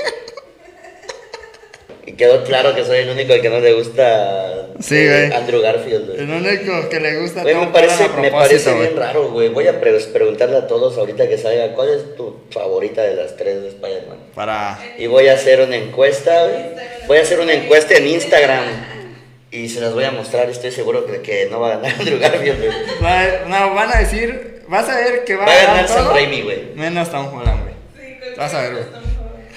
Y 2.10 2.14
quedó 2.14 2.42
claro 2.42 2.74
que 2.74 2.84
soy 2.84 2.98
el 2.98 3.10
único 3.10 3.32
al 3.34 3.40
que 3.40 3.48
no 3.50 3.60
le 3.60 3.72
gusta 3.72 4.66
Sí, 4.80 4.96
eh. 4.96 5.30
Andrew 5.32 5.60
Garfield, 5.60 6.06
güey. 6.08 6.18
El 6.20 6.30
único 6.30 6.88
que 6.88 6.98
le 6.98 7.16
gusta 7.20 7.42
Güey, 7.42 7.54
me 7.54 7.66
parece, 7.68 8.08
me 8.20 8.30
parece 8.32 8.72
güey. 8.72 8.86
bien 8.88 8.98
raro, 8.98 9.30
güey. 9.30 9.48
Voy 9.50 9.68
a 9.68 9.78
pre- 9.80 10.00
preguntarle 10.00 10.56
a 10.56 10.66
todos 10.66 10.98
ahorita 10.98 11.28
que 11.28 11.38
salga 11.38 11.72
cuál 11.74 11.90
es 11.90 12.16
tu 12.16 12.36
favorita 12.50 13.02
de 13.02 13.14
las 13.14 13.36
tres 13.36 13.62
de 13.62 13.68
Spider-Man. 13.68 14.18
Para... 14.34 14.78
Y 14.98 15.06
voy 15.06 15.28
a 15.28 15.34
hacer 15.34 15.60
una 15.60 15.76
encuesta, 15.76 16.46
güey. 16.46 16.64
Voy 17.06 17.18
a 17.18 17.22
hacer 17.22 17.38
una 17.38 17.52
encuesta 17.52 17.94
en 17.94 18.08
Instagram. 18.08 18.64
Y 19.52 19.68
se 19.68 19.80
las 19.80 19.92
voy 19.94 20.04
a 20.04 20.10
mostrar. 20.10 20.48
Estoy 20.50 20.72
seguro 20.72 21.06
que, 21.06 21.20
que 21.20 21.46
no 21.50 21.60
va 21.60 21.74
a 21.74 21.76
ganar 21.76 21.92
Andrew 22.00 22.18
Garfield, 22.18 22.58
güey. 22.60 22.72
No, 23.48 23.74
van 23.74 23.92
a 23.94 24.00
decir... 24.00 24.62
Vas 24.66 24.88
a 24.88 24.96
ver 24.96 25.24
que 25.24 25.34
va, 25.36 25.44
Va 25.46 25.52
a 25.52 25.64
ganar 25.66 25.88
Sam 25.88 26.08
Raimi, 26.12 26.42
güey. 26.42 26.62
Menos 26.74 27.10
Tom 27.10 27.26
Holland, 27.36 27.62
güey. 27.62 27.74
Sí, 28.00 28.16
Vas 28.36 28.54
a 28.54 28.62
ver, 28.62 28.72
güey. 28.72 28.84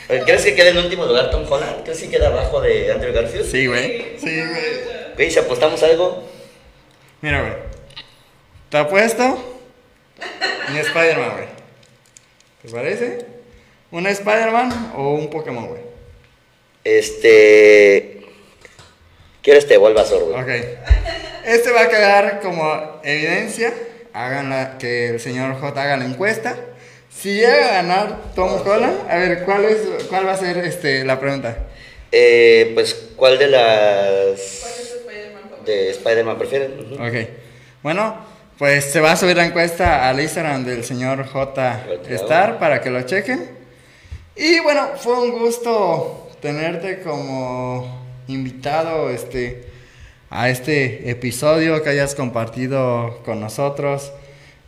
Mejor. 0.09 0.25
¿Crees 0.25 0.43
que 0.43 0.55
quede 0.55 0.69
en 0.69 0.77
último 0.77 1.05
lugar 1.05 1.31
Tom 1.31 1.45
Holland? 1.49 1.83
¿Crees 1.83 2.01
que 2.01 2.09
queda 2.09 2.27
abajo 2.27 2.61
de 2.61 2.91
Andrew 2.91 3.13
Garfield? 3.13 3.49
Sí, 3.49 3.67
güey. 3.67 4.17
Sí, 4.17 4.35
güey. 4.35 5.13
Güey, 5.15 5.31
si 5.31 5.39
apostamos 5.39 5.81
algo, 5.83 6.23
Mira, 7.21 7.41
güey. 7.41 7.53
Te 8.69 8.77
apuesto... 8.77 9.51
Mi 10.71 10.79
Spider-Man, 10.79 11.31
güey. 11.31 11.47
¿Te 12.61 12.69
parece? 12.69 13.25
¿Un 13.91 14.07
Spider-Man 14.07 14.93
o 14.95 15.13
un 15.13 15.29
Pokémon, 15.29 15.67
güey? 15.67 15.93
este. 16.83 18.21
Quiero 19.41 19.59
este 19.59 19.77
Bulbasaur, 19.77 20.23
güey. 20.23 20.41
Ok. 20.41 20.65
Este 21.45 21.71
va 21.71 21.81
a 21.81 21.89
quedar 21.89 22.39
como 22.41 23.01
evidencia. 23.03 23.73
Hagan 24.13 24.49
la, 24.49 24.77
que 24.77 25.09
el 25.09 25.19
señor 25.19 25.59
J 25.59 25.81
haga 25.81 25.97
la 25.97 26.05
encuesta. 26.05 26.57
Si 27.15 27.33
llega 27.35 27.69
a 27.69 27.81
ganar 27.81 28.33
Tom 28.35 28.51
Holland, 28.65 29.09
a 29.09 29.15
ver, 29.15 29.43
¿cuál, 29.43 29.65
es, 29.65 29.79
cuál 30.09 30.27
va 30.27 30.33
a 30.33 30.37
ser 30.37 30.57
este, 30.57 31.05
la 31.05 31.19
pregunta? 31.19 31.57
Eh, 32.11 32.71
pues, 32.73 32.93
¿cuál 33.15 33.39
de 33.39 33.47
las. 33.47 33.61
¿Cuál 34.61 34.73
es 34.73 34.95
Spider-Man 34.99 35.65
de 35.65 35.89
Spider-Man 35.91 36.37
prefieren? 36.37 36.93
Ok. 36.93 37.29
Bueno, 37.81 38.17
pues 38.57 38.85
se 38.85 38.99
va 38.99 39.13
a 39.13 39.15
subir 39.15 39.35
la 39.35 39.45
encuesta 39.45 40.07
al 40.09 40.19
Instagram 40.19 40.63
del 40.63 40.83
señor 40.83 41.25
J 41.25 41.85
Star 42.09 42.59
para 42.59 42.81
que 42.81 42.89
lo 42.89 43.01
chequen. 43.01 43.49
Y 44.35 44.59
bueno, 44.59 44.89
fue 44.97 45.19
un 45.19 45.39
gusto 45.39 46.29
tenerte 46.41 47.01
como 47.01 48.05
invitado 48.27 49.09
este, 49.09 49.65
a 50.29 50.49
este 50.49 51.09
episodio 51.09 51.81
que 51.83 51.89
hayas 51.89 52.15
compartido 52.15 53.21
con 53.23 53.39
nosotros. 53.39 54.11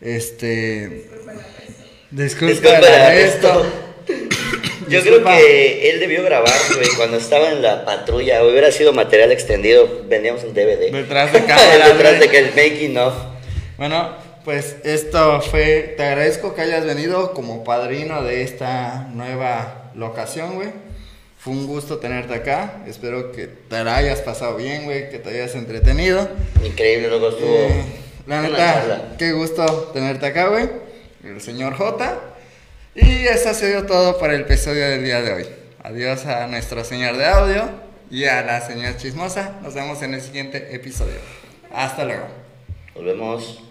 Este. 0.01 1.09
Disculpa 2.23 2.51
Disculpa 2.53 2.77
el 2.87 3.01
arresto. 3.01 3.65
Yo 4.87 5.01
Disculpa. 5.01 5.35
creo 5.35 5.45
que 5.47 5.89
él 5.89 5.99
debió 5.99 6.23
grabar, 6.23 6.53
güey, 6.75 6.87
cuando 6.95 7.17
estaba 7.17 7.49
en 7.51 7.61
la 7.61 7.83
patrulla. 7.85 8.43
Hubiera 8.43 8.71
sido 8.71 8.93
material 8.93 9.31
extendido. 9.31 10.03
Vendíamos 10.07 10.43
un 10.43 10.53
DVD. 10.53 10.91
Detrás 10.91 11.33
de 11.33 11.43
cámara. 11.45 11.89
Detrás 11.89 12.19
de 12.19 12.29
que 12.29 12.39
el 12.39 12.49
making 12.49 12.97
of. 12.97 13.13
Bueno, 13.77 14.09
pues 14.45 14.77
esto 14.83 15.41
fue, 15.41 15.95
te 15.97 16.03
agradezco 16.03 16.55
que 16.55 16.61
hayas 16.61 16.85
venido 16.85 17.33
como 17.33 17.63
padrino 17.63 18.23
de 18.23 18.43
esta 18.43 19.07
nueva 19.11 19.91
locación, 19.95 20.55
güey. 20.55 20.69
Fue 21.39 21.51
un 21.51 21.67
gusto 21.67 21.97
tenerte 21.97 22.33
acá. 22.35 22.83
Espero 22.87 23.31
que 23.31 23.47
te 23.47 23.83
la 23.83 23.97
hayas 23.97 24.21
pasado 24.21 24.55
bien, 24.55 24.85
güey, 24.85 25.09
que 25.09 25.19
te 25.19 25.29
hayas 25.31 25.55
entretenido. 25.55 26.29
Increíble, 26.63 27.09
luego 27.09 27.29
estuvo. 27.29 27.55
Eh, 27.55 27.83
la 28.27 28.41
neta, 28.41 29.15
qué 29.17 29.31
gusto 29.33 29.91
tenerte 29.93 30.27
acá, 30.27 30.47
güey. 30.47 30.84
El 31.25 31.41
señor 31.41 31.73
J. 31.73 32.19
Y 32.93 33.25
eso 33.25 33.49
ha 33.49 33.53
sido 33.55 33.85
todo 33.85 34.19
para 34.19 34.35
el 34.35 34.41
episodio 34.41 34.87
del 34.87 35.03
día 35.03 35.23
de 35.23 35.33
hoy. 35.33 35.45
Adiós 35.81 36.25
a 36.27 36.45
nuestro 36.45 36.83
señor 36.83 37.17
de 37.17 37.25
audio 37.25 37.69
y 38.11 38.25
a 38.25 38.43
la 38.43 38.61
señora 38.61 38.95
chismosa. 38.95 39.55
Nos 39.63 39.73
vemos 39.73 40.01
en 40.03 40.13
el 40.13 40.21
siguiente 40.21 40.75
episodio. 40.75 41.17
Hasta 41.73 42.05
luego. 42.05 42.27
Nos 42.95 43.05
vemos. 43.05 43.64